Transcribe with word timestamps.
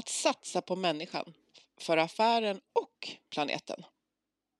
att 0.00 0.08
satsa 0.08 0.60
på 0.60 0.76
människan 0.76 1.34
för 1.80 1.96
affären 1.96 2.60
och 2.72 3.08
planeten. 3.30 3.84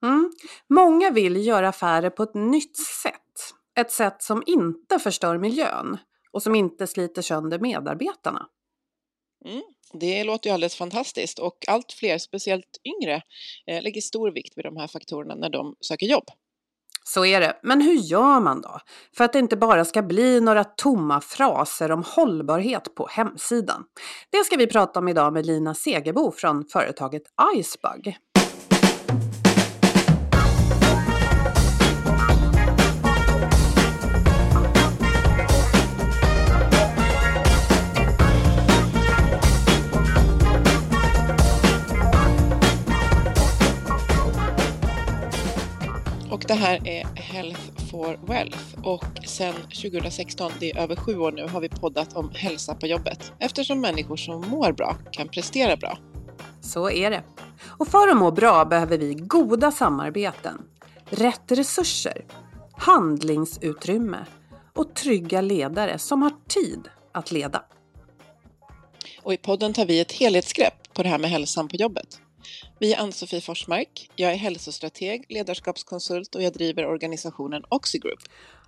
Mm. 0.03 0.33
Många 0.69 1.11
vill 1.11 1.47
göra 1.47 1.69
affärer 1.69 2.11
på 2.11 2.23
ett 2.23 2.35
nytt 2.35 2.77
sätt. 2.77 3.55
Ett 3.81 3.91
sätt 3.91 4.23
som 4.23 4.43
inte 4.47 4.99
förstör 4.99 5.39
miljön 5.39 5.99
och 6.31 6.43
som 6.43 6.55
inte 6.55 6.87
sliter 6.87 7.23
sönder 7.23 7.59
medarbetarna. 7.59 8.49
Mm. 9.45 9.63
Det 9.93 10.25
låter 10.25 10.51
ju 10.51 10.55
alldeles 10.55 10.77
fantastiskt 10.77 11.39
och 11.39 11.65
allt 11.69 11.93
fler, 11.93 12.19
speciellt 12.19 12.81
yngre, 12.85 13.23
eh, 13.67 13.83
lägger 13.83 14.01
stor 14.01 14.31
vikt 14.31 14.59
vid 14.59 14.65
de 14.65 14.77
här 14.77 14.87
faktorerna 14.87 15.35
när 15.35 15.51
de 15.51 15.77
söker 15.81 16.07
jobb. 16.07 16.31
Så 17.05 17.25
är 17.25 17.41
det. 17.41 17.61
Men 17.63 17.81
hur 17.81 17.95
gör 17.95 18.41
man 18.41 18.61
då? 18.61 18.81
För 19.17 19.25
att 19.25 19.33
det 19.33 19.39
inte 19.39 19.57
bara 19.57 19.85
ska 19.85 20.03
bli 20.03 20.41
några 20.41 20.65
tomma 20.65 21.21
fraser 21.21 21.93
om 21.93 22.05
hållbarhet 22.07 22.95
på 22.95 23.07
hemsidan. 23.11 23.85
Det 24.31 24.45
ska 24.45 24.57
vi 24.57 24.67
prata 24.67 24.99
om 24.99 25.09
idag 25.09 25.33
med 25.33 25.47
Lina 25.47 25.75
Segerbo 25.75 26.33
från 26.33 26.65
företaget 26.73 27.23
Icebug. 27.57 28.17
Det 46.51 46.55
här 46.55 46.89
är 46.89 47.05
Health 47.15 47.61
for 47.91 48.19
Wealth 48.27 48.59
och 48.83 49.05
sedan 49.27 49.55
2016, 49.55 50.53
det 50.61 50.71
är 50.71 50.79
över 50.79 50.97
sju 50.97 51.19
år 51.19 51.33
nu, 51.33 51.49
har 51.49 51.61
vi 51.61 51.69
poddat 51.69 52.17
om 52.17 52.31
hälsa 52.35 52.75
på 52.75 52.87
jobbet 52.87 53.33
eftersom 53.39 53.81
människor 53.81 54.17
som 54.17 54.49
mår 54.49 54.73
bra 54.73 54.97
kan 55.11 55.29
prestera 55.29 55.77
bra. 55.77 55.99
Så 56.61 56.91
är 56.91 57.11
det. 57.11 57.23
Och 57.67 57.89
för 57.89 58.09
att 58.09 58.17
må 58.17 58.31
bra 58.31 58.65
behöver 58.65 58.99
vi 58.99 59.15
goda 59.15 59.73
samarbeten, 59.73 60.63
rätt 61.11 61.53
resurser, 61.53 62.25
handlingsutrymme 62.73 64.27
och 64.75 64.95
trygga 64.95 65.41
ledare 65.41 65.99
som 65.99 66.23
har 66.23 66.33
tid 66.49 66.89
att 67.13 67.31
leda. 67.31 67.65
Och 69.23 69.33
i 69.33 69.37
podden 69.37 69.73
tar 69.73 69.87
vi 69.87 70.01
ett 70.01 70.13
helhetsgrepp 70.13 70.95
på 70.95 71.03
det 71.03 71.09
här 71.09 71.19
med 71.19 71.31
hälsan 71.31 71.69
på 71.69 71.77
jobbet. 71.77 72.21
Vi 72.79 72.95
är 72.95 73.01
Ann-Sofie 73.01 73.41
Forsmark, 73.41 74.11
jag 74.17 74.33
är 74.33 74.37
hälsostrateg, 74.37 75.25
ledarskapskonsult 75.29 76.35
och 76.35 76.43
jag 76.43 76.53
driver 76.53 76.87
organisationen 76.87 77.63
Oxigroup. 77.69 78.19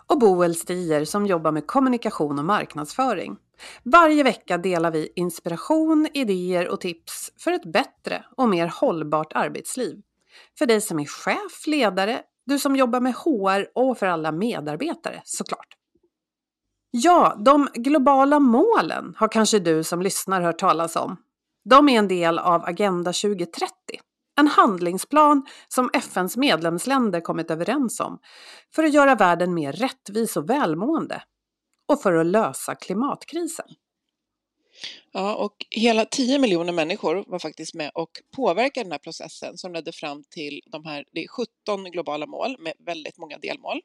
Och 0.06 0.18
Boel 0.18 0.54
Stier 0.54 1.04
som 1.04 1.26
jobbar 1.26 1.52
med 1.52 1.66
kommunikation 1.66 2.38
och 2.38 2.44
marknadsföring. 2.44 3.36
Varje 3.82 4.22
vecka 4.22 4.58
delar 4.58 4.90
vi 4.90 5.12
inspiration, 5.16 6.08
idéer 6.14 6.68
och 6.68 6.80
tips 6.80 7.32
för 7.38 7.52
ett 7.52 7.72
bättre 7.72 8.24
och 8.36 8.48
mer 8.48 8.66
hållbart 8.66 9.32
arbetsliv. 9.32 10.02
För 10.58 10.66
dig 10.66 10.80
som 10.80 10.98
är 11.00 11.04
chef, 11.04 11.66
ledare, 11.66 12.22
du 12.46 12.58
som 12.58 12.76
jobbar 12.76 13.00
med 13.00 13.14
HR 13.14 13.78
och 13.78 13.98
för 13.98 14.06
alla 14.06 14.32
medarbetare 14.32 15.22
såklart. 15.24 15.76
Ja, 16.90 17.36
de 17.44 17.68
globala 17.74 18.40
målen 18.40 19.14
har 19.16 19.28
kanske 19.28 19.58
du 19.58 19.84
som 19.84 20.02
lyssnar 20.02 20.40
hört 20.40 20.58
talas 20.58 20.96
om. 20.96 21.16
De 21.64 21.88
är 21.88 21.98
en 21.98 22.08
del 22.08 22.38
av 22.38 22.64
Agenda 22.64 23.12
2030, 23.12 23.72
en 24.38 24.46
handlingsplan 24.46 25.46
som 25.68 25.90
FNs 25.94 26.36
medlemsländer 26.36 27.20
kommit 27.20 27.50
överens 27.50 28.00
om 28.00 28.18
för 28.74 28.84
att 28.84 28.94
göra 28.94 29.14
världen 29.14 29.54
mer 29.54 29.72
rättvis 29.72 30.36
och 30.36 30.50
välmående 30.50 31.22
och 31.88 32.02
för 32.02 32.12
att 32.12 32.26
lösa 32.26 32.74
klimatkrisen. 32.74 33.66
Ja, 35.12 35.34
och 35.34 35.56
hela 35.70 36.04
10 36.04 36.38
miljoner 36.38 36.72
människor 36.72 37.24
var 37.26 37.38
faktiskt 37.38 37.74
med 37.74 37.90
och 37.94 38.10
påverkade 38.36 38.84
den 38.84 38.92
här 38.92 38.98
processen 38.98 39.58
som 39.58 39.72
ledde 39.72 39.92
fram 39.92 40.24
till 40.30 40.60
de 40.66 40.84
här 40.84 41.04
det 41.12 41.24
är 41.24 41.28
17 41.28 41.84
globala 41.84 42.26
mål 42.26 42.56
med 42.58 42.72
väldigt 42.78 43.18
många 43.18 43.38
delmål. 43.38 43.80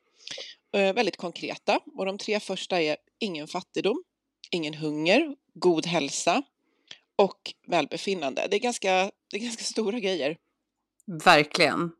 Eh, 0.73 0.93
väldigt 0.93 1.17
konkreta 1.17 1.79
och 1.97 2.05
de 2.05 2.17
tre 2.17 2.39
första 2.39 2.81
är 2.81 2.97
ingen 3.19 3.47
fattigdom, 3.47 4.03
ingen 4.51 4.73
hunger, 4.73 5.35
god 5.53 5.85
hälsa 5.85 6.43
och 7.17 7.39
välbefinnande. 7.67 8.47
Det 8.49 8.57
är 8.57 8.59
ganska, 8.59 9.11
det 9.31 9.37
är 9.37 9.39
ganska 9.39 9.63
stora 9.73 9.99
grejer. 9.99 10.37
Verkligen. 11.23 11.91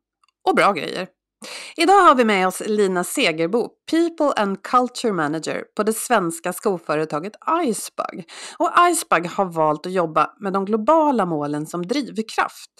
Och 0.43 0.55
bra 0.55 0.71
grejer. 0.71 1.07
Idag 1.75 2.01
har 2.01 2.15
vi 2.15 2.25
med 2.25 2.47
oss 2.47 2.61
Lina 2.65 3.03
Segerbo, 3.03 3.69
People 3.91 4.43
and 4.43 4.63
Culture 4.63 5.13
Manager 5.13 5.63
på 5.75 5.83
det 5.83 5.93
svenska 5.93 6.53
skoföretaget 6.53 7.33
Icebug. 7.65 8.29
Och 8.57 8.71
Icebug 8.91 9.27
har 9.27 9.45
valt 9.45 9.85
att 9.85 9.91
jobba 9.91 10.33
med 10.39 10.53
de 10.53 10.65
globala 10.65 11.25
målen 11.25 11.65
som 11.65 11.87
drivkraft. 11.87 12.71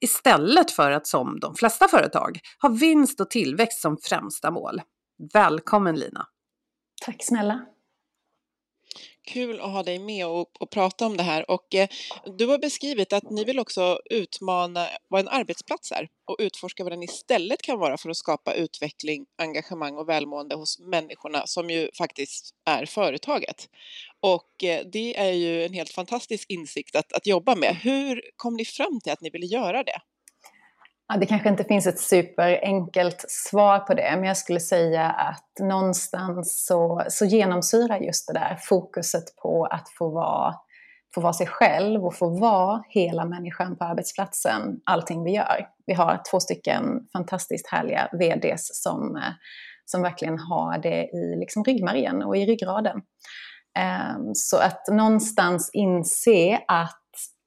Istället 0.00 0.70
för 0.70 0.90
att 0.90 1.06
som 1.06 1.40
de 1.40 1.54
flesta 1.54 1.88
företag 1.88 2.38
ha 2.62 2.68
vinst 2.68 3.20
och 3.20 3.30
tillväxt 3.30 3.80
som 3.80 3.96
främsta 4.02 4.50
mål. 4.50 4.82
Välkommen 5.32 5.96
Lina! 5.96 6.26
Tack 7.04 7.24
snälla! 7.24 7.71
Kul 9.24 9.60
att 9.60 9.72
ha 9.72 9.82
dig 9.82 9.98
med 9.98 10.26
och, 10.26 10.62
och 10.62 10.70
prata 10.70 11.06
om 11.06 11.16
det 11.16 11.22
här. 11.22 11.50
Och, 11.50 11.74
eh, 11.74 11.88
du 12.38 12.46
har 12.46 12.58
beskrivit 12.58 13.12
att 13.12 13.30
ni 13.30 13.44
vill 13.44 13.58
också 13.58 14.00
utmana 14.10 14.88
vad 15.08 15.20
en 15.20 15.28
arbetsplats 15.28 15.92
är 15.92 16.08
och 16.24 16.36
utforska 16.38 16.84
vad 16.84 16.92
den 16.92 17.02
istället 17.02 17.62
kan 17.62 17.78
vara 17.78 17.96
för 17.96 18.10
att 18.10 18.16
skapa 18.16 18.54
utveckling, 18.54 19.26
engagemang 19.38 19.96
och 19.96 20.08
välmående 20.08 20.54
hos 20.54 20.78
människorna 20.78 21.46
som 21.46 21.70
ju 21.70 21.90
faktiskt 21.98 22.54
är 22.64 22.86
företaget. 22.86 23.68
Och 24.20 24.64
eh, 24.64 24.86
det 24.92 25.18
är 25.18 25.32
ju 25.32 25.64
en 25.64 25.72
helt 25.72 25.90
fantastisk 25.90 26.50
insikt 26.50 26.96
att, 26.96 27.12
att 27.12 27.26
jobba 27.26 27.54
med. 27.54 27.76
Hur 27.76 28.22
kom 28.36 28.56
ni 28.56 28.64
fram 28.64 29.00
till 29.00 29.12
att 29.12 29.20
ni 29.20 29.30
ville 29.30 29.46
göra 29.46 29.82
det? 29.82 30.00
Ja, 31.12 31.18
det 31.18 31.26
kanske 31.26 31.48
inte 31.48 31.64
finns 31.64 31.86
ett 31.86 31.98
superenkelt 31.98 33.24
svar 33.28 33.78
på 33.78 33.94
det, 33.94 34.12
men 34.16 34.24
jag 34.24 34.36
skulle 34.36 34.60
säga 34.60 35.10
att 35.10 35.58
någonstans 35.60 36.64
så, 36.66 37.02
så 37.08 37.24
genomsyrar 37.24 37.98
just 37.98 38.26
det 38.26 38.32
där 38.32 38.58
fokuset 38.60 39.36
på 39.42 39.64
att 39.64 39.88
få 39.98 40.08
vara, 40.08 40.54
få 41.14 41.20
vara 41.20 41.32
sig 41.32 41.46
själv 41.46 42.04
och 42.04 42.14
få 42.14 42.28
vara 42.28 42.82
hela 42.88 43.24
människan 43.24 43.76
på 43.76 43.84
arbetsplatsen, 43.84 44.80
allting 44.84 45.24
vi 45.24 45.30
gör. 45.30 45.66
Vi 45.86 45.94
har 45.94 46.20
två 46.30 46.40
stycken 46.40 47.06
fantastiskt 47.12 47.66
härliga 47.66 48.08
VDs 48.12 48.82
som, 48.82 49.20
som 49.84 50.02
verkligen 50.02 50.38
har 50.38 50.78
det 50.78 51.04
i 51.04 51.36
liksom 51.36 51.64
ryggmärgen 51.64 52.22
och 52.22 52.36
i 52.36 52.46
ryggraden. 52.46 53.02
Ehm, 53.78 54.34
så 54.34 54.56
att 54.56 54.88
någonstans 54.88 55.70
inse 55.72 56.60
att 56.68 57.01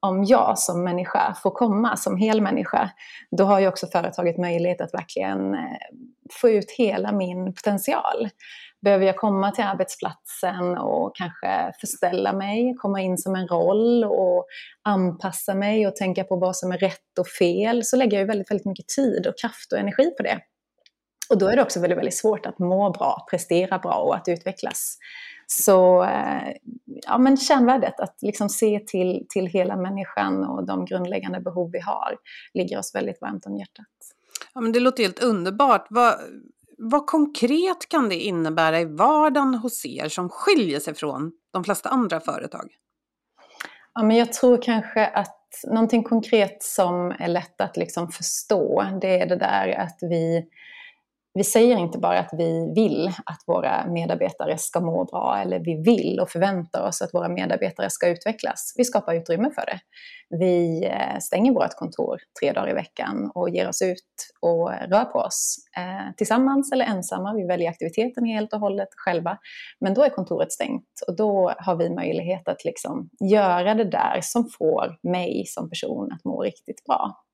om 0.06 0.24
jag 0.24 0.60
som 0.60 0.84
människa 0.84 1.36
får 1.44 1.52
komma 1.52 1.98
som 1.98 2.18
hel 2.18 2.42
människa, 2.42 2.90
då 3.38 3.44
har 3.44 3.60
ju 3.60 3.68
också 3.68 3.88
företaget 3.88 4.38
möjlighet 4.38 4.82
att 4.82 4.94
verkligen 4.94 5.54
eh, 5.54 5.78
få 6.42 6.50
ut 6.50 6.72
hela 6.72 7.12
min 7.12 7.54
potential. 7.54 8.30
Behöver 8.82 9.06
jag 9.06 9.18
komma 9.18 9.52
till 9.52 9.64
arbetsplatsen 9.64 10.78
och 10.78 11.16
kanske 11.16 11.72
förställa 11.80 12.34
mig, 12.34 12.76
komma 12.78 13.02
in 13.02 13.18
som 13.18 13.36
en 13.36 13.48
roll 13.48 14.04
och 14.04 14.46
anpassa 14.84 15.54
mig 15.54 15.88
och 15.88 15.96
tänka 15.96 16.24
på 16.24 16.36
vad 16.36 16.56
som 16.56 16.72
är 16.72 16.78
rätt 16.78 17.20
och 17.20 17.28
fel, 17.28 17.84
så 17.84 17.96
lägger 17.96 18.20
jag 18.20 18.26
väldigt, 18.26 18.52
väldigt 18.52 18.66
mycket 18.66 18.88
tid 18.88 19.28
och 19.28 19.40
kraft 19.42 19.74
och 19.74 19.80
energi 19.80 20.12
på 20.18 20.24
det. 20.24 20.40
Och 21.30 21.38
då 21.38 21.48
är 21.48 21.56
det 21.56 21.62
också 21.62 21.80
väldigt, 21.80 21.98
väldigt 21.98 22.18
svårt 22.18 22.46
att 22.46 22.60
må 22.60 22.90
bra, 22.90 23.26
prestera 23.30 23.80
bra 23.80 23.96
och 23.96 24.16
att 24.16 24.28
utvecklas. 24.28 24.98
Så 25.48 26.04
eh, 26.04 26.54
ja, 26.86 27.18
men 27.18 27.38
kärnvärdet, 27.38 28.00
att 28.00 28.18
liksom 28.22 28.50
se 28.50 28.80
till, 28.80 29.26
till 29.30 29.48
hela 29.48 29.76
människan 29.76 30.44
och 30.44 30.66
de 30.66 30.86
grundläggande 30.86 31.40
behov 31.40 31.72
vi 31.72 31.80
har, 31.80 32.18
ligger 32.54 32.78
oss 32.80 32.96
väldigt 32.96 33.22
varmt 33.22 33.46
om 33.46 33.58
hjärtat. 33.58 33.86
Ja, 34.54 34.62
men 34.62 34.72
det 34.72 34.80
låter 34.80 35.04
helt 35.04 35.24
underbart. 35.24 35.88
Vad, 35.90 36.16
vad 36.78 37.06
konkret 37.06 37.90
kan 37.90 38.10
det 38.10 38.16
innebära 38.16 38.80
i 38.80 38.86
vardagen 38.86 39.56
hos 39.56 39.86
er 39.86 40.08
som 40.08 40.30
skiljer 40.30 40.80
sig 40.80 40.94
från 40.96 41.32
de 41.54 41.64
flesta 41.64 41.90
andra 41.90 42.20
företag? 42.20 42.72
Ja, 43.94 44.04
men 44.04 44.18
jag 44.18 44.34
tror 44.34 44.62
kanske 44.62 45.08
att 45.08 45.42
någonting 45.68 46.04
konkret 46.04 46.64
som 46.64 47.14
är 47.20 47.28
lätt 47.28 47.62
att 47.62 47.78
liksom 47.78 48.12
förstå, 48.12 48.86
det 49.02 49.20
är 49.20 49.26
det 49.26 49.36
där 49.36 49.80
att 49.80 49.98
vi 50.02 50.46
vi 51.36 51.44
säger 51.44 51.78
inte 51.78 51.98
bara 51.98 52.20
att 52.20 52.30
vi 52.32 52.74
vill 52.76 53.08
att 53.26 53.44
våra 53.48 53.88
medarbetare 53.88 54.58
ska 54.58 54.80
må 54.80 55.06
bra 55.06 55.38
eller 55.42 55.60
vi 55.60 55.82
vill 55.82 56.20
och 56.20 56.30
förväntar 56.30 56.88
oss 56.88 57.02
att 57.02 57.14
våra 57.14 57.30
medarbetare 57.30 57.90
ska 57.90 58.08
utvecklas. 58.08 58.74
Vi 58.78 58.86
skapar 58.86 59.14
utrymme 59.14 59.52
för 59.56 59.66
det. 59.66 59.80
Vi 60.30 60.86
eh, 60.86 61.20
stänger 61.20 61.54
vårt 61.54 61.76
kontor 61.76 62.20
tre 62.40 62.52
dagar 62.52 62.70
i 62.70 62.74
veckan 62.74 63.32
och 63.36 63.50
ger 63.50 63.70
oss 63.70 63.82
ut 63.82 64.30
och 64.42 64.70
rör 64.70 65.06
på 65.06 65.20
oss 65.20 65.56
eh, 65.78 66.16
tillsammans 66.18 66.72
eller 66.72 66.86
ensamma. 66.86 67.34
Vi 67.34 67.46
väljer 67.46 67.70
aktiviteten 67.70 68.26
helt 68.26 68.54
och 68.54 68.60
hållet 68.60 68.90
själva. 68.92 69.38
Men 69.80 69.94
då 69.94 70.04
är 70.04 70.10
kontoret 70.10 70.52
stängt 70.52 70.90
och 71.08 71.16
då 71.16 71.54
har 71.58 71.76
vi 71.76 71.90
möjlighet 71.90 72.48
att 72.48 72.66
liksom 72.66 73.10
göra 73.32 73.74
det 73.74 73.90
där 73.92 74.20
som 74.22 74.50
får 74.58 74.98
mig 75.04 75.44
som 75.48 75.70
person 75.70 76.12
att 76.12 76.26
må 76.26 76.42
riktigt 76.42 76.84
bra. 76.86 77.25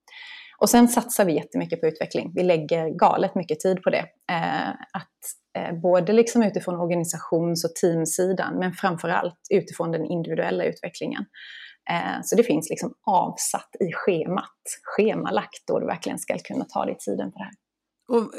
Och 0.62 0.70
sen 0.70 0.88
satsar 0.88 1.26
vi 1.26 1.36
jättemycket 1.36 1.82
på 1.82 1.88
utveckling. 1.88 2.32
Vi 2.36 2.44
lägger 2.44 2.90
galet 2.90 3.36
mycket 3.36 3.60
tid 3.60 3.82
på 3.84 3.90
det. 3.90 4.06
Eh, 4.32 4.70
att, 4.70 5.20
eh, 5.58 5.80
både 5.82 6.14
liksom 6.14 6.44
utifrån 6.44 6.76
organisations 6.76 7.66
och 7.66 7.76
teamsidan, 7.76 8.60
men 8.60 8.74
framför 8.74 9.10
allt 9.10 9.40
utifrån 9.50 9.92
den 9.92 10.06
individuella 10.06 10.64
utvecklingen. 10.64 11.26
Eh, 11.90 12.22
så 12.24 12.36
det 12.36 12.44
finns 12.44 12.70
liksom 12.70 12.94
avsatt 13.06 13.70
i 13.80 13.92
schemat, 13.94 14.62
schemalagt 14.84 15.68
då 15.68 15.80
du 15.80 15.86
verkligen 15.86 16.20
ska 16.20 16.38
kunna 16.38 16.66
ta 16.66 16.86
dig 16.86 16.98
tiden 16.98 17.32
för 17.32 17.40
det 17.40 17.44
här. 17.44 17.54
Och 18.12 18.34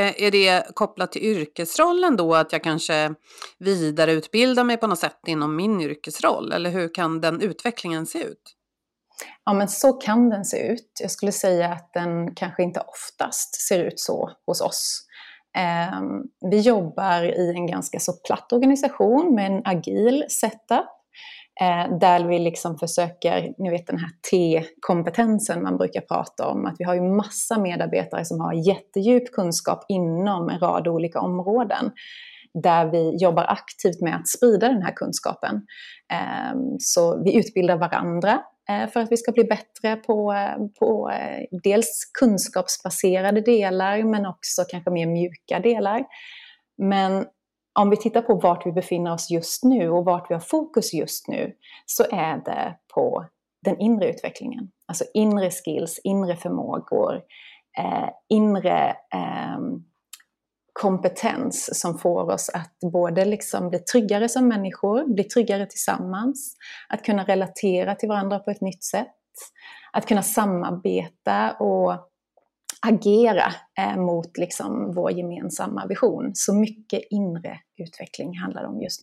eh, 0.00 0.22
är 0.22 0.30
det 0.30 0.74
kopplat 0.74 1.12
till 1.12 1.22
yrkesrollen 1.22 2.16
då, 2.16 2.34
att 2.34 2.52
jag 2.52 2.62
kanske 2.62 3.14
vidareutbildar 3.58 4.64
mig 4.64 4.76
på 4.76 4.86
något 4.86 4.98
sätt 4.98 5.18
inom 5.26 5.56
min 5.56 5.80
yrkesroll? 5.80 6.52
Eller 6.52 6.70
hur 6.70 6.94
kan 6.94 7.20
den 7.20 7.40
utvecklingen 7.40 8.06
se 8.06 8.18
ut? 8.18 8.56
Ja, 9.44 9.52
men 9.52 9.68
så 9.68 9.92
kan 9.92 10.30
den 10.30 10.44
se 10.44 10.72
ut. 10.72 10.98
Jag 11.00 11.10
skulle 11.10 11.32
säga 11.32 11.68
att 11.68 11.92
den 11.92 12.34
kanske 12.34 12.62
inte 12.62 12.80
oftast 12.80 13.68
ser 13.68 13.84
ut 13.84 14.00
så 14.00 14.30
hos 14.46 14.60
oss. 14.60 15.06
Ehm, 15.58 16.22
vi 16.50 16.60
jobbar 16.60 17.22
i 17.22 17.54
en 17.56 17.66
ganska 17.66 17.98
så 17.98 18.12
platt 18.12 18.52
organisation 18.52 19.34
med 19.34 19.46
en 19.46 19.62
agil 19.64 20.24
setup. 20.28 20.86
Eh, 21.60 21.98
där 21.98 22.24
vi 22.24 22.38
liksom 22.38 22.78
försöker, 22.78 23.54
ni 23.58 23.70
vet 23.70 23.86
den 23.86 23.98
här 23.98 24.10
T-kompetensen 24.30 25.62
man 25.62 25.76
brukar 25.76 26.00
prata 26.00 26.48
om, 26.48 26.66
att 26.66 26.74
vi 26.78 26.84
har 26.84 26.94
ju 26.94 27.02
massa 27.02 27.58
medarbetare 27.58 28.24
som 28.24 28.40
har 28.40 28.52
jättedjup 28.52 29.32
kunskap 29.32 29.84
inom 29.88 30.48
en 30.48 30.58
rad 30.58 30.88
olika 30.88 31.20
områden 31.20 31.92
där 32.62 32.86
vi 32.86 33.16
jobbar 33.16 33.44
aktivt 33.44 34.00
med 34.00 34.16
att 34.16 34.28
sprida 34.28 34.68
den 34.68 34.82
här 34.82 34.92
kunskapen. 34.92 35.66
Ehm, 36.12 36.76
så 36.78 37.22
vi 37.24 37.36
utbildar 37.36 37.76
varandra 37.76 38.42
Eh, 38.70 38.88
för 38.88 39.00
att 39.00 39.12
vi 39.12 39.16
ska 39.16 39.32
bli 39.32 39.44
bättre 39.44 39.96
på, 39.96 40.34
på 40.78 41.10
eh, 41.10 41.58
dels 41.62 42.10
kunskapsbaserade 42.20 43.40
delar 43.40 44.02
men 44.02 44.26
också 44.26 44.62
kanske 44.70 44.90
mer 44.90 45.06
mjuka 45.06 45.60
delar. 45.60 46.04
Men 46.78 47.26
om 47.78 47.90
vi 47.90 47.96
tittar 47.96 48.22
på 48.22 48.34
vart 48.34 48.66
vi 48.66 48.72
befinner 48.72 49.12
oss 49.12 49.30
just 49.30 49.64
nu 49.64 49.90
och 49.90 50.04
vart 50.04 50.30
vi 50.30 50.34
har 50.34 50.40
fokus 50.40 50.94
just 50.94 51.28
nu 51.28 51.52
så 51.86 52.04
är 52.10 52.36
det 52.44 52.76
på 52.94 53.26
den 53.64 53.80
inre 53.80 54.10
utvecklingen. 54.10 54.70
Alltså 54.86 55.04
inre 55.14 55.50
skills, 55.50 56.00
inre 56.04 56.36
förmågor, 56.36 57.14
eh, 57.78 58.08
inre 58.28 58.96
eh, 59.14 59.58
kompetens 60.72 61.80
som 61.80 61.98
får 61.98 62.30
oss 62.30 62.48
att 62.48 62.78
både 62.92 63.24
liksom 63.24 63.68
bli 63.68 63.78
tryggare 63.78 64.28
som 64.28 64.48
människor, 64.48 65.14
bli 65.14 65.24
tryggare 65.24 65.66
tillsammans, 65.66 66.56
att 66.88 67.04
kunna 67.04 67.24
relatera 67.24 67.94
till 67.94 68.08
varandra 68.08 68.38
på 68.38 68.50
ett 68.50 68.60
nytt 68.60 68.84
sätt, 68.84 69.14
att 69.92 70.06
kunna 70.06 70.22
samarbeta 70.22 71.52
och 71.52 72.08
agera 72.86 73.52
eh, 73.78 73.96
mot 73.96 74.38
liksom 74.38 74.94
vår 74.94 75.12
gemensamma 75.12 75.86
vision. 75.86 76.30
Så 76.34 76.54
mycket 76.54 77.02
inre 77.10 77.58
utveckling 77.76 78.38
handlar 78.38 78.62
det 78.62 78.68
om 78.68 78.82
just 78.82 79.02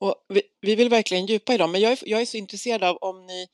Och 0.00 0.14
vi, 0.28 0.42
vi 0.60 0.74
vill 0.74 0.88
verkligen 0.88 1.26
djupa 1.26 1.54
i 1.54 1.56
dem, 1.56 1.72
men 1.72 1.80
jag 1.80 1.92
är, 1.92 1.98
jag 2.06 2.20
är 2.20 2.24
så 2.24 2.36
intresserad 2.36 2.84
av 2.84 2.96
om 2.96 3.26
ni, 3.26 3.46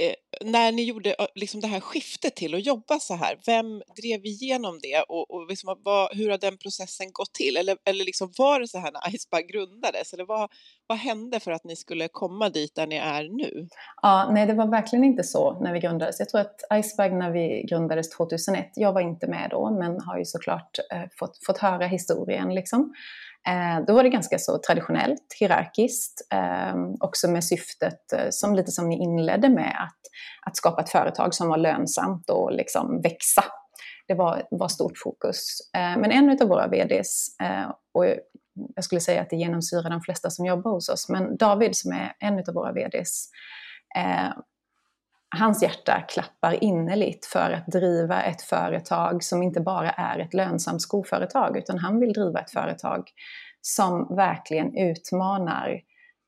eh, 0.00 0.14
när 0.50 0.72
ni 0.72 0.84
gjorde 0.84 1.14
eh, 1.18 1.26
liksom 1.34 1.60
det 1.60 1.66
här 1.66 1.80
skiftet 1.80 2.36
till 2.36 2.54
att 2.54 2.66
jobba 2.66 2.98
så 3.00 3.14
här, 3.14 3.38
vem 3.46 3.82
drev 4.02 4.26
igenom 4.26 4.78
det 4.82 5.04
och, 5.08 5.30
och 5.30 5.46
liksom, 5.48 5.80
vad, 5.84 6.16
hur 6.16 6.30
har 6.30 6.38
den 6.38 6.58
processen 6.58 7.12
gått 7.12 7.32
till? 7.32 7.56
Eller, 7.56 7.76
eller 7.84 8.04
liksom, 8.04 8.32
var 8.38 8.60
det 8.60 8.68
så 8.68 8.78
här 8.78 8.92
när 8.92 9.14
Icebag 9.14 9.48
grundades? 9.48 10.12
Eller 10.12 10.24
vad, 10.24 10.50
vad 10.86 10.98
hände 10.98 11.40
för 11.40 11.50
att 11.50 11.64
ni 11.64 11.76
skulle 11.76 12.08
komma 12.08 12.48
dit 12.48 12.74
där 12.74 12.86
ni 12.86 12.96
är 12.96 13.22
nu? 13.22 13.68
Ja, 14.02 14.30
nej, 14.32 14.46
det 14.46 14.54
var 14.54 14.66
verkligen 14.66 15.04
inte 15.04 15.22
så 15.22 15.60
när 15.60 15.72
vi 15.72 15.80
grundades. 15.80 16.18
Jag 16.18 16.28
tror 16.28 16.40
att 16.40 16.60
Icebag 16.72 17.12
när 17.12 17.30
vi 17.30 17.66
grundades 17.70 18.10
2001, 18.10 18.70
jag 18.74 18.92
var 18.92 19.00
inte 19.00 19.26
med 19.26 19.48
då, 19.50 19.70
men 19.70 20.00
har 20.00 20.18
ju 20.18 20.24
såklart 20.24 20.78
eh, 20.92 21.02
fått, 21.18 21.44
fått 21.46 21.58
höra 21.58 21.86
historien 21.86 22.54
liksom. 22.54 22.94
Eh, 23.48 23.84
då 23.86 23.94
var 23.94 24.02
det 24.02 24.08
ganska 24.08 24.38
så 24.38 24.58
traditionellt, 24.58 25.36
hierarkiskt, 25.40 26.26
eh, 26.32 26.74
också 27.00 27.30
med 27.30 27.44
syftet, 27.44 28.12
eh, 28.12 28.26
som 28.30 28.54
lite 28.54 28.70
som 28.70 28.88
ni 28.88 29.02
inledde 29.02 29.48
med, 29.48 29.76
att, 29.78 30.00
att 30.46 30.56
skapa 30.56 30.82
ett 30.82 30.90
företag 30.90 31.34
som 31.34 31.48
var 31.48 31.56
lönsamt 31.56 32.30
och 32.30 32.52
liksom 32.52 33.00
växa. 33.02 33.44
Det 34.08 34.14
var, 34.14 34.42
var 34.50 34.68
stort 34.68 34.98
fokus. 34.98 35.40
Eh, 35.76 36.00
men 36.00 36.10
en 36.10 36.42
av 36.42 36.48
våra 36.48 36.66
VDs, 36.66 37.40
eh, 37.42 37.70
och 37.94 38.06
jag 38.74 38.84
skulle 38.84 39.00
säga 39.00 39.22
att 39.22 39.30
det 39.30 39.36
genomsyrar 39.36 39.90
de 39.90 40.00
flesta 40.00 40.30
som 40.30 40.46
jobbar 40.46 40.70
hos 40.70 40.88
oss, 40.88 41.08
men 41.08 41.36
David 41.36 41.76
som 41.76 41.92
är 41.92 42.12
en 42.18 42.38
av 42.38 42.54
våra 42.54 42.72
VDs, 42.72 43.28
eh, 43.96 44.30
hans 45.38 45.62
hjärta 45.62 46.00
klappar 46.08 46.64
innerligt 46.64 47.26
för 47.26 47.50
att 47.50 47.66
driva 47.66 48.22
ett 48.22 48.42
företag 48.42 49.24
som 49.24 49.42
inte 49.42 49.60
bara 49.60 49.90
är 49.90 50.18
ett 50.18 50.34
lönsamt 50.34 50.82
skoföretag, 50.82 51.56
utan 51.56 51.78
han 51.78 52.00
vill 52.00 52.12
driva 52.12 52.40
ett 52.40 52.50
företag 52.50 53.10
som 53.60 54.16
verkligen 54.16 54.76
utmanar 54.76 55.80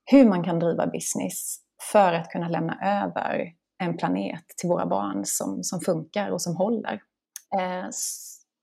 hur 0.05 0.29
man 0.29 0.45
kan 0.45 0.59
driva 0.59 0.87
business 0.87 1.59
för 1.93 2.13
att 2.13 2.29
kunna 2.29 2.49
lämna 2.49 3.05
över 3.05 3.53
en 3.79 3.97
planet 3.97 4.45
till 4.57 4.69
våra 4.69 4.87
barn 4.87 5.23
som, 5.25 5.65
som 5.65 5.81
funkar 5.81 6.31
och 6.31 6.43
som 6.43 6.57
håller. 6.57 6.93
Eh, 7.61 7.87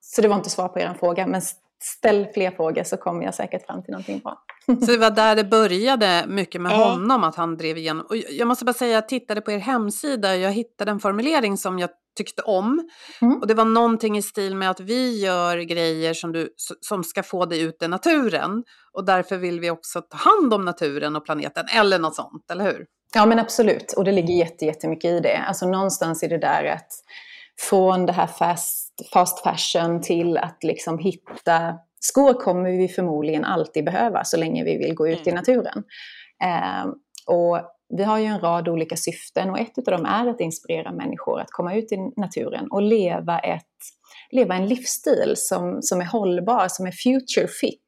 så 0.02 0.22
det 0.22 0.28
var 0.28 0.36
inte 0.36 0.50
svar 0.50 0.68
på 0.68 0.80
er 0.80 0.94
fråga, 1.00 1.28
men 1.28 1.42
ställ 1.84 2.28
fler 2.34 2.52
frågor 2.52 2.84
så 2.84 2.98
kommer 2.98 3.24
jag 3.24 3.36
säkert 3.36 3.66
fram 3.66 3.84
till 3.84 3.92
någonting 3.92 4.20
bra. 4.20 4.38
Så 4.66 4.92
det 4.92 4.98
var 4.98 5.12
där 5.12 5.36
det 5.36 5.44
började 5.44 6.26
mycket 6.28 6.62
med 6.62 6.72
ja. 6.72 6.90
honom, 6.90 7.24
att 7.24 7.36
han 7.36 7.58
drev 7.58 7.78
igenom. 7.78 8.06
Och 8.10 8.16
jag 8.16 8.48
måste 8.48 8.66
bara 8.66 8.74
säga, 8.74 8.94
jag 8.94 9.08
tittade 9.08 9.42
på 9.42 9.52
er 9.52 9.58
hemsida, 9.58 10.36
jag 10.36 10.52
hittade 10.52 10.92
en 10.92 11.00
formulering 11.00 11.58
som 11.58 11.80
jag 11.80 11.90
tyckte 12.18 12.42
om. 12.42 12.90
Mm. 13.22 13.40
Och 13.40 13.48
det 13.48 13.54
var 13.54 13.66
någonting 13.66 14.18
i 14.18 14.22
stil 14.22 14.56
med 14.56 14.70
att 14.70 14.80
vi 14.80 15.20
gör 15.20 15.58
grejer 15.58 16.14
som, 16.14 16.32
du, 16.32 16.50
som 16.82 17.04
ska 17.04 17.24
få 17.24 17.46
dig 17.46 17.62
ut 17.62 17.84
i 17.84 17.88
naturen. 17.88 18.64
Och 18.94 19.06
därför 19.06 19.38
vill 19.38 19.60
vi 19.60 19.70
också 19.70 20.02
ta 20.02 20.18
hand 20.18 20.54
om 20.54 20.66
naturen 20.66 21.16
och 21.16 21.26
planeten, 21.26 21.66
eller 21.76 22.00
något 22.00 22.16
sånt, 22.16 22.52
eller 22.52 22.64
hur? 22.64 22.86
Ja 23.14 23.26
men 23.26 23.40
absolut, 23.40 23.94
och 23.98 24.04
det 24.04 24.12
ligger 24.12 24.66
jättemycket 24.66 25.12
i 25.12 25.20
det. 25.20 25.38
Alltså 25.38 25.66
någonstans 25.66 26.24
i 26.24 26.28
det 26.28 26.38
där 26.38 26.66
att 26.66 26.88
från 27.60 28.06
det 28.06 28.14
här 28.14 28.28
fast, 28.28 28.89
fast 29.14 29.44
fashion 29.44 30.02
till 30.02 30.38
att 30.38 30.64
liksom 30.64 31.00
hitta 31.00 31.76
skor 32.00 32.34
kommer 32.34 32.72
vi 32.72 32.88
förmodligen 32.88 33.46
alltid 33.46 33.86
behöva 33.86 34.24
så 34.24 34.38
länge 34.38 34.64
vi 34.64 34.78
vill 34.78 34.96
gå 34.96 35.08
ut 35.08 35.28
i 35.28 35.30
mm. 35.30 35.36
naturen. 35.36 35.84
Eh, 36.44 36.92
och 37.28 37.60
vi 37.98 38.04
har 38.04 38.20
ju 38.20 38.26
en 38.26 38.40
rad 38.40 38.68
olika 38.68 38.96
syften 38.96 39.50
och 39.50 39.60
ett 39.60 39.78
av 39.78 39.84
dem 39.84 40.06
är 40.06 40.28
att 40.28 40.42
inspirera 40.42 40.92
människor 40.92 41.42
att 41.42 41.52
komma 41.52 41.76
ut 41.76 41.92
i 41.92 41.98
naturen 42.18 42.68
och 42.72 42.82
leva, 42.82 43.40
ett, 43.40 43.64
leva 44.32 44.56
en 44.56 44.68
livsstil 44.68 45.34
som, 45.36 45.82
som 45.82 46.02
är 46.02 46.06
hållbar, 46.06 46.68
som 46.68 46.86
är 46.86 46.92
future 46.92 47.48
fit. 47.48 47.80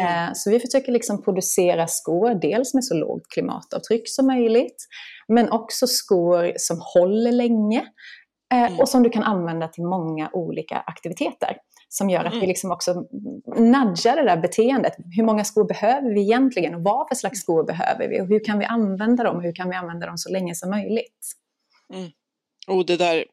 Mm. 0.00 0.34
Så 0.34 0.50
vi 0.50 0.60
försöker 0.60 0.92
liksom 0.92 1.22
producera 1.22 1.86
skor, 1.86 2.34
dels 2.34 2.74
med 2.74 2.84
så 2.84 2.94
lågt 2.94 3.28
klimatavtryck 3.34 4.02
som 4.06 4.26
möjligt, 4.26 4.86
men 5.28 5.50
också 5.50 5.86
skor 5.86 6.52
som 6.56 6.80
håller 6.94 7.32
länge 7.32 7.84
mm. 8.56 8.80
och 8.80 8.88
som 8.88 9.02
du 9.02 9.10
kan 9.10 9.22
använda 9.22 9.68
till 9.68 9.84
många 9.84 10.30
olika 10.32 10.76
aktiviteter 10.76 11.56
som 11.88 12.10
gör 12.10 12.24
att 12.24 12.32
vi 12.32 12.36
mm. 12.36 12.48
liksom 12.48 12.70
också 12.70 12.94
nudgar 13.56 14.16
det 14.16 14.24
där 14.24 14.36
beteendet. 14.36 14.92
Hur 15.16 15.24
många 15.24 15.44
skor 15.44 15.64
behöver 15.64 16.14
vi 16.14 16.20
egentligen 16.20 16.74
och 16.74 16.82
vad 16.82 17.08
för 17.08 17.14
slags 17.14 17.40
skor 17.40 17.64
behöver 17.64 18.08
vi 18.08 18.20
och 18.20 18.26
hur 18.26 18.44
kan 18.44 18.58
vi 18.58 18.64
använda 18.64 19.24
dem 19.24 19.40
hur 19.40 19.54
kan 19.54 19.70
vi 19.70 19.76
använda 19.76 20.06
dem 20.06 20.18
så 20.18 20.32
länge 20.32 20.54
som 20.54 20.70
möjligt? 20.70 21.32
Mm. 21.94 22.10
Och 22.66 22.86
det 22.86 22.96
där 22.96 23.24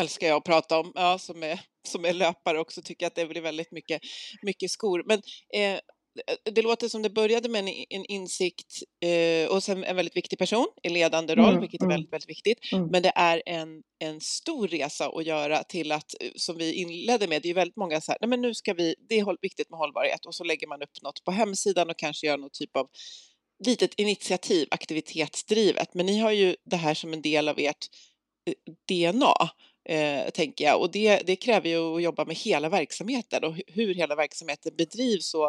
älskar 0.00 0.26
jag 0.26 0.36
att 0.36 0.44
prata 0.44 0.78
om, 0.78 0.92
ja, 0.94 1.18
som, 1.18 1.42
är, 1.42 1.60
som 1.88 2.04
är 2.04 2.12
löpare 2.12 2.60
också, 2.60 2.82
tycker 2.82 3.06
att 3.06 3.14
det 3.14 3.26
blir 3.26 3.42
väldigt 3.42 3.72
mycket, 3.72 4.00
mycket 4.42 4.70
skor. 4.70 5.02
Men 5.06 5.18
eh, 5.54 5.78
det 6.52 6.62
låter 6.62 6.88
som 6.88 7.02
det 7.02 7.10
började 7.10 7.48
med 7.48 7.60
en, 7.60 7.68
en 7.90 8.04
insikt 8.04 8.82
eh, 9.00 9.48
och 9.48 9.62
sen 9.62 9.84
en 9.84 9.96
väldigt 9.96 10.16
viktig 10.16 10.38
person 10.38 10.66
i 10.82 10.88
ledande 10.88 11.34
roll, 11.34 11.48
mm, 11.48 11.60
vilket 11.60 11.80
är 11.80 11.84
mm. 11.84 11.94
väldigt, 11.94 12.12
väldigt 12.12 12.28
viktigt. 12.28 12.58
Mm. 12.72 12.86
Men 12.86 13.02
det 13.02 13.12
är 13.16 13.42
en, 13.46 13.82
en 13.98 14.20
stor 14.20 14.68
resa 14.68 15.06
att 15.08 15.26
göra 15.26 15.62
till 15.62 15.92
att, 15.92 16.14
eh, 16.20 16.30
som 16.36 16.56
vi 16.56 16.72
inledde 16.72 17.28
med, 17.28 17.42
det 17.42 17.50
är 17.50 17.54
väldigt 17.54 17.76
många 17.76 18.00
så 18.00 18.12
här, 18.12 18.18
nej 18.20 18.28
men 18.28 18.42
nu 18.42 18.54
ska 18.54 18.74
vi, 18.74 18.94
det 19.08 19.18
är 19.18 19.42
viktigt 19.42 19.70
med 19.70 19.78
hållbarhet 19.78 20.26
och 20.26 20.34
så 20.34 20.44
lägger 20.44 20.66
man 20.66 20.82
upp 20.82 21.02
något 21.02 21.24
på 21.24 21.30
hemsidan 21.30 21.90
och 21.90 21.98
kanske 21.98 22.26
gör 22.26 22.38
någon 22.38 22.50
typ 22.52 22.76
av 22.76 22.88
litet 23.66 23.94
initiativ, 23.94 24.68
aktivitetsdrivet. 24.70 25.94
Men 25.94 26.06
ni 26.06 26.18
har 26.18 26.30
ju 26.30 26.56
det 26.64 26.76
här 26.76 26.94
som 26.94 27.12
en 27.12 27.22
del 27.22 27.48
av 27.48 27.58
ert 27.58 27.86
eh, 28.46 28.54
DNA 28.88 29.50
eh, 29.84 30.30
tänker 30.30 30.64
jag. 30.64 30.80
Och 30.80 30.90
det, 30.90 31.26
det 31.26 31.36
kräver 31.36 31.68
ju 31.68 31.96
att 31.96 32.02
jobba 32.02 32.24
med 32.24 32.36
hela 32.36 32.68
verksamheten 32.68 33.44
och 33.44 33.54
hur 33.66 33.94
hela 33.94 34.14
verksamheten 34.14 34.76
bedrivs. 34.76 35.34
Och, 35.34 35.46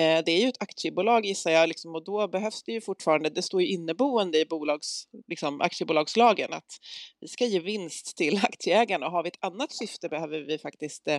eh, 0.00 0.24
det 0.24 0.32
är 0.32 0.40
ju 0.40 0.48
ett 0.48 0.62
aktiebolag 0.62 1.26
gissar 1.26 1.50
jag 1.50 1.68
liksom, 1.68 1.94
och 1.94 2.04
då 2.04 2.28
behövs 2.28 2.62
det 2.62 2.72
ju 2.72 2.80
fortfarande, 2.80 3.30
det 3.30 3.42
står 3.42 3.62
ju 3.62 3.68
inneboende 3.68 4.38
i 4.38 4.44
bolags, 4.44 5.08
liksom, 5.28 5.60
aktiebolagslagen 5.60 6.52
att 6.52 6.78
vi 7.20 7.28
ska 7.28 7.46
ge 7.46 7.60
vinst 7.60 8.16
till 8.16 8.36
aktieägarna 8.42 9.06
och 9.06 9.12
har 9.12 9.22
vi 9.22 9.28
ett 9.28 9.44
annat 9.44 9.72
syfte 9.72 10.08
behöver 10.08 10.40
vi 10.40 10.58
faktiskt 10.58 11.08
eh, 11.08 11.18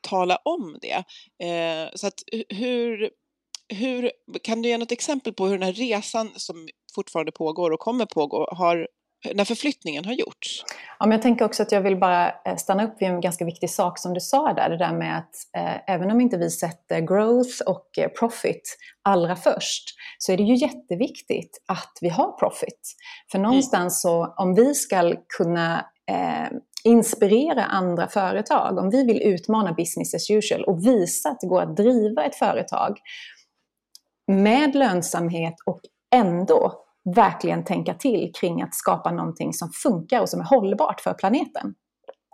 tala 0.00 0.36
om 0.36 0.78
det. 0.80 1.04
Eh, 1.46 1.90
så 1.94 2.06
att 2.06 2.22
hur, 2.48 3.10
hur, 3.68 4.12
kan 4.42 4.62
du 4.62 4.68
ge 4.68 4.78
något 4.78 4.92
exempel 4.92 5.32
på 5.32 5.46
hur 5.46 5.58
den 5.58 5.62
här 5.66 5.72
resan 5.72 6.30
som 6.36 6.68
fortfarande 6.94 7.32
pågår 7.32 7.70
och 7.70 7.80
kommer 7.80 8.06
pågå 8.06 8.48
har 8.52 8.88
när 9.34 9.44
förflyttningen 9.44 10.04
har 10.04 10.12
gjorts. 10.12 10.64
Ja, 10.98 11.06
men 11.06 11.12
jag 11.12 11.22
tänker 11.22 11.44
också 11.44 11.62
att 11.62 11.72
jag 11.72 11.80
vill 11.80 11.96
bara 11.96 12.30
eh, 12.30 12.56
stanna 12.56 12.84
upp 12.84 13.02
vid 13.02 13.08
en 13.08 13.20
ganska 13.20 13.44
viktig 13.44 13.70
sak 13.70 13.98
som 13.98 14.14
du 14.14 14.20
sa 14.20 14.52
där, 14.52 14.70
det 14.70 14.78
där 14.78 14.92
med 14.92 15.18
att 15.18 15.34
eh, 15.56 15.94
även 15.94 16.10
om 16.10 16.20
inte 16.20 16.36
vi 16.36 16.50
sätter 16.50 17.00
growth 17.00 17.62
och 17.66 17.98
eh, 17.98 18.08
profit 18.08 18.76
allra 19.02 19.36
först, 19.36 19.84
så 20.18 20.32
är 20.32 20.36
det 20.36 20.42
ju 20.42 20.54
jätteviktigt 20.54 21.62
att 21.66 21.98
vi 22.00 22.08
har 22.08 22.32
profit. 22.32 22.94
För 23.30 23.38
mm. 23.38 23.48
någonstans 23.48 24.02
så, 24.02 24.34
om 24.36 24.54
vi 24.54 24.74
ska 24.74 25.14
kunna 25.38 25.86
eh, 26.10 26.48
inspirera 26.84 27.64
andra 27.64 28.08
företag, 28.08 28.78
om 28.78 28.90
vi 28.90 29.04
vill 29.04 29.22
utmana 29.22 29.72
business 29.72 30.14
as 30.14 30.30
usual 30.30 30.64
och 30.64 30.86
visa 30.86 31.28
att 31.28 31.40
det 31.40 31.46
går 31.46 31.62
att 31.62 31.76
driva 31.76 32.24
ett 32.24 32.34
företag 32.34 32.98
med 34.26 34.74
lönsamhet 34.74 35.54
och 35.66 35.80
ändå 36.14 36.84
verkligen 37.16 37.64
tänka 37.64 37.94
till 37.94 38.32
kring 38.40 38.62
att 38.62 38.74
skapa 38.74 39.10
någonting 39.10 39.52
som 39.52 39.70
funkar 39.70 40.20
och 40.20 40.28
som 40.28 40.40
är 40.40 40.44
hållbart 40.44 41.00
för 41.00 41.14
planeten. 41.14 41.74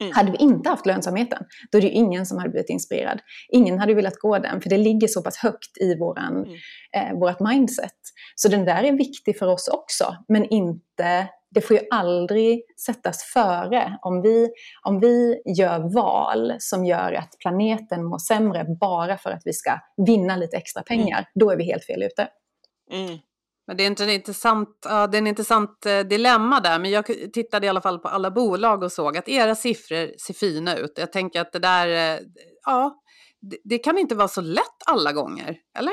Mm. 0.01 0.13
Hade 0.13 0.31
vi 0.31 0.39
inte 0.39 0.69
haft 0.69 0.87
lönsamheten, 0.87 1.45
då 1.71 1.79
är 1.79 1.83
det 1.83 1.89
ju 1.89 1.95
ingen 1.95 2.27
som 2.27 2.39
hade 2.39 2.51
blivit 2.51 2.71
inspirerad. 2.71 3.21
Ingen 3.49 3.79
hade 3.79 3.95
velat 3.95 4.19
gå 4.19 4.39
den, 4.39 4.61
för 4.61 4.71
det 4.71 4.79
ligger 4.79 5.09
så 5.09 5.23
pass 5.23 5.37
högt 5.37 5.79
i 5.81 5.99
våran, 5.99 6.37
mm. 6.37 6.57
eh, 6.93 7.19
vårt 7.19 7.41
mindset. 7.41 7.95
Så 8.35 8.49
den 8.49 8.65
där 8.65 8.85
är 8.85 8.93
viktig 8.93 9.39
för 9.39 9.47
oss 9.47 9.69
också, 9.69 10.17
men 10.29 10.45
inte, 10.45 11.29
det 11.51 11.61
får 11.61 11.77
ju 11.77 11.83
aldrig 11.91 12.63
sättas 12.87 13.23
före. 13.23 13.99
Om 14.03 14.23
vi, 14.23 14.49
om 14.83 15.01
vi 15.01 15.43
gör 15.59 15.95
val 15.95 16.53
som 16.59 16.85
gör 16.85 17.13
att 17.13 17.35
planeten 17.41 18.05
mår 18.05 18.19
sämre 18.19 18.67
bara 18.81 19.19
för 19.19 19.31
att 19.31 19.43
vi 19.45 19.53
ska 19.53 19.79
vinna 20.07 20.37
lite 20.37 20.57
extra 20.57 20.83
pengar, 20.83 21.19
mm. 21.19 21.25
då 21.35 21.51
är 21.51 21.57
vi 21.57 21.65
helt 21.65 21.85
fel 21.85 22.03
ute. 22.03 22.29
Mm. 22.93 23.19
Men 23.67 23.77
det 23.77 23.83
är, 23.83 23.87
inte 23.87 24.05
en 24.05 24.11
intressant, 24.11 24.69
ja, 24.85 25.07
det 25.07 25.17
är 25.17 25.19
en 25.19 25.27
intressant 25.27 25.87
eh, 25.87 26.01
dilemma 26.01 26.61
där, 26.61 26.79
men 26.79 26.91
jag 26.91 27.07
tittade 27.33 27.67
i 27.67 27.69
alla 27.69 27.81
fall 27.81 27.99
på 27.99 28.09
alla 28.09 28.31
bolag 28.31 28.83
och 28.83 28.93
såg 28.93 29.17
att 29.17 29.29
era 29.29 29.55
siffror 29.55 30.19
ser 30.19 30.35
fina 30.35 30.77
ut. 30.77 30.93
Jag 30.97 31.13
tänker 31.13 31.41
att 31.41 31.53
det 31.53 31.59
där, 31.59 31.89
eh, 31.89 32.21
ja, 32.65 33.03
det, 33.41 33.57
det 33.65 33.79
kan 33.79 33.99
inte 33.99 34.15
vara 34.15 34.29
så 34.29 34.41
lätt 34.41 34.83
alla 34.87 35.13
gånger, 35.13 35.57
eller? 35.79 35.93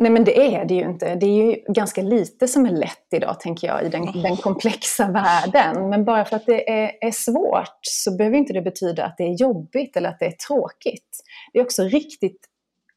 Nej 0.00 0.10
men 0.10 0.24
det 0.24 0.54
är 0.54 0.64
det 0.64 0.74
ju 0.74 0.80
inte. 0.80 1.14
Det 1.14 1.26
är 1.26 1.46
ju 1.46 1.56
ganska 1.68 2.02
lite 2.02 2.48
som 2.48 2.66
är 2.66 2.70
lätt 2.70 3.06
idag 3.14 3.40
tänker 3.40 3.66
jag 3.66 3.86
i 3.86 3.88
den, 3.88 4.22
den 4.22 4.36
komplexa 4.36 5.08
världen. 5.08 5.88
Men 5.88 6.04
bara 6.04 6.24
för 6.24 6.36
att 6.36 6.46
det 6.46 6.70
är, 6.70 6.92
är, 7.00 7.10
svårt 7.10 7.78
så 7.82 8.16
behöver 8.16 8.36
inte 8.36 8.52
det 8.52 8.62
betyda 8.62 9.04
att 9.04 9.16
det 9.16 9.24
är 9.24 9.34
jobbigt 9.40 9.96
eller 9.96 10.08
att 10.08 10.18
det 10.18 10.26
är 10.26 10.36
tråkigt. 10.48 11.22
Det 11.52 11.58
är 11.58 11.62
också 11.62 11.82
riktigt 11.82 12.40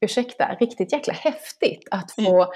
ursäkta, 0.04 0.56
riktigt 0.60 0.92
jäkla 0.92 1.14
häftigt 1.14 1.88
att 1.90 2.12
få, 2.12 2.42
mm. 2.42 2.48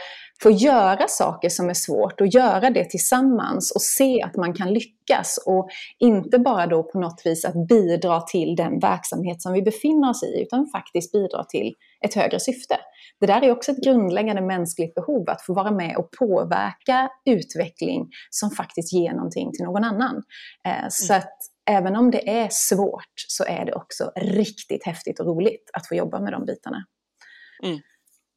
få 0.43 0.51
göra 0.51 1.09
saker 1.09 1.49
som 1.49 1.71
är 1.71 1.75
svårt 1.75 2.21
och 2.21 2.27
göra 2.27 2.71
det 2.71 2.85
tillsammans 2.85 3.73
och 3.75 3.83
se 3.83 4.23
att 4.23 4.37
man 4.37 4.55
kan 4.55 4.73
lyckas 4.73 5.39
och 5.47 5.69
inte 5.99 6.39
bara 6.39 6.67
då 6.67 6.83
på 6.83 7.01
något 7.01 7.23
vis 7.25 7.45
att 7.45 7.69
bidra 7.69 8.21
till 8.21 8.57
den 8.57 8.79
verksamhet 8.79 9.43
som 9.43 9.53
vi 9.53 9.63
befinner 9.63 10.11
oss 10.11 10.23
i 10.23 10.43
utan 10.43 10.67
faktiskt 10.67 11.13
bidra 11.13 11.45
till 11.45 11.75
ett 12.05 12.15
högre 12.15 12.41
syfte. 12.41 12.77
Det 13.21 13.27
där 13.27 13.45
är 13.45 13.53
också 13.53 13.73
ett 13.73 13.85
grundläggande 13.85 14.43
mänskligt 14.43 14.95
behov, 14.95 15.31
att 15.31 15.43
få 15.43 15.55
vara 15.55 15.71
med 15.71 15.97
och 15.97 16.11
påverka 16.19 17.11
utveckling 17.25 18.09
som 18.31 18.51
faktiskt 18.51 18.93
ger 18.93 19.13
någonting 19.13 19.53
till 19.53 19.65
någon 19.65 19.85
annan. 19.85 20.23
Eh, 20.67 20.89
så 20.91 21.13
mm. 21.13 21.19
att 21.19 21.39
även 21.71 21.97
om 21.97 22.11
det 22.11 22.29
är 22.29 22.49
svårt 22.51 23.15
så 23.29 23.45
är 23.45 23.65
det 23.65 23.73
också 23.75 24.13
riktigt 24.17 24.87
häftigt 24.87 25.21
och 25.21 25.27
roligt 25.27 25.71
att 25.73 25.89
få 25.89 25.95
jobba 25.95 26.21
med 26.21 26.33
de 26.33 26.45
bitarna. 26.45 26.85
Mm. 27.63 27.79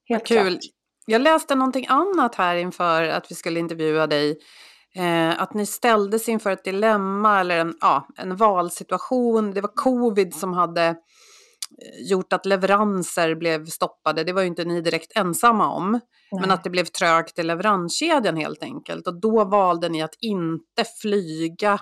Helt 0.09 0.27
Kul. 0.27 0.51
Klart. 0.51 0.59
Jag 1.05 1.21
läste 1.21 1.55
någonting 1.55 1.85
annat 1.89 2.35
här 2.35 2.55
inför 2.55 3.03
att 3.03 3.31
vi 3.31 3.35
skulle 3.35 3.59
intervjua 3.59 4.07
dig. 4.07 4.37
Eh, 4.95 5.41
att 5.41 5.53
ni 5.53 5.65
ställdes 5.65 6.29
inför 6.29 6.51
ett 6.51 6.63
dilemma 6.63 7.39
eller 7.39 7.57
en, 7.57 7.75
ja, 7.81 8.07
en 8.17 8.35
valsituation. 8.35 9.51
Det 9.53 9.61
var 9.61 9.75
covid 9.75 10.35
som 10.35 10.53
hade 10.53 10.85
eh, 10.85 10.95
gjort 12.09 12.33
att 12.33 12.45
leveranser 12.45 13.35
blev 13.35 13.65
stoppade. 13.65 14.23
Det 14.23 14.33
var 14.33 14.41
ju 14.41 14.47
inte 14.47 14.65
ni 14.65 14.81
direkt 14.81 15.17
ensamma 15.17 15.71
om. 15.71 15.91
Nej. 15.91 16.41
Men 16.41 16.51
att 16.51 16.63
det 16.63 16.69
blev 16.69 16.85
trögt 16.85 17.39
i 17.39 17.43
leveranskedjan 17.43 18.37
helt 18.37 18.63
enkelt. 18.63 19.07
Och 19.07 19.21
då 19.21 19.45
valde 19.45 19.89
ni 19.89 20.01
att 20.01 20.15
inte 20.19 20.85
flyga 21.01 21.79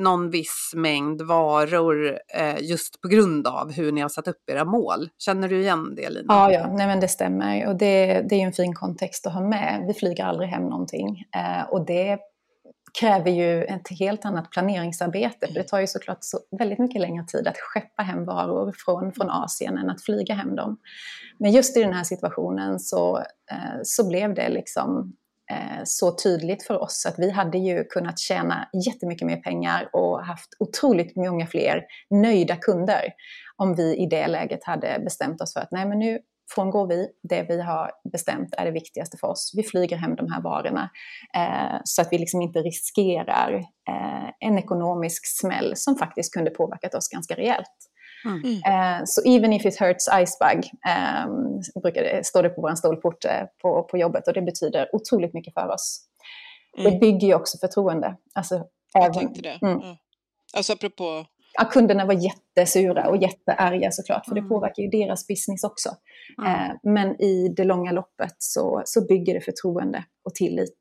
någon 0.00 0.30
viss 0.30 0.72
mängd 0.74 1.22
varor 1.22 2.18
eh, 2.34 2.60
just 2.60 3.00
på 3.00 3.08
grund 3.08 3.46
av 3.46 3.72
hur 3.72 3.92
ni 3.92 4.00
har 4.00 4.08
satt 4.08 4.28
upp 4.28 4.50
era 4.50 4.64
mål. 4.64 5.08
Känner 5.18 5.48
du 5.48 5.60
igen 5.60 5.94
det 5.96 6.10
Lina? 6.10 6.34
Ja, 6.34 6.52
ja. 6.52 6.72
Nej, 6.72 6.86
men 6.86 7.00
det 7.00 7.08
stämmer. 7.08 7.66
Och 7.66 7.76
det, 7.76 8.26
det 8.28 8.34
är 8.34 8.46
en 8.46 8.52
fin 8.52 8.74
kontext 8.74 9.26
att 9.26 9.32
ha 9.32 9.40
med. 9.40 9.84
Vi 9.86 9.94
flyger 9.94 10.24
aldrig 10.24 10.48
hem 10.48 10.62
någonting. 10.62 11.24
Eh, 11.36 11.70
och 11.70 11.86
det 11.86 12.18
kräver 13.00 13.30
ju 13.30 13.64
ett 13.64 13.88
helt 13.98 14.24
annat 14.24 14.50
planeringsarbete. 14.50 15.46
För 15.46 15.54
det 15.54 15.62
tar 15.62 15.80
ju 15.80 15.86
såklart 15.86 16.18
så 16.20 16.38
väldigt 16.58 16.78
mycket 16.78 17.00
längre 17.00 17.24
tid 17.24 17.48
att 17.48 17.56
skeppa 17.56 18.02
hem 18.02 18.24
varor 18.24 18.74
från, 18.76 19.12
från 19.12 19.30
Asien 19.30 19.78
än 19.78 19.90
att 19.90 20.02
flyga 20.02 20.34
hem 20.34 20.56
dem. 20.56 20.78
Men 21.38 21.52
just 21.52 21.76
i 21.76 21.82
den 21.82 21.92
här 21.92 22.04
situationen 22.04 22.80
så, 22.80 23.18
eh, 23.50 23.80
så 23.82 24.08
blev 24.08 24.34
det 24.34 24.48
liksom 24.48 25.16
Eh, 25.50 25.80
så 25.84 26.16
tydligt 26.16 26.66
för 26.66 26.82
oss 26.82 27.06
att 27.06 27.18
vi 27.18 27.30
hade 27.30 27.58
ju 27.58 27.84
kunnat 27.84 28.18
tjäna 28.18 28.68
jättemycket 28.86 29.26
mer 29.26 29.36
pengar 29.36 29.90
och 29.92 30.24
haft 30.24 30.48
otroligt 30.58 31.16
många 31.16 31.46
fler 31.46 31.82
nöjda 32.10 32.56
kunder 32.56 33.04
om 33.56 33.74
vi 33.74 33.96
i 33.96 34.06
det 34.06 34.26
läget 34.26 34.64
hade 34.64 35.00
bestämt 35.04 35.40
oss 35.40 35.52
för 35.52 35.60
att 35.60 35.70
nej 35.70 35.86
men 35.86 35.98
nu 35.98 36.18
frångår 36.54 36.86
vi 36.86 37.08
det 37.28 37.46
vi 37.48 37.62
har 37.62 37.90
bestämt 38.12 38.54
är 38.58 38.64
det 38.64 38.70
viktigaste 38.70 39.16
för 39.16 39.28
oss. 39.28 39.52
Vi 39.56 39.62
flyger 39.62 39.96
hem 39.96 40.16
de 40.16 40.32
här 40.32 40.42
varorna 40.42 40.90
eh, 41.36 41.80
så 41.84 42.02
att 42.02 42.08
vi 42.10 42.18
liksom 42.18 42.42
inte 42.42 42.58
riskerar 42.58 43.54
eh, 43.88 44.48
en 44.48 44.58
ekonomisk 44.58 45.40
smäll 45.40 45.72
som 45.76 45.96
faktiskt 45.96 46.34
kunde 46.34 46.50
påverkat 46.50 46.94
oss 46.94 47.08
ganska 47.08 47.34
rejält. 47.34 47.89
Mm. 48.24 48.44
Uh, 48.44 49.04
så 49.06 49.22
even 49.24 49.52
if 49.52 49.66
it 49.66 49.80
hurts 49.80 50.08
icebug, 50.08 50.70
um, 51.26 51.62
brukar 51.82 52.02
det, 52.02 52.26
står 52.26 52.42
det 52.42 52.48
på 52.48 52.60
vår 52.60 52.74
stolport 52.74 53.24
uh, 53.24 53.30
på, 53.62 53.82
på 53.82 53.98
jobbet 53.98 54.28
och 54.28 54.34
det 54.34 54.42
betyder 54.42 54.88
otroligt 54.92 55.34
mycket 55.34 55.54
för 55.54 55.68
oss. 55.68 56.06
Mm. 56.78 56.92
Det 56.92 56.98
bygger 56.98 57.28
ju 57.28 57.34
också 57.34 57.58
förtroende. 57.58 58.16
Alltså, 58.34 58.64
Jag 58.92 59.04
även, 59.04 59.14
tänkte 59.14 59.42
det. 59.42 59.58
Mm. 59.62 59.80
Mm. 59.80 59.96
Alltså 60.56 60.72
apropå... 60.72 61.26
Ja, 61.52 61.64
kunderna 61.64 62.04
var 62.04 62.14
jättesura 62.14 63.08
och 63.08 63.16
jättearga 63.16 63.90
såklart, 63.90 64.26
för 64.26 64.34
det 64.34 64.40
mm. 64.40 64.48
påverkar 64.48 64.82
ju 64.82 64.88
deras 64.88 65.26
business 65.26 65.64
också. 65.64 65.88
Uh, 66.42 66.72
men 66.82 67.22
i 67.22 67.48
det 67.56 67.64
långa 67.64 67.92
loppet 67.92 68.34
så, 68.38 68.82
så 68.84 69.06
bygger 69.06 69.34
det 69.34 69.40
förtroende 69.40 70.04
och 70.24 70.34
tillit. 70.34 70.78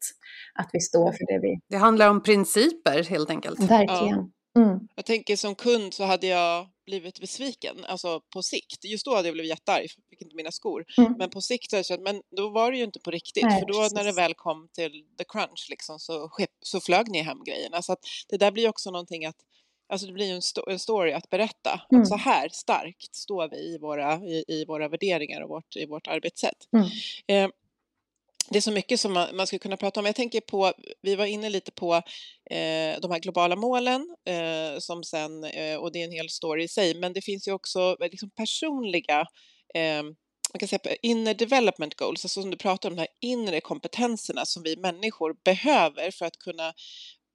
Att 0.55 0.69
vi 0.73 0.79
står 0.79 1.11
för 1.11 1.33
det 1.33 1.39
vi... 1.39 1.59
Det 1.69 1.77
handlar 1.77 2.09
om 2.09 2.23
principer 2.23 3.03
helt 3.03 3.29
enkelt. 3.29 3.59
Verkligen. 3.59 4.31
Ja. 4.53 4.61
Mm. 4.61 4.79
Jag 4.95 5.05
tänker 5.05 5.35
som 5.35 5.55
kund 5.55 5.93
så 5.93 6.03
hade 6.03 6.27
jag 6.27 6.67
blivit 6.89 7.19
besviken, 7.19 7.85
alltså 7.85 8.21
på 8.33 8.43
sikt. 8.43 8.85
Just 8.85 9.05
då 9.05 9.15
hade 9.15 9.27
jag 9.27 9.33
blivit 9.33 9.49
jättearg, 9.49 9.87
fick 10.09 10.21
inte 10.21 10.35
mina 10.35 10.51
skor. 10.51 10.85
Mm. 10.97 11.15
Men 11.17 11.29
på 11.29 11.41
sikt 11.41 11.69
så 11.69 11.75
har 11.75 11.79
jag 11.79 11.85
känt, 11.85 12.01
men 12.01 12.21
då 12.37 12.49
var 12.49 12.71
det 12.71 12.77
ju 12.77 12.83
inte 12.83 12.99
på 12.99 13.11
riktigt. 13.11 13.43
Nej, 13.43 13.59
för 13.59 13.67
då 13.67 13.79
precis. 13.79 13.93
när 13.93 14.03
det 14.03 14.11
väl 14.11 14.33
kom 14.33 14.67
till 14.73 15.05
the 15.17 15.23
crunch 15.23 15.67
liksom, 15.69 15.99
så, 15.99 16.31
så 16.61 16.79
flög 16.81 17.11
ni 17.11 17.21
hem 17.21 17.43
grejerna. 17.43 17.81
Så 17.81 17.93
att 17.93 17.99
det 18.29 18.37
där 18.37 18.51
blir 18.51 18.63
ju 18.63 18.69
också 18.69 18.91
någonting 18.91 19.25
att 19.25 19.35
Alltså 19.91 20.07
det 20.07 20.13
blir 20.13 20.25
ju 20.25 20.33
en, 20.33 20.41
sto- 20.41 20.69
en 20.69 20.79
story 20.79 21.13
att 21.13 21.29
berätta. 21.29 21.81
Mm. 21.91 22.01
Att 22.01 22.07
så 22.07 22.15
här 22.15 22.49
starkt 22.49 23.15
står 23.15 23.49
vi 23.49 23.57
i 23.57 23.77
våra, 23.77 24.15
i, 24.15 24.45
i 24.47 24.65
våra 24.65 24.87
värderingar 24.87 25.41
och 25.41 25.49
vårt, 25.49 25.75
i 25.75 25.85
vårt 25.85 26.07
arbetssätt. 26.07 26.67
Mm. 26.73 26.85
Eh, 27.27 27.51
det 28.51 28.57
är 28.57 28.61
så 28.61 28.71
mycket 28.71 28.99
som 28.99 29.13
man, 29.13 29.35
man 29.35 29.47
skulle 29.47 29.59
kunna 29.59 29.77
prata 29.77 29.99
om. 29.99 30.05
Jag 30.05 30.15
tänker 30.15 30.41
på, 30.41 30.73
vi 31.01 31.15
var 31.15 31.25
inne 31.25 31.49
lite 31.49 31.71
på 31.71 31.95
eh, 32.51 32.99
de 33.01 33.11
här 33.11 33.19
globala 33.19 33.55
målen 33.55 34.15
eh, 34.25 34.79
som 34.79 35.03
sen, 35.03 35.43
eh, 35.43 35.75
och 35.75 35.91
det 35.91 36.01
är 36.01 36.05
en 36.05 36.11
hel 36.11 36.29
story 36.29 36.63
i 36.63 36.67
sig, 36.67 36.95
men 36.95 37.13
det 37.13 37.21
finns 37.21 37.47
ju 37.47 37.51
också 37.51 37.97
eh, 38.01 38.09
liksom 38.11 38.29
personliga 38.29 39.25
eh, 39.75 40.03
man 40.53 40.59
kan 40.59 40.67
säga 40.67 40.95
inner 41.01 41.33
development 41.33 41.95
goals, 41.95 42.25
alltså 42.25 42.41
som 42.41 42.51
du 42.51 42.57
pratar 42.57 42.89
om, 42.89 42.95
de 42.95 43.01
här 43.01 43.09
inre 43.21 43.61
kompetenserna 43.61 44.45
som 44.45 44.63
vi 44.63 44.77
människor 44.77 45.35
behöver 45.43 46.11
för 46.11 46.25
att 46.25 46.37
kunna 46.37 46.67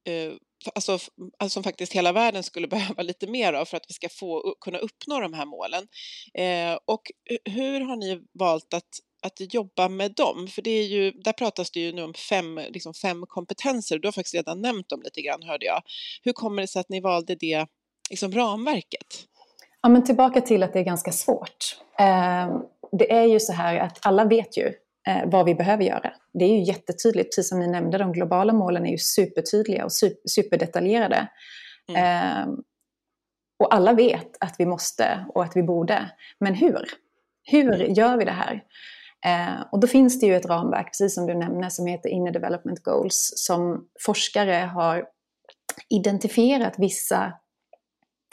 eh, 0.06 0.33
Alltså, 0.75 0.92
alltså 1.38 1.54
som 1.54 1.62
faktiskt 1.62 1.92
hela 1.92 2.12
världen 2.12 2.42
skulle 2.42 2.68
behöva 2.76 3.02
lite 3.02 3.26
mer 3.26 3.52
av 3.52 3.64
för 3.64 3.76
att 3.76 3.85
vi 3.88 3.94
ska 3.94 4.09
få, 4.09 4.54
kunna 4.61 4.78
uppnå 4.78 5.21
de 5.21 5.33
här 5.33 5.47
målen. 5.47 5.88
Eh, 6.35 6.78
och 6.85 7.02
hur 7.44 7.80
har 7.80 7.97
ni 7.97 8.21
valt 8.38 8.75
att, 8.75 8.88
att 9.26 9.54
jobba 9.54 9.88
med 9.88 10.14
dem? 10.14 10.49
För 10.49 10.62
det 10.62 10.71
är 10.71 10.85
ju, 10.85 11.11
där 11.11 11.33
pratas 11.33 11.71
det 11.71 11.81
ju 11.81 11.93
nu 11.93 12.02
om 12.02 12.14
fem, 12.14 12.61
liksom 12.69 12.95
fem 12.95 13.25
kompetenser. 13.28 13.99
Du 13.99 14.09
har 14.09 14.12
faktiskt 14.12 14.35
redan 14.35 14.61
nämnt 14.61 14.88
dem 14.88 15.02
lite 15.04 15.23
grann, 15.23 15.43
hörde 15.43 15.66
jag. 15.66 15.83
Hur 16.23 16.33
kommer 16.33 16.62
det 16.62 16.69
sig 16.69 16.81
att 16.81 16.88
ni 16.88 17.00
valde 17.00 17.35
det 17.35 17.66
liksom 18.11 18.33
ramverket? 18.33 19.07
Ja, 19.83 19.88
men 19.88 20.04
tillbaka 20.04 20.40
till 20.40 20.62
att 20.62 20.73
det 20.73 20.78
är 20.78 20.85
ganska 20.85 21.12
svårt. 21.12 21.78
Eh, 21.99 22.61
det 22.93 23.12
är 23.12 23.25
ju 23.25 23.40
så 23.40 23.52
här 23.52 23.78
att 23.78 24.07
alla 24.07 24.25
vet 24.25 24.57
ju 24.57 24.66
eh, 25.09 25.26
vad 25.26 25.47
vi 25.47 25.54
behöver 25.54 25.85
göra. 25.85 26.12
Det 26.38 26.45
är 26.45 26.49
ju 26.49 26.62
jättetydligt, 26.62 27.28
precis 27.28 27.49
som 27.49 27.61
ni 27.61 27.66
nämnde, 27.66 27.99
de 27.99 28.12
globala 28.12 28.52
målen 28.52 28.87
är 28.87 28.90
ju 28.90 28.99
supertydliga 28.99 29.85
och 29.85 29.93
super, 29.93 30.28
superdetaljerade. 30.28 31.28
Eh, 31.97 32.47
och 33.59 33.75
alla 33.75 33.93
vet 33.93 34.37
att 34.40 34.54
vi 34.59 34.66
måste 34.66 35.26
och 35.35 35.45
att 35.45 35.57
vi 35.57 35.62
borde. 35.62 36.11
Men 36.38 36.54
hur? 36.54 36.85
Hur 37.43 37.78
gör 37.78 38.16
vi 38.16 38.25
det 38.25 38.31
här? 38.31 38.62
Eh, 39.25 39.64
och 39.73 39.81
då 39.81 39.87
finns 39.87 40.21
det 40.21 40.26
ju 40.26 40.37
ett 40.37 40.47
ramverk, 40.47 40.87
precis 40.87 41.14
som 41.14 41.26
du 41.26 41.35
nämner, 41.35 41.69
som 41.69 41.87
heter 41.87 42.09
Inner 42.09 42.33
Development 42.33 42.83
Goals, 42.83 43.33
som 43.37 43.85
forskare 44.00 44.71
har 44.75 45.04
identifierat 45.88 46.75
vissa 46.78 47.33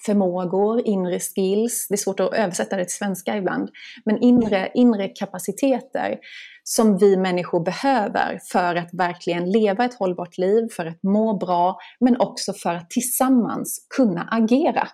förmågor, 0.05 0.87
inre 0.87 1.19
skills, 1.19 1.87
det 1.89 1.95
är 1.95 1.97
svårt 1.97 2.19
att 2.19 2.33
översätta 2.33 2.77
det 2.77 2.85
till 2.85 2.93
svenska 2.93 3.37
ibland, 3.37 3.69
men 4.05 4.23
inre, 4.23 4.71
inre 4.73 5.07
kapaciteter 5.07 6.19
som 6.63 6.97
vi 6.97 7.17
människor 7.17 7.59
behöver 7.59 8.39
för 8.51 8.75
att 8.75 8.93
verkligen 8.93 9.51
leva 9.51 9.85
ett 9.85 9.93
hållbart 9.93 10.37
liv, 10.37 10.67
för 10.71 10.85
att 10.85 11.03
må 11.03 11.37
bra, 11.37 11.77
men 11.99 12.21
också 12.21 12.53
för 12.53 12.75
att 12.75 12.89
tillsammans 12.89 13.87
kunna 13.95 14.27
agera. 14.31 14.87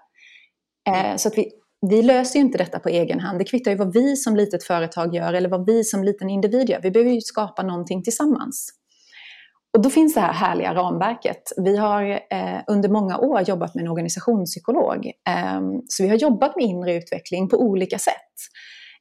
Eh, 0.90 1.16
så 1.16 1.28
att 1.28 1.38
vi, 1.38 1.52
vi 1.82 2.02
löser 2.02 2.40
ju 2.40 2.46
inte 2.46 2.58
detta 2.58 2.80
på 2.80 2.90
egen 2.90 3.20
hand. 3.20 3.40
Det 3.40 3.46
kvittar 3.46 3.72
ju 3.72 3.78
vad 3.78 3.94
vi 3.94 4.16
som 4.16 4.36
litet 4.36 4.64
företag 4.64 5.16
gör 5.16 5.34
eller 5.34 5.50
vad 5.50 5.66
vi 5.66 5.84
som 5.84 6.04
liten 6.04 6.30
individ 6.30 6.70
gör. 6.70 6.80
Vi 6.82 6.92
behöver 6.92 7.12
ju 7.12 7.22
skapa 7.22 7.64
någonting 7.64 8.04
tillsammans. 8.04 8.70
Och 9.74 9.84
då 9.84 9.90
finns 9.90 10.14
det 10.14 10.22
här 10.22 10.34
härliga 10.34 10.74
ramverket. 10.74 11.44
Vi 11.58 11.78
har 11.78 12.04
eh, 12.12 12.60
under 12.68 12.90
många 12.90 13.18
år 13.18 13.42
jobbat 13.42 13.76
med 13.76 13.82
en 13.82 13.92
organisationspsykolog. 13.92 15.06
Eh, 15.06 15.62
så 15.88 16.04
vi 16.04 16.10
har 16.10 16.16
jobbat 16.16 16.56
med 16.56 16.66
inre 16.66 16.96
utveckling 16.96 17.50
på 17.50 17.58
olika 17.58 18.00
sätt. 18.00 18.14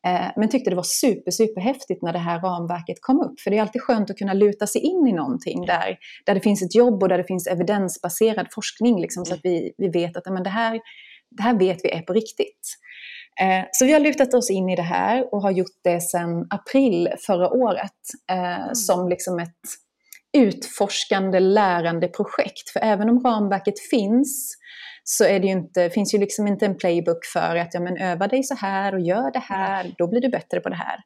Eh, 0.06 0.26
men 0.37 0.49
tyckte 0.49 0.71
det 0.71 0.76
var 0.76 0.83
super, 0.83 1.30
superhäftigt 1.30 2.02
när 2.02 2.12
det 2.12 2.18
här 2.18 2.40
ramverket 2.40 2.97
kom 3.00 3.21
upp. 3.21 3.40
För 3.40 3.50
det 3.50 3.59
är 3.59 3.62
alltid 3.62 3.83
skönt 3.83 4.11
att 4.11 4.16
kunna 4.16 4.33
luta 4.33 4.66
sig 4.66 4.80
in 4.80 5.06
i 5.06 5.12
någonting 5.12 5.66
där, 5.66 5.97
där 6.26 6.35
det 6.35 6.40
finns 6.40 6.62
ett 6.62 6.75
jobb 6.75 7.02
och 7.02 7.08
där 7.08 7.19
det 7.19 7.25
finns 7.25 7.47
evidensbaserad 7.47 8.47
forskning. 8.54 9.00
Liksom, 9.00 9.25
så 9.25 9.34
att 9.34 9.41
vi, 9.43 9.73
vi 9.78 9.89
vet 9.89 10.17
att 10.17 10.32
men 10.32 10.43
det, 10.43 10.50
här, 10.50 10.80
det 11.36 11.42
här 11.42 11.58
vet 11.58 11.84
vi 11.84 11.90
är 11.90 12.02
på 12.02 12.12
riktigt. 12.12 12.76
Eh, 13.40 13.64
Så 13.72 13.84
vi 13.84 13.92
har 13.92 14.00
lutat 14.00 14.34
oss 14.34 14.50
in 14.50 14.68
i 14.68 14.76
det 14.76 14.82
här 14.82 15.34
och 15.34 15.42
har 15.42 15.50
gjort 15.50 15.80
det 15.84 16.00
sedan 16.00 16.46
april 16.50 17.08
förra 17.26 17.50
året 17.50 17.92
eh, 18.30 18.72
som 18.72 19.08
liksom 19.08 19.38
ett 19.38 19.60
utforskande, 20.36 21.40
lärande 21.40 22.08
projekt. 22.08 22.70
För 22.72 22.80
även 22.80 23.08
om 23.08 23.22
ramverket 23.25 23.80
finns 23.90 24.56
så 25.04 25.25
är 25.25 25.40
det 25.40 25.46
ju 25.46 25.52
inte, 25.52 25.90
finns 25.90 26.14
ju 26.14 26.18
liksom 26.18 26.46
inte 26.46 26.66
en 26.66 26.76
playbook 26.76 27.25
för 27.32 27.56
att 27.56 27.75
ja, 27.75 27.80
men 27.80 27.96
öva 27.96 28.28
dig 28.28 28.42
så 28.42 28.54
här 28.54 28.94
och 28.94 29.00
gör 29.00 29.32
det 29.32 29.38
här, 29.38 29.94
då 29.99 30.06
blir 30.08 30.20
du 30.20 30.28
bättre 30.28 30.60
på 30.60 30.68
det 30.68 30.76
här. 30.76 30.99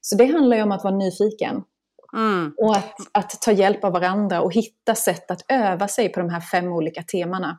Så 0.00 0.16
det 0.16 0.24
handlar 0.26 0.56
ju 0.56 0.62
om 0.62 0.72
att 0.72 0.84
vara 0.84 0.96
nyfiken 0.96 1.62
Mm. 2.16 2.54
och 2.58 2.76
att, 2.76 2.94
att 3.12 3.30
ta 3.42 3.52
hjälp 3.52 3.84
av 3.84 3.92
varandra 3.92 4.40
och 4.40 4.54
hitta 4.54 4.94
sätt 4.94 5.30
att 5.30 5.44
öva 5.48 5.88
sig 5.88 6.08
på 6.08 6.20
de 6.20 6.30
här 6.30 6.40
fem 6.40 6.72
olika 6.72 7.02
temana. 7.02 7.58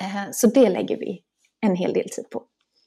Eh, 0.00 0.30
Så 0.32 0.46
det 0.46 0.68
lägger 0.68 0.96
vi 0.96 1.22
en 1.60 1.76
hel 1.76 1.92
del 1.92 2.08
tid 2.08 2.30
på. 2.30 2.42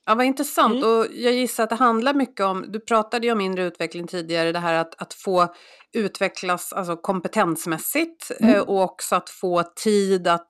Ja, 0.05 0.15
vad 0.15 0.25
intressant. 0.25 0.75
Mm. 0.75 0.89
Och 0.89 1.05
jag 1.13 1.33
gissar 1.33 1.63
att 1.63 1.69
det 1.69 1.75
handlar 1.75 2.13
mycket 2.13 2.45
om, 2.45 2.65
du 2.71 2.79
pratade 2.79 3.27
ju 3.27 3.31
om 3.33 3.41
inre 3.41 3.63
utveckling 3.63 4.07
tidigare, 4.07 4.51
det 4.51 4.59
här 4.59 4.73
att, 4.73 5.01
att 5.01 5.13
få 5.13 5.53
utvecklas 5.93 6.73
alltså 6.73 6.95
kompetensmässigt 6.97 8.31
Mm. 8.39 8.55
eh, 8.55 8.61
och 8.61 8.81
också 8.81 9.15
att 9.15 9.29
få 9.29 9.63
tid 9.63 10.27
att 10.27 10.49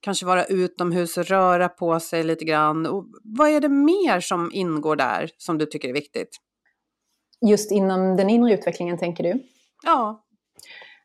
kanske 0.00 0.26
vara 0.26 0.44
utomhus 0.44 1.16
och 1.18 1.24
röra 1.24 1.68
på 1.68 2.00
sig 2.00 2.24
lite 2.24 2.44
grann. 2.44 2.86
Och 2.86 3.04
vad 3.24 3.48
är 3.48 3.60
det 3.60 3.68
mer 3.68 4.20
som 4.20 4.50
ingår 4.52 4.96
där 4.96 5.30
som 5.38 5.58
du 5.58 5.66
tycker 5.66 5.88
är 5.88 5.92
viktigt? 5.92 6.36
Just 7.46 7.72
inom 7.72 8.16
den 8.16 8.30
inre 8.30 8.54
utvecklingen 8.54 8.98
tänker 8.98 9.24
du? 9.24 9.42
Ja, 9.84 10.22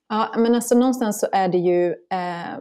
Ja, 0.10 0.34
men 0.38 0.56
alltså 0.56 0.76
någonstans 0.76 1.20
så 1.20 1.28
är 1.32 1.48
det 1.48 1.58
ju 1.58 1.88
eh, 1.90 2.58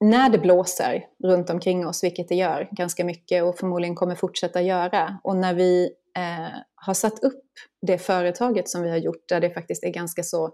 när 0.00 0.28
det 0.28 0.38
blåser 0.38 1.04
runt 1.24 1.50
omkring 1.50 1.86
oss, 1.86 2.04
vilket 2.04 2.28
det 2.28 2.34
gör 2.34 2.68
ganska 2.72 3.04
mycket 3.04 3.44
och 3.44 3.58
förmodligen 3.58 3.94
kommer 3.94 4.14
fortsätta 4.14 4.62
göra. 4.62 5.18
Och 5.24 5.36
när 5.36 5.54
vi 5.54 5.90
eh, 6.16 6.58
har 6.74 6.94
satt 6.94 7.24
upp 7.24 7.44
det 7.86 7.98
företaget 7.98 8.68
som 8.68 8.82
vi 8.82 8.90
har 8.90 8.96
gjort, 8.96 9.28
där 9.28 9.40
det 9.40 9.50
faktiskt 9.50 9.84
är 9.84 9.90
ganska 9.90 10.22
så 10.22 10.50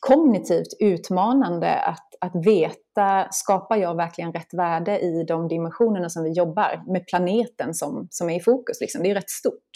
kognitivt 0.00 0.68
utmanande 0.80 1.74
att, 1.74 2.08
att 2.20 2.46
veta, 2.46 3.28
skapar 3.30 3.76
jag 3.76 3.96
verkligen 3.96 4.32
rätt 4.32 4.54
värde 4.54 4.98
i 4.98 5.24
de 5.24 5.48
dimensionerna 5.48 6.08
som 6.08 6.24
vi 6.24 6.30
jobbar 6.30 6.82
med 6.92 7.06
planeten 7.06 7.74
som, 7.74 8.08
som 8.10 8.30
är 8.30 8.36
i 8.36 8.40
fokus? 8.40 8.80
Liksom. 8.80 9.02
Det 9.02 9.06
är 9.06 9.10
ju 9.10 9.14
rätt 9.14 9.30
stort. 9.30 9.70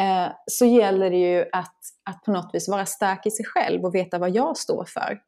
Eh, 0.00 0.32
så 0.46 0.66
gäller 0.66 1.10
det 1.10 1.16
ju 1.16 1.44
att, 1.52 1.76
att 2.10 2.22
på 2.24 2.30
något 2.30 2.50
vis 2.52 2.68
vara 2.68 2.86
stark 2.86 3.26
i 3.26 3.30
sig 3.30 3.46
själv 3.46 3.84
och 3.84 3.94
veta 3.94 4.18
vad 4.18 4.30
jag 4.30 4.56
står 4.56 4.84
för. 4.84 5.18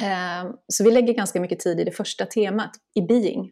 Eh, 0.00 0.50
så 0.68 0.84
vi 0.84 0.90
lägger 0.90 1.14
ganska 1.14 1.40
mycket 1.40 1.60
tid 1.60 1.80
i 1.80 1.84
det 1.84 1.90
första 1.90 2.26
temat, 2.26 2.70
i 2.94 3.02
being. 3.02 3.50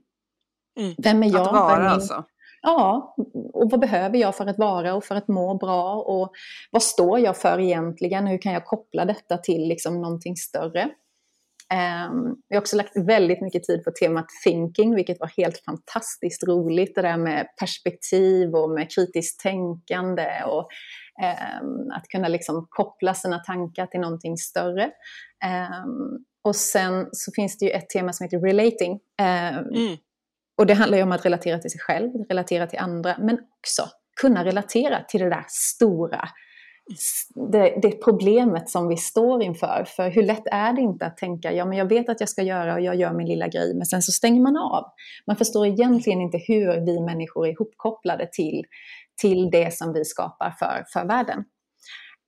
Mm. 0.81 0.95
Vem 0.99 1.23
är 1.23 1.27
jag? 1.27 1.41
att 1.41 1.49
är 1.49 1.53
vara 1.53 1.79
min- 1.79 1.87
alltså. 1.87 2.25
Ja, 2.63 3.15
och 3.53 3.71
vad 3.71 3.81
behöver 3.81 4.19
jag 4.19 4.37
för 4.37 4.47
att 4.47 4.59
vara 4.59 4.95
och 4.95 5.05
för 5.05 5.15
att 5.15 5.29
må 5.29 5.55
bra? 5.55 5.95
Och 5.95 6.33
vad 6.71 6.83
står 6.83 7.21
jag 7.21 7.37
för 7.37 7.61
egentligen? 7.61 8.27
Hur 8.27 8.39
kan 8.39 8.53
jag 8.53 8.65
koppla 8.65 9.05
detta 9.05 9.39
till 9.39 9.69
liksom 9.69 10.03
någonting 10.03 10.37
större? 10.37 10.89
Um, 11.73 12.37
jag 12.49 12.57
har 12.57 12.61
också 12.61 12.77
lagt 12.77 12.97
väldigt 12.97 13.41
mycket 13.41 13.65
tid 13.65 13.85
på 13.85 13.91
temat 13.91 14.27
thinking, 14.45 14.95
vilket 14.95 15.21
var 15.21 15.31
helt 15.37 15.59
fantastiskt 15.65 16.45
roligt. 16.45 16.95
Det 16.95 17.03
där 17.03 17.17
med 17.17 17.47
perspektiv 17.61 18.55
och 18.55 18.71
med 18.71 18.91
kritiskt 18.95 19.41
tänkande 19.41 20.43
och 20.47 20.61
ehm, 20.61 20.67
att 21.95 22.09
kunna 22.09 22.29
liksom 22.29 22.67
koppla 22.71 23.15
sina 23.15 23.39
tankar 23.39 23.87
till 23.87 24.01
någonting 24.01 24.37
större. 24.37 24.91
Ehm, 25.45 26.25
och 26.45 26.57
sen 26.57 27.09
så 27.13 27.33
finns 27.33 27.59
det 27.59 27.65
ju 27.67 27.71
ett 27.71 27.89
tema 27.89 28.13
som 28.13 28.25
heter 28.25 28.39
relating. 28.41 29.01
Ehm, 29.23 29.55
Mm. 29.59 29.97
och 30.59 30.67
det 30.67 30.75
handlar 30.75 30.99
ju 30.99 31.05
om 31.05 31.13
att 31.13 31.25
relatera 31.25 31.59
till 31.59 31.71
sig 31.71 31.81
själv, 31.81 32.11
relatera 32.29 32.67
till 32.67 32.79
andra, 32.79 33.17
men 33.19 33.39
också 33.61 33.83
kunna 34.21 34.45
relatera 34.45 35.03
till 35.09 35.21
det 35.21 35.29
där 35.31 35.45
stora, 35.49 36.29
det, 37.53 37.79
det 37.83 38.05
problemet 38.05 38.71
som 38.71 38.89
vi 38.89 38.97
står 38.97 39.43
inför. 39.43 39.85
För 39.97 40.11
hur 40.11 40.23
lätt 40.23 40.47
är 40.47 40.73
det 40.73 40.81
inte 40.81 41.07
att 41.07 41.17
tänka, 41.17 41.53
ja 41.53 41.65
men 41.65 41.79
jag 41.79 41.89
vet 41.89 42.09
att 42.09 42.21
jag 42.21 42.29
ska 42.29 42.43
göra 42.43 42.75
och 42.75 42.81
jag 42.81 42.97
gör 42.97 43.13
min 43.13 43.27
lilla 43.27 43.49
grej, 43.49 43.75
men 43.75 43.87
sen 43.87 44.03
så 44.03 44.13
stänger 44.13 44.41
man 44.41 44.57
av. 44.57 44.85
Man 45.27 45.37
förstår 45.37 45.67
egentligen 45.67 46.21
inte 46.21 46.39
hur 46.39 46.87
vi 46.87 47.01
människor 47.01 47.47
är 47.47 47.51
ihopkopplade 47.51 48.29
till, 48.33 48.65
till 49.21 49.51
det 49.51 49.75
som 49.75 49.93
vi 49.93 50.05
skapar 50.05 50.51
för, 50.59 50.85
för 50.93 51.09
världen. 51.09 51.45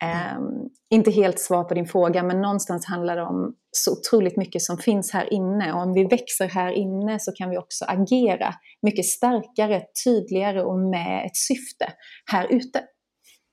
Ehm, 0.02 0.68
inte 0.90 1.10
helt 1.10 1.40
svar 1.40 1.64
på 1.64 1.74
din 1.74 1.86
fråga, 1.86 2.22
men 2.22 2.40
någonstans 2.40 2.86
handlar 2.86 3.16
det 3.16 3.22
om 3.22 3.54
så 3.70 3.92
otroligt 3.92 4.36
mycket 4.36 4.62
som 4.62 4.78
finns 4.78 5.12
här 5.12 5.32
inne. 5.32 5.72
Och 5.72 5.80
om 5.80 5.92
vi 5.92 6.04
växer 6.04 6.48
här 6.48 6.72
inne 6.72 7.20
så 7.20 7.32
kan 7.32 7.50
vi 7.50 7.58
också 7.58 7.84
agera 7.84 8.54
mycket 8.82 9.04
starkare, 9.04 9.82
tydligare 10.04 10.62
och 10.62 10.78
med 10.78 11.26
ett 11.26 11.36
syfte 11.36 11.92
här 12.32 12.46
ute. 12.50 12.84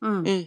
Mm. 0.06 0.26
Mm. 0.26 0.44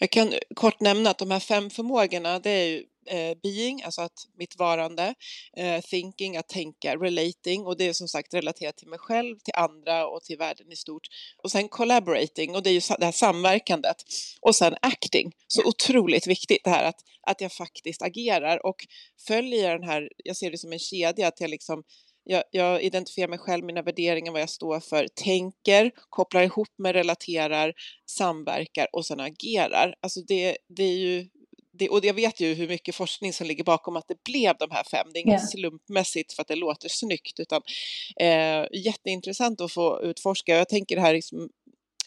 Jag 0.00 0.10
kan 0.10 0.32
kort 0.54 0.80
nämna 0.80 1.10
att 1.10 1.18
de 1.18 1.30
här 1.30 1.40
fem 1.40 1.70
förmågorna, 1.70 2.38
det 2.38 2.50
är 2.50 2.66
ju 2.66 2.82
eh, 3.06 3.38
being, 3.42 3.82
alltså 3.82 4.02
att 4.02 4.28
mitt 4.38 4.58
varande, 4.58 5.14
eh, 5.56 5.80
thinking, 5.80 6.36
att 6.36 6.48
tänka, 6.48 6.96
relating 6.96 7.66
och 7.66 7.76
det 7.76 7.88
är 7.88 7.92
som 7.92 8.08
sagt 8.08 8.34
relaterat 8.34 8.76
till 8.76 8.88
mig 8.88 8.98
själv, 8.98 9.38
till 9.38 9.54
andra 9.56 10.06
och 10.06 10.22
till 10.22 10.38
världen 10.38 10.72
i 10.72 10.76
stort. 10.76 11.06
Och 11.42 11.50
sen 11.50 11.68
collaborating 11.68 12.54
och 12.54 12.62
det 12.62 12.70
är 12.70 12.74
ju 12.74 12.80
det 12.98 13.04
här 13.04 13.12
samverkandet. 13.12 13.96
Och 14.40 14.56
sen 14.56 14.74
acting, 14.82 15.32
så 15.46 15.64
otroligt 15.64 16.26
viktigt 16.26 16.64
det 16.64 16.70
här 16.70 16.84
att, 16.84 17.00
att 17.26 17.40
jag 17.40 17.52
faktiskt 17.52 18.02
agerar 18.02 18.66
och 18.66 18.86
följer 19.26 19.78
den 19.78 19.88
här, 19.88 20.08
jag 20.16 20.36
ser 20.36 20.50
det 20.50 20.58
som 20.58 20.72
en 20.72 20.78
kedja, 20.78 21.28
att 21.28 21.40
jag 21.40 21.50
liksom 21.50 21.82
jag, 22.24 22.42
jag, 22.50 22.82
identifierar 22.82 23.28
mig 23.28 23.38
själv, 23.38 23.64
mina 23.64 23.82
värderingar, 23.82 24.32
vad 24.32 24.40
jag 24.40 24.50
står 24.50 24.80
för, 24.80 25.08
tänker, 25.14 25.90
kopplar 26.08 26.42
ihop 26.42 26.78
mig, 26.78 26.92
relaterar, 26.92 27.72
samverkar 28.06 28.86
och 28.92 29.06
sen 29.06 29.20
agerar. 29.20 29.94
Alltså 30.00 30.20
det, 30.20 30.56
det 30.68 30.84
är 30.84 30.96
ju 30.96 31.28
det, 31.72 31.88
och 31.88 32.04
jag 32.04 32.14
vet 32.14 32.40
ju 32.40 32.54
hur 32.54 32.68
mycket 32.68 32.94
forskning 32.94 33.32
som 33.32 33.46
ligger 33.46 33.64
bakom 33.64 33.96
att 33.96 34.08
det 34.08 34.24
blev 34.24 34.56
de 34.58 34.70
här 34.70 34.84
fem. 34.84 35.06
Det 35.12 35.18
är 35.18 35.20
inget 35.20 35.32
yeah. 35.32 35.48
slumpmässigt 35.48 36.32
för 36.32 36.42
att 36.42 36.48
det 36.48 36.56
låter 36.56 36.88
snyggt, 36.88 37.40
utan 37.40 37.62
eh, 38.20 38.66
jätteintressant 38.72 39.60
att 39.60 39.72
få 39.72 40.02
utforska. 40.02 40.56
Jag 40.56 40.68
tänker 40.68 40.96
det 40.96 41.02
här 41.02 41.14
liksom, 41.14 41.48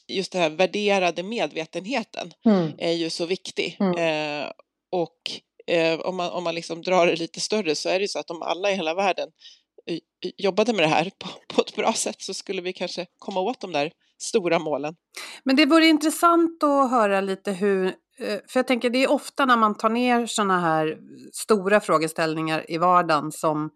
just 0.07 0.31
den 0.31 0.41
här 0.41 0.49
värderade 0.49 1.23
medvetenheten 1.23 2.33
mm. 2.45 2.71
är 2.77 2.91
ju 2.91 3.09
så 3.09 3.25
viktig. 3.25 3.77
Mm. 3.79 3.97
Eh, 3.97 4.51
och 4.91 5.19
eh, 5.67 5.99
om 5.99 6.15
man, 6.15 6.31
om 6.31 6.43
man 6.43 6.55
liksom 6.55 6.81
drar 6.81 7.07
det 7.07 7.15
lite 7.15 7.39
större 7.39 7.75
så 7.75 7.89
är 7.89 7.93
det 7.93 8.03
ju 8.03 8.07
så 8.07 8.19
att 8.19 8.31
om 8.31 8.41
alla 8.41 8.71
i 8.71 8.75
hela 8.75 8.93
världen 8.93 9.29
jobbade 10.37 10.73
med 10.73 10.83
det 10.83 10.89
här 10.89 11.11
på, 11.19 11.27
på 11.55 11.61
ett 11.61 11.75
bra 11.75 11.93
sätt 11.93 12.21
så 12.21 12.33
skulle 12.33 12.61
vi 12.61 12.73
kanske 12.73 13.05
komma 13.19 13.39
åt 13.39 13.61
de 13.61 13.71
där 13.71 13.91
stora 14.17 14.59
målen. 14.59 14.95
Men 15.43 15.55
det 15.55 15.65
vore 15.65 15.85
intressant 15.87 16.63
att 16.63 16.91
höra 16.91 17.21
lite 17.21 17.51
hur, 17.51 17.85
eh, 17.87 17.93
för 18.17 18.59
jag 18.59 18.67
tänker 18.67 18.89
det 18.89 19.03
är 19.03 19.11
ofta 19.11 19.45
när 19.45 19.57
man 19.57 19.75
tar 19.75 19.89
ner 19.89 20.25
sådana 20.25 20.59
här 20.59 20.97
stora 21.33 21.79
frågeställningar 21.79 22.71
i 22.71 22.77
vardagen 22.77 23.31
som, 23.31 23.69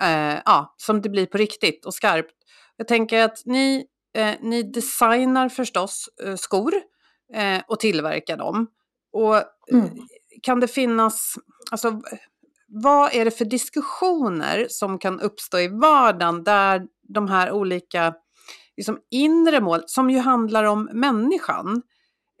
eh, 0.00 0.38
ja, 0.44 0.74
som 0.76 1.02
det 1.02 1.08
blir 1.08 1.26
på 1.26 1.38
riktigt 1.38 1.86
och 1.86 1.94
skarpt. 1.94 2.34
Jag 2.76 2.88
tänker 2.88 3.24
att 3.24 3.42
ni, 3.44 3.86
eh, 4.14 4.34
ni 4.40 4.62
designar 4.62 5.48
förstås 5.48 6.08
eh, 6.24 6.36
skor 6.36 6.74
eh, 7.34 7.62
och 7.66 7.80
tillverkar 7.80 8.36
dem. 8.36 8.66
Och 9.12 9.36
eh, 9.36 9.42
mm. 9.72 9.88
kan 10.42 10.60
det 10.60 10.68
finnas, 10.68 11.34
alltså 11.70 12.02
vad 12.68 13.14
är 13.14 13.24
det 13.24 13.30
för 13.30 13.44
diskussioner 13.44 14.66
som 14.70 14.98
kan 14.98 15.20
uppstå 15.20 15.58
i 15.58 15.68
vardagen 15.68 16.44
där 16.44 16.86
de 17.08 17.28
här 17.28 17.52
olika 17.52 18.14
liksom, 18.76 18.98
inre 19.10 19.60
mål, 19.60 19.82
som 19.86 20.10
ju 20.10 20.18
handlar 20.18 20.64
om 20.64 20.90
människan, 20.92 21.82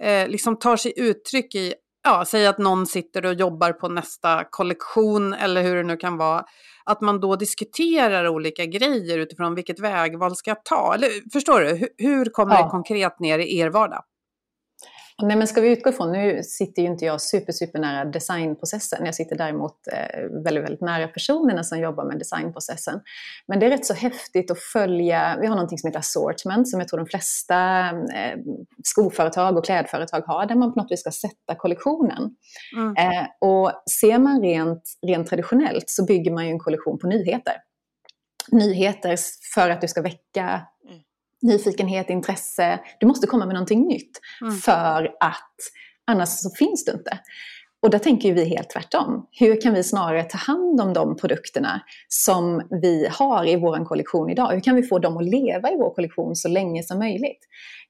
eh, 0.02 0.28
liksom 0.28 0.58
tar 0.58 0.76
sig 0.76 0.92
uttryck 0.96 1.54
i, 1.54 1.74
ja, 2.04 2.24
säg 2.26 2.46
att 2.46 2.58
någon 2.58 2.86
sitter 2.86 3.26
och 3.26 3.34
jobbar 3.34 3.72
på 3.72 3.88
nästa 3.88 4.44
kollektion 4.50 5.34
eller 5.34 5.62
hur 5.62 5.76
det 5.76 5.82
nu 5.82 5.96
kan 5.96 6.16
vara, 6.16 6.44
att 6.84 7.00
man 7.00 7.20
då 7.20 7.36
diskuterar 7.36 8.28
olika 8.28 8.64
grejer 8.66 9.18
utifrån 9.18 9.54
vilket 9.54 9.80
vägval 9.80 10.36
ska 10.36 10.50
jag 10.50 10.64
ta? 10.64 10.94
Eller 10.94 11.30
förstår 11.32 11.60
du, 11.60 11.66
hur, 11.66 11.88
hur 11.98 12.24
kommer 12.24 12.54
ja. 12.54 12.62
det 12.64 12.70
konkret 12.70 13.20
ner 13.20 13.38
i 13.38 13.58
er 13.58 13.70
vardag? 13.70 14.04
Nej, 15.22 15.36
men 15.36 15.46
ska 15.46 15.60
vi 15.60 15.72
utgå 15.72 15.90
ifrån, 15.90 16.12
nu 16.12 16.42
sitter 16.42 16.82
ju 16.82 16.88
inte 16.88 17.04
jag 17.04 17.20
super, 17.20 17.52
super 17.52 17.78
nära 17.78 18.04
designprocessen. 18.04 19.06
Jag 19.06 19.14
sitter 19.14 19.36
däremot 19.36 19.76
eh, 19.92 20.20
väldigt, 20.44 20.64
väldigt 20.64 20.80
nära 20.80 21.08
personerna 21.08 21.64
som 21.64 21.78
jobbar 21.78 22.04
med 22.04 22.18
designprocessen. 22.18 23.00
Men 23.46 23.60
det 23.60 23.66
är 23.66 23.70
rätt 23.70 23.86
så 23.86 23.94
häftigt 23.94 24.50
att 24.50 24.58
följa, 24.58 25.36
vi 25.40 25.46
har 25.46 25.54
någonting 25.54 25.78
som 25.78 25.88
heter 25.88 25.98
assortment 25.98 26.68
som 26.68 26.80
jag 26.80 26.88
tror 26.88 26.98
de 26.98 27.06
flesta 27.06 27.88
eh, 27.90 28.38
skoföretag 28.84 29.56
och 29.56 29.64
klädföretag 29.64 30.20
har, 30.20 30.46
där 30.46 30.54
man 30.54 30.72
på 30.74 30.80
något 30.80 30.92
vis 30.92 31.00
ska 31.00 31.10
sätta 31.10 31.54
kollektionen. 31.58 32.30
Mm. 32.76 32.96
Eh, 32.96 33.26
och 33.40 33.72
ser 34.00 34.18
man 34.18 34.42
rent, 34.42 34.82
rent 35.06 35.28
traditionellt 35.28 35.84
så 35.86 36.04
bygger 36.04 36.30
man 36.30 36.46
ju 36.46 36.50
en 36.50 36.58
kollektion 36.58 36.98
på 36.98 37.06
nyheter 37.06 37.54
nyheter 38.50 39.16
för 39.54 39.70
att 39.70 39.80
du 39.80 39.88
ska 39.88 40.02
väcka 40.02 40.60
nyfikenhet, 41.42 42.10
intresse. 42.10 42.80
Du 43.00 43.06
måste 43.06 43.26
komma 43.26 43.46
med 43.46 43.54
någonting 43.54 43.86
nytt 43.86 44.20
mm. 44.40 44.56
för 44.56 45.16
att 45.20 45.56
annars 46.06 46.28
så 46.28 46.50
finns 46.50 46.84
det 46.84 46.92
inte. 46.92 47.18
Och 47.82 47.90
där 47.90 47.98
tänker 47.98 48.34
vi 48.34 48.44
helt 48.44 48.70
tvärtom. 48.70 49.26
Hur 49.30 49.60
kan 49.60 49.74
vi 49.74 49.82
snarare 49.82 50.22
ta 50.22 50.38
hand 50.38 50.80
om 50.80 50.92
de 50.92 51.16
produkterna 51.16 51.80
som 52.08 52.62
vi 52.82 53.08
har 53.10 53.48
i 53.48 53.56
vår 53.56 53.84
kollektion 53.84 54.30
idag? 54.30 54.52
Hur 54.52 54.60
kan 54.60 54.76
vi 54.76 54.82
få 54.82 54.98
dem 54.98 55.16
att 55.16 55.24
leva 55.24 55.70
i 55.72 55.76
vår 55.76 55.94
kollektion 55.94 56.36
så 56.36 56.48
länge 56.48 56.82
som 56.82 56.98
möjligt? 56.98 57.40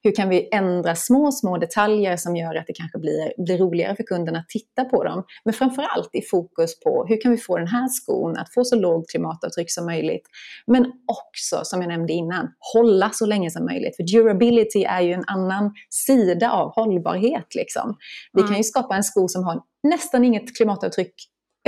Hur 0.03 0.11
kan 0.11 0.29
vi 0.29 0.49
ändra 0.51 0.95
små, 0.95 1.31
små 1.31 1.57
detaljer 1.57 2.17
som 2.17 2.35
gör 2.35 2.55
att 2.55 2.67
det 2.67 2.73
kanske 2.73 2.99
blir, 2.99 3.43
blir 3.45 3.57
roligare 3.57 3.95
för 3.95 4.03
kunderna 4.03 4.39
att 4.39 4.49
titta 4.49 4.85
på 4.85 5.03
dem? 5.03 5.23
Men 5.45 5.53
framförallt 5.53 6.09
i 6.13 6.21
fokus 6.21 6.79
på 6.79 7.05
hur 7.09 7.21
kan 7.21 7.31
vi 7.31 7.37
få 7.37 7.57
den 7.57 7.67
här 7.67 7.87
skon 7.87 8.37
att 8.37 8.53
få 8.53 8.63
så 8.63 8.75
lågt 8.75 9.09
klimatavtryck 9.09 9.71
som 9.71 9.85
möjligt? 9.85 10.27
Men 10.67 10.85
också, 11.07 11.61
som 11.63 11.81
jag 11.81 11.87
nämnde 11.87 12.13
innan, 12.13 12.47
hålla 12.73 13.09
så 13.09 13.25
länge 13.25 13.51
som 13.51 13.65
möjligt. 13.65 13.95
För 13.95 14.03
durability 14.03 14.83
är 14.83 15.01
ju 15.01 15.13
en 15.13 15.23
annan 15.27 15.73
sida 15.89 16.51
av 16.51 16.69
hållbarhet. 16.69 17.55
Liksom. 17.55 17.97
Vi 18.33 18.41
mm. 18.41 18.49
kan 18.49 18.57
ju 18.57 18.63
skapa 18.63 18.95
en 18.95 19.03
sko 19.03 19.27
som 19.27 19.43
har 19.43 19.61
nästan 19.83 20.25
inget 20.25 20.57
klimatavtryck 20.57 21.13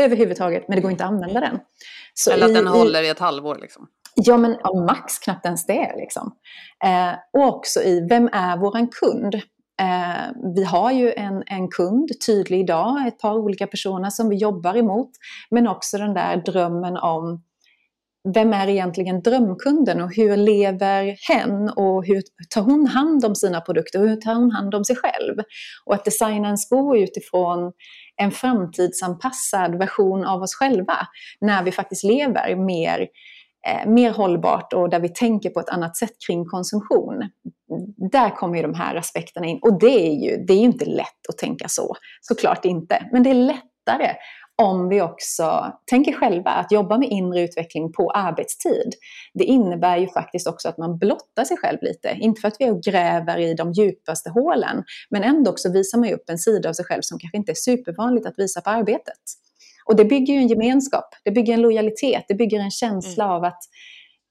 överhuvudtaget, 0.01 0.67
men 0.67 0.75
det 0.75 0.81
går 0.81 0.91
inte 0.91 1.03
att 1.03 1.11
använda 1.11 1.39
den. 1.39 1.59
Så 2.13 2.31
Eller 2.31 2.45
att 2.45 2.51
i, 2.51 2.53
den 2.53 2.67
håller 2.67 3.03
i 3.03 3.09
ett 3.09 3.19
halvår? 3.19 3.57
Liksom. 3.61 3.87
Ja, 4.15 4.37
men 4.37 4.57
ja, 4.63 4.73
max 4.73 5.19
knappt 5.19 5.45
ens 5.45 5.65
det. 5.65 5.93
Liksom. 5.97 6.35
Eh, 6.83 7.13
och 7.33 7.55
också 7.55 7.81
i, 7.81 8.07
vem 8.09 8.29
är 8.33 8.57
våran 8.57 8.87
kund? 8.87 9.35
Eh, 9.81 10.51
vi 10.55 10.63
har 10.63 10.91
ju 10.91 11.13
en, 11.13 11.43
en 11.45 11.67
kund, 11.69 12.09
tydlig 12.25 12.59
idag, 12.59 13.07
ett 13.07 13.19
par 13.19 13.33
olika 13.33 13.67
personer 13.67 14.09
som 14.09 14.29
vi 14.29 14.35
jobbar 14.35 14.77
emot. 14.77 15.09
Men 15.49 15.67
också 15.67 15.97
den 15.97 16.13
där 16.13 16.37
drömmen 16.37 16.97
om 16.97 17.43
vem 18.33 18.53
är 18.53 18.67
egentligen 18.67 19.21
drömkunden 19.21 20.01
och 20.01 20.15
hur 20.15 20.37
lever 20.37 21.17
hen 21.29 21.69
och 21.69 22.05
hur 22.05 22.21
tar 22.49 22.61
hon 22.61 22.87
hand 22.87 23.25
om 23.25 23.35
sina 23.35 23.61
produkter 23.61 24.01
och 24.01 24.09
hur 24.09 24.15
tar 24.15 24.35
hon 24.35 24.51
hand 24.51 24.75
om 24.75 24.85
sig 24.85 24.95
själv? 24.95 25.35
Och 25.85 25.95
att 25.95 26.05
designa 26.05 26.47
en 26.47 26.57
sko 26.57 26.95
utifrån 26.95 27.73
en 28.21 28.31
framtidsanpassad 28.31 29.77
version 29.77 30.25
av 30.25 30.41
oss 30.41 30.55
själva 30.55 30.97
när 31.41 31.63
vi 31.63 31.71
faktiskt 31.71 32.03
lever 32.03 32.55
mer, 32.55 33.07
eh, 33.67 33.89
mer 33.89 34.11
hållbart 34.11 34.73
och 34.73 34.89
där 34.89 34.99
vi 34.99 35.09
tänker 35.09 35.49
på 35.49 35.59
ett 35.59 35.69
annat 35.69 35.97
sätt 35.97 36.13
kring 36.27 36.45
konsumtion. 36.45 37.29
Där 38.11 38.29
kommer 38.29 38.55
ju 38.55 38.61
de 38.61 38.73
här 38.73 38.95
aspekterna 38.95 39.47
in 39.47 39.59
och 39.61 39.79
det 39.79 40.07
är 40.07 40.13
ju, 40.13 40.45
det 40.45 40.53
är 40.53 40.57
ju 40.57 40.63
inte 40.63 40.85
lätt 40.85 41.29
att 41.29 41.37
tänka 41.37 41.67
så, 41.67 41.95
såklart 42.21 42.65
inte, 42.65 43.07
men 43.11 43.23
det 43.23 43.29
är 43.29 43.33
lättare 43.33 44.15
om 44.57 44.89
vi 44.89 45.01
också 45.01 45.73
tänker 45.85 46.13
själva 46.13 46.51
att 46.51 46.71
jobba 46.71 46.97
med 46.97 47.09
inre 47.09 47.41
utveckling 47.41 47.93
på 47.93 48.11
arbetstid. 48.11 48.93
Det 49.33 49.43
innebär 49.43 49.97
ju 49.97 50.07
faktiskt 50.07 50.47
också 50.47 50.69
att 50.69 50.77
man 50.77 50.97
blottar 50.97 51.43
sig 51.43 51.57
själv 51.57 51.77
lite. 51.81 52.17
Inte 52.19 52.41
för 52.41 52.47
att 52.47 52.55
vi 52.59 52.79
gräver 52.91 53.37
i 53.37 53.53
de 53.53 53.71
djupaste 53.71 54.29
hålen, 54.29 54.83
men 55.09 55.23
ändå 55.23 55.51
också 55.51 55.71
visar 55.71 55.97
man 55.97 56.13
upp 56.13 56.29
en 56.29 56.37
sida 56.37 56.69
av 56.69 56.73
sig 56.73 56.85
själv 56.85 57.01
som 57.01 57.19
kanske 57.19 57.37
inte 57.37 57.51
är 57.51 57.55
supervanligt 57.55 58.25
att 58.25 58.39
visa 58.39 58.61
på 58.61 58.69
arbetet. 58.69 59.19
Och 59.85 59.95
det 59.95 60.05
bygger 60.05 60.33
ju 60.33 60.39
en 60.39 60.47
gemenskap, 60.47 61.15
det 61.23 61.31
bygger 61.31 61.53
en 61.53 61.61
lojalitet, 61.61 62.25
det 62.27 62.35
bygger 62.35 62.59
en 62.59 62.71
känsla 62.71 63.23
mm. 63.23 63.35
av 63.35 63.43
att 63.43 63.59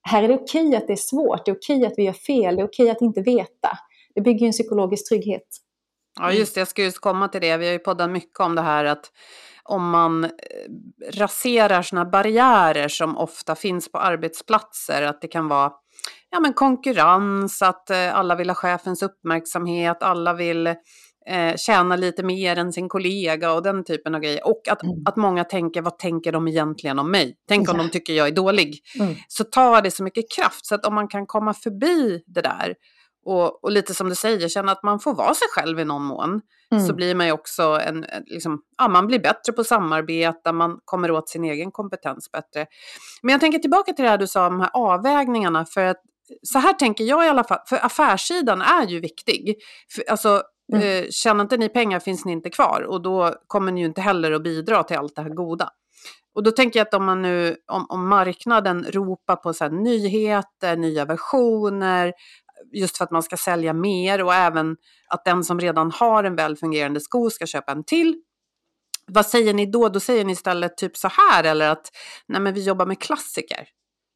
här 0.03 0.23
är 0.23 0.29
det 0.29 0.35
okej 0.35 0.77
att 0.77 0.87
det 0.87 0.93
är 0.93 0.97
svårt, 0.97 1.45
det 1.45 1.51
är 1.51 1.57
okej 1.57 1.87
att 1.87 1.93
vi 1.97 2.03
gör 2.03 2.13
fel, 2.13 2.57
det 2.57 2.63
är 2.63 2.67
okej 2.67 2.91
att 2.91 3.01
inte 3.01 3.21
veta. 3.21 3.79
Det 4.15 4.21
bygger 4.21 4.41
ju 4.41 4.47
en 4.47 4.53
psykologisk 4.53 5.09
trygghet. 5.09 5.47
Ja, 6.21 6.33
just 6.33 6.55
det. 6.55 6.61
Jag 6.61 6.69
ska 6.69 6.83
just 6.83 7.01
komma 7.01 7.29
till 7.29 7.41
det. 7.41 7.57
Vi 7.57 7.67
har 7.67 7.73
ju 7.73 7.79
poddat 7.79 8.11
mycket 8.11 8.41
om 8.41 8.55
det 8.55 8.63
här 8.63 8.85
att 8.85 9.11
om 9.65 9.91
man 9.91 10.25
eh, 10.25 10.31
raserar 11.13 11.83
sådana 11.83 12.11
barriärer 12.11 12.89
som 12.89 13.17
ofta 13.17 13.55
finns 13.55 13.93
på 13.93 13.99
arbetsplatser, 13.99 15.03
att 15.03 15.21
det 15.21 15.29
kan 15.29 15.49
vara 15.49 15.73
ja, 16.31 16.41
men 16.41 16.53
konkurrens, 16.53 17.63
att 17.63 17.91
eh, 17.91 18.17
alla 18.17 18.35
vill 18.35 18.51
ha 18.51 18.55
chefens 18.55 19.03
uppmärksamhet, 19.03 20.03
alla 20.03 20.35
vill 20.35 20.67
eh, 21.27 21.57
tjäna 21.57 21.97
lite 21.97 22.23
mer 22.23 22.59
än 22.59 22.73
sin 22.73 22.89
kollega 22.89 23.53
och 23.53 23.63
den 23.63 23.85
typen 23.85 24.15
av 24.15 24.21
grejer. 24.21 24.47
Och 24.47 24.69
att, 24.71 24.83
mm. 24.83 24.97
att 25.07 25.17
många 25.17 25.45
tänker, 25.45 25.83
vad 25.83 25.99
tänker 25.99 26.33
de 26.33 26.49
egentligen 26.49 26.99
om 26.99 27.11
mig? 27.11 27.37
Tänk 27.49 27.71
om 27.71 27.77
ja. 27.77 27.83
de 27.83 27.91
tycker 27.91 28.13
jag 28.13 28.29
är 28.29 28.33
dålig. 28.33 28.81
Mm. 29.01 29.15
Så 29.29 29.45
tar 29.45 29.83
det 29.83 29.91
så 29.91 30.03
mycket 30.03 30.25
kraft, 30.37 30.67
så 30.67 30.75
att 30.75 30.87
om 30.87 30.95
man 30.95 31.09
kan 31.09 31.27
komma 31.27 31.55
förbi 31.55 32.23
det 32.27 32.43
där 32.43 32.75
och, 33.25 33.65
och, 33.65 33.73
lite 33.73 33.95
som 33.95 34.09
du 34.09 34.15
säger, 34.15 34.49
känna 34.49 34.73
att 34.73 34.83
man 34.83 35.01
får 35.01 35.15
vara 35.15 35.35
sig 35.35 35.49
själv 35.51 35.81
i 35.81 35.85
någon 35.85 36.03
mån. 36.03 36.41
Mm. 36.73 36.87
Så 36.87 36.95
blir 36.95 37.15
man 37.15 37.27
ju 37.27 37.33
också 37.33 37.63
en, 37.63 38.07
liksom, 38.27 38.63
ja, 38.79 38.89
man 38.89 39.07
blir 39.07 39.19
bättre 39.19 39.53
på 39.53 39.61
att 39.61 39.67
samarbeta, 39.67 40.53
man 40.53 40.79
kommer 40.85 41.11
åt 41.11 41.29
sin 41.29 41.45
egen 41.45 41.73
kompetens 41.73 42.31
bättre. 42.33 42.67
Men 43.23 43.33
jag 43.33 43.41
tänker 43.41 43.59
tillbaka 43.59 43.93
till 43.93 44.05
det 44.05 44.11
här 44.11 44.19
du 44.19 44.27
sa 44.27 44.47
om 44.47 44.53
de 44.53 44.61
här 44.61 44.71
avvägningarna, 44.75 45.67
för 45.67 45.85
att 45.85 46.03
så 46.43 46.59
här 46.59 46.73
tänker 46.73 47.05
jag 47.05 47.27
i 47.27 47.29
alla 47.29 47.45
fall, 47.45 47.59
för 47.67 47.87
affärssidan 47.87 48.63
är 48.63 48.87
ju 48.87 49.01
viktig. 49.01 49.57
För, 49.95 50.05
alltså, 50.11 50.43
mm. 50.73 51.05
eh, 51.05 51.11
tjänar 51.11 51.45
inte 51.45 51.57
ni 51.57 51.69
pengar 51.69 52.01
finns 52.01 52.25
ni 52.25 52.33
inte 52.33 52.51
kvar 52.51 52.87
och 52.89 53.03
då 53.03 53.35
kommer 53.47 53.73
ni 53.73 53.81
ju 53.81 53.87
inte 53.87 54.01
heller 54.01 54.33
att 54.33 54.43
bidra 54.43 54.83
till 54.83 54.97
allt 54.97 55.17
det 55.17 55.23
här 55.23 55.31
goda. 55.31 55.71
Och 56.35 56.43
då 56.43 56.51
tänker 56.51 56.81
jag 56.81 56.87
att 56.87 56.95
om 56.95 57.05
man 57.05 57.23
nu, 57.23 57.57
om, 57.73 57.87
om 57.89 58.09
marknaden 58.09 58.85
ropar 58.85 59.37
på 59.37 59.53
så 59.53 59.69
nyheter, 59.69 60.77
nya 60.77 61.05
versioner, 61.05 62.13
just 62.73 62.97
för 62.97 63.05
att 63.05 63.11
man 63.11 63.23
ska 63.23 63.37
sälja 63.37 63.73
mer 63.73 64.23
och 64.23 64.35
även 64.35 64.77
att 65.09 65.25
den 65.25 65.45
som 65.45 65.61
redan 65.61 65.91
har 65.91 66.25
en 66.25 66.37
väl 66.37 66.57
fungerande 66.57 67.01
sko 67.01 67.31
ska 67.31 67.47
köpa 67.47 67.73
en 67.73 67.85
till. 67.85 68.23
vad 69.07 69.27
säger 69.27 69.55
ni 69.55 69.67
då? 69.67 69.89
Då 69.89 70.01
säger 70.01 70.25
ni 70.25 70.33
istället 70.33 70.77
typ 70.77 70.97
så 70.97 71.09
här 71.09 71.45
eller 71.45 71.71
att 71.71 71.91
nej 72.27 72.41
men 72.41 72.55
vi 72.55 72.63
jobbar 72.63 72.87
med 72.87 73.01
klassiker. 73.01 73.69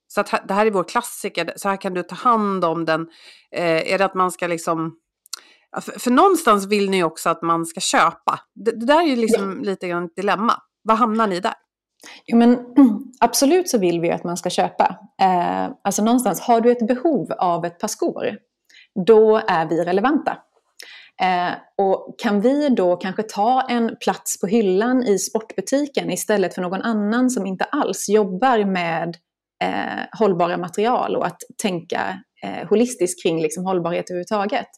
Så 0.09 0.21
att 0.21 0.49
det 0.49 0.55
här 0.55 0.67
är 0.67 0.71
vår 0.71 0.85
klassiker, 0.85 1.53
så 1.57 1.69
här 1.69 1.77
kan 1.77 1.95
du 1.95 2.03
ta 2.03 2.15
hand 2.15 2.65
om 2.65 2.85
den. 2.85 3.09
Eh, 3.51 3.93
är 3.93 3.99
det 3.99 4.05
att 4.05 4.15
man 4.15 4.33
ska 4.33 4.47
liksom... 4.47 4.99
För, 5.81 5.99
för, 5.99 6.11
någonstans 6.11 6.67
vill 6.67 6.91
ni 6.91 7.05
också 7.05 7.31
att 7.31 7.43
man 7.43 7.67
ska 7.67 7.81
köpa. 7.81 8.41
Det, 8.55 8.71
det 8.71 8.87
där 8.87 9.03
är 9.03 9.07
ju 9.07 9.17
liksom 9.17 9.57
ja. 9.57 9.71
lite 9.71 9.89
grann 9.89 10.05
ett 10.05 10.17
dilemma. 10.17 10.63
Var 10.83 10.95
hamnar 10.95 11.27
ni 11.27 11.41
där? 11.41 11.55
Jo, 12.27 12.37
men, 12.37 12.59
absolut 13.21 13.69
så 13.69 13.79
vill 13.79 14.01
vi 14.01 14.11
att 14.11 14.25
man 14.25 14.37
ska 14.37 14.51
köpa. 14.51 14.99
Eh, 15.23 15.71
alltså 15.83 16.05
någonstans, 16.05 16.41
har 16.41 16.61
du 16.61 16.73
ett 16.73 16.87
behov 16.87 17.33
av 17.33 17.65
ett 17.65 17.79
par 17.79 17.89
skor, 17.89 18.39
då 19.07 19.37
är 19.37 19.67
vi 19.67 19.85
relevanta. 19.85 20.39
Eh, 21.23 21.53
och 21.79 22.15
kan 22.19 22.41
vi 22.41 22.69
då 22.69 22.97
kanske 22.97 23.23
ta 23.23 23.67
en 23.69 23.97
plats 24.01 24.41
på 24.41 24.47
hyllan 24.47 25.03
i 25.03 25.19
sportbutiken 25.19 26.11
istället 26.11 26.55
för 26.55 26.63
någon 26.63 26.83
annan 26.83 27.31
som 27.31 27.47
inte 27.47 27.65
alls 27.65 28.09
jobbar 28.09 28.65
med 28.65 29.17
eh, 29.65 30.19
hållbara 30.19 30.57
material 30.57 31.17
och 31.17 31.27
att 31.27 31.39
tänka 31.63 32.21
eh, 32.45 32.69
holistiskt 32.69 33.23
kring 33.23 33.43
liksom, 33.43 33.65
hållbarhet 33.65 34.11
överhuvudtaget, 34.11 34.69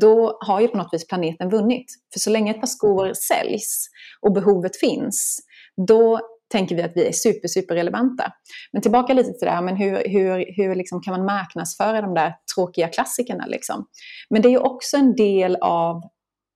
då 0.00 0.38
har 0.40 0.60
ju 0.60 0.68
på 0.68 0.76
något 0.76 0.94
vis 0.94 1.06
planeten 1.06 1.50
vunnit. 1.50 1.86
För 2.12 2.20
så 2.20 2.30
länge 2.30 2.50
ett 2.50 2.60
par 2.60 2.66
skor 2.66 3.12
säljs 3.12 3.88
och 4.20 4.32
behovet 4.32 4.76
finns, 4.76 5.40
då 5.86 6.20
tänker 6.54 6.76
vi 6.76 6.82
att 6.82 6.92
vi 6.94 7.06
är 7.08 7.12
super, 7.12 7.48
super 7.48 7.74
relevanta. 7.74 8.32
Men 8.72 8.82
tillbaka 8.82 9.14
lite 9.14 9.32
till 9.32 9.46
det 9.46 9.50
här, 9.50 9.62
men 9.62 9.76
hur, 9.76 10.02
hur, 10.08 10.56
hur 10.56 10.74
liksom 10.74 11.02
kan 11.02 11.12
man 11.16 11.24
marknadsföra 11.24 12.00
de 12.00 12.14
där 12.14 12.34
tråkiga 12.54 12.88
klassikerna? 12.88 13.46
Liksom? 13.46 13.86
Men 14.30 14.42
det 14.42 14.48
är 14.48 14.50
ju 14.50 14.58
också 14.58 14.96
en 14.96 15.16
del 15.16 15.56
av 15.56 16.02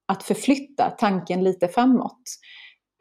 att 0.08 0.22
förflytta 0.22 0.90
tanken 0.90 1.44
lite 1.44 1.68
framåt. 1.68 2.22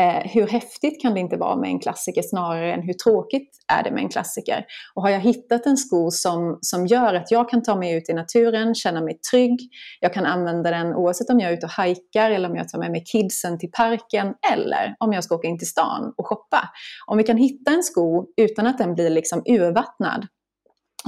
Eh, 0.01 0.31
hur 0.31 0.47
häftigt 0.47 1.01
kan 1.01 1.13
det 1.13 1.19
inte 1.19 1.37
vara 1.37 1.55
med 1.55 1.69
en 1.69 1.79
klassiker 1.79 2.21
snarare 2.21 2.73
än 2.73 2.81
hur 2.81 2.93
tråkigt 2.93 3.49
är 3.73 3.83
det 3.83 3.91
med 3.91 4.03
en 4.03 4.09
klassiker? 4.09 4.65
Och 4.93 5.01
har 5.01 5.09
jag 5.09 5.19
hittat 5.19 5.65
en 5.65 5.77
sko 5.77 6.11
som, 6.11 6.59
som 6.61 6.87
gör 6.87 7.13
att 7.13 7.31
jag 7.31 7.49
kan 7.49 7.63
ta 7.63 7.75
mig 7.75 7.93
ut 7.93 8.09
i 8.09 8.13
naturen, 8.13 8.75
känna 8.75 9.01
mig 9.01 9.19
trygg, 9.31 9.59
jag 9.99 10.13
kan 10.13 10.25
använda 10.25 10.71
den 10.71 10.95
oavsett 10.95 11.29
om 11.29 11.39
jag 11.39 11.51
är 11.51 11.57
ute 11.57 11.65
och 11.65 11.71
hajkar 11.71 12.31
eller 12.31 12.49
om 12.49 12.55
jag 12.55 12.69
tar 12.69 12.79
med 12.79 12.91
mig 12.91 13.03
kidsen 13.05 13.59
till 13.59 13.71
parken 13.71 14.33
eller 14.53 14.95
om 14.99 15.13
jag 15.13 15.23
ska 15.23 15.35
åka 15.35 15.47
in 15.47 15.59
till 15.59 15.69
stan 15.69 16.13
och 16.17 16.27
shoppa. 16.27 16.69
Om 17.07 17.17
vi 17.17 17.23
kan 17.23 17.37
hitta 17.37 17.71
en 17.71 17.83
sko 17.83 18.25
utan 18.37 18.67
att 18.67 18.77
den 18.77 18.93
blir 18.93 19.09
liksom 19.09 19.43
urvattnad 19.45 20.27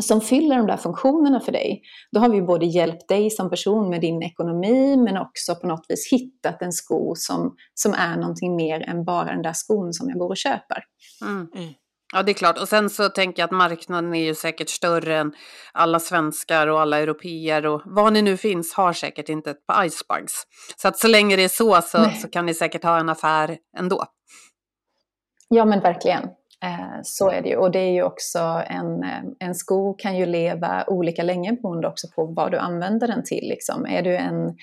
som 0.02 0.22
fyller 0.22 0.58
de 0.58 0.68
där 0.68 0.78
funktionerna 0.78 1.40
för 1.40 1.52
dig, 1.52 1.82
då 2.12 2.20
har 2.20 2.30
vi 2.30 2.42
både 2.42 2.66
hjälpt 2.66 3.08
dig 3.08 3.30
som 3.30 3.50
person 3.50 3.90
med 3.90 4.02
din 4.02 4.24
ekonomi 4.24 4.98
men 4.98 5.18
också 5.18 5.56
på 5.56 5.68
något 5.68 5.86
vis 5.90 6.12
hittat 6.12 6.62
en 6.62 6.72
sko 6.72 7.16
som, 7.16 7.56
som 7.74 7.94
är 7.94 8.18
någonting 8.18 8.56
mer 8.56 8.90
än 8.90 9.06
bara 9.06 9.26
den 9.26 9.42
där 9.42 9.54
skon 9.54 9.94
som 9.94 10.10
jag 10.10 10.20
går 10.20 10.30
och 10.30 10.38
köper. 10.38 10.84
Mm. 11.22 11.48
Mm. 11.56 11.74
Ja, 12.14 12.24
det 12.24 12.32
är 12.32 12.34
klart. 12.34 12.58
Och 12.58 12.68
sen 12.68 12.90
så 12.90 13.10
tänker 13.10 13.42
jag 13.42 13.48
att 13.48 13.52
marknaden 13.52 14.14
är 14.14 14.24
ju 14.24 14.36
säkert 14.36 14.70
större 14.70 15.18
än 15.18 15.34
alla 15.74 16.00
svenskar 16.00 16.68
och 16.68 16.82
alla 16.82 17.00
europeer 17.00 17.66
och 17.66 17.82
vad 17.86 18.14
ni 18.14 18.22
nu 18.22 18.38
finns 18.38 18.74
har 18.74 18.94
säkert 18.94 19.30
inte 19.30 19.52
ett 19.52 19.66
par 19.68 19.86
icebugs. 19.86 20.44
Så 20.78 20.88
att 20.88 20.98
så 20.98 21.08
länge 21.08 21.36
det 21.36 21.44
är 21.44 21.48
så 21.48 21.82
så, 21.82 22.12
så 22.22 22.30
kan 22.30 22.46
ni 22.46 22.54
säkert 22.54 22.84
ha 22.84 23.00
en 23.00 23.10
affär 23.10 23.58
ändå. 23.78 24.06
Ja, 25.50 25.66
men 25.66 25.80
verkligen. 25.80 26.30
Eh, 26.64 27.00
så 27.04 27.30
är 27.30 27.42
det 27.42 27.50
ju. 27.50 27.56
Och 27.56 27.72
det 27.72 27.80
är 27.80 27.92
ju 27.92 28.04
också 28.04 28.40
en, 28.68 29.04
eh, 29.04 29.24
en 29.40 29.56
sko 29.56 29.94
kan 29.94 30.18
ju 30.18 30.26
leva 30.26 30.84
olika 30.88 31.24
länge 31.24 31.54
beroende 31.54 31.88
också 31.88 32.08
på 32.16 32.26
vad 32.26 32.52
du 32.52 32.58
använder 32.58 33.08
den 33.08 33.24
till. 33.24 33.50
Liksom. 33.50 33.86
Är 33.86 34.02
du 34.02 34.16
en 34.16 34.58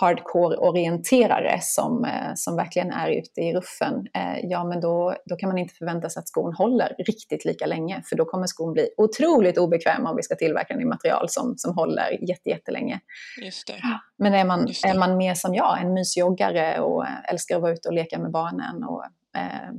hardcore-orienterare 0.00 1.58
som, 1.60 2.04
eh, 2.04 2.32
som 2.34 2.56
verkligen 2.56 2.90
är 2.90 3.10
ute 3.10 3.40
i 3.40 3.54
ruffen, 3.54 4.06
ja 4.42 4.64
men 4.64 4.80
då, 4.80 5.14
då 5.26 5.36
kan 5.36 5.48
man 5.48 5.58
inte 5.58 5.74
förvänta 5.74 6.08
sig 6.08 6.20
att 6.20 6.28
skon 6.28 6.54
håller 6.54 6.94
riktigt 6.98 7.44
lika 7.44 7.66
länge. 7.66 8.02
För 8.08 8.16
då 8.16 8.24
kommer 8.24 8.46
skon 8.46 8.72
bli 8.72 8.88
otroligt 8.96 9.58
obekväm 9.58 10.06
om 10.06 10.16
vi 10.16 10.22
ska 10.22 10.34
tillverka 10.34 10.74
den 10.74 10.82
i 10.82 10.84
material 10.84 11.26
som, 11.28 11.54
som 11.56 11.74
håller 11.74 12.28
jättelänge. 12.48 13.00
Just 13.42 13.66
det. 13.66 13.74
Men 14.18 14.34
är 14.34 14.44
man, 14.44 14.68
är 14.86 14.98
man 14.98 15.16
mer 15.16 15.34
som 15.34 15.54
jag, 15.54 15.80
en 15.80 15.94
mysjoggare 15.94 16.80
och 16.80 17.04
älskar 17.28 17.56
att 17.56 17.62
vara 17.62 17.72
ute 17.72 17.88
och 17.88 17.94
leka 17.94 18.18
med 18.18 18.30
barnen 18.30 18.84
och 18.84 19.04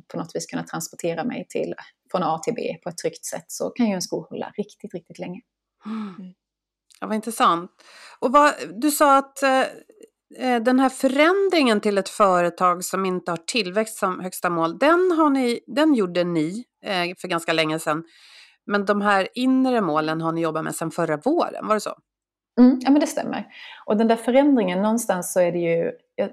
på 0.07 0.17
något 0.17 0.35
vis 0.35 0.45
kunna 0.45 0.63
transportera 0.63 1.23
mig 1.23 1.45
till, 1.49 1.73
från 2.11 2.23
A 2.23 2.39
till 2.43 2.53
B 2.53 2.77
på 2.83 2.89
ett 2.89 2.97
tryggt 2.97 3.25
sätt 3.25 3.45
så 3.47 3.69
kan 3.69 3.87
ju 3.87 3.93
en 3.93 4.01
sko 4.01 4.27
hålla 4.29 4.51
riktigt, 4.57 4.93
riktigt 4.93 5.19
länge. 5.19 5.41
Mm. 5.85 6.33
Ja, 6.99 7.07
vad 7.07 7.15
intressant. 7.15 7.71
Och 8.19 8.31
vad, 8.31 8.53
du 8.75 8.91
sa 8.91 9.17
att 9.17 9.43
eh, 9.43 9.61
eh, 10.37 10.63
den 10.63 10.79
här 10.79 10.89
förändringen 10.89 11.81
till 11.81 11.97
ett 11.97 12.09
företag 12.09 12.85
som 12.85 13.05
inte 13.05 13.31
har 13.31 13.37
tillväxt 13.37 13.97
som 13.97 14.19
högsta 14.19 14.49
mål, 14.49 14.77
den, 14.77 15.11
har 15.11 15.29
ni, 15.29 15.59
den 15.67 15.93
gjorde 15.93 16.23
ni 16.23 16.65
eh, 16.85 17.15
för 17.17 17.27
ganska 17.27 17.53
länge 17.53 17.79
sedan. 17.79 18.03
Men 18.65 18.85
de 18.85 19.01
här 19.01 19.27
inre 19.33 19.81
målen 19.81 20.21
har 20.21 20.31
ni 20.31 20.41
jobbat 20.41 20.63
med 20.63 20.75
sedan 20.75 20.91
förra 20.91 21.17
våren, 21.17 21.67
var 21.67 21.73
det 21.73 21.81
så? 21.81 21.95
Mm, 22.59 22.79
ja, 22.81 22.91
men 22.91 22.99
det 22.99 23.07
stämmer. 23.07 23.45
Och 23.85 23.97
den 23.97 24.07
där 24.07 24.15
förändringen, 24.15 24.81
någonstans 24.81 25.33
så 25.33 25.39
är 25.39 25.51
det 25.51 25.59
ju... 25.59 25.91
Jag, 26.15 26.29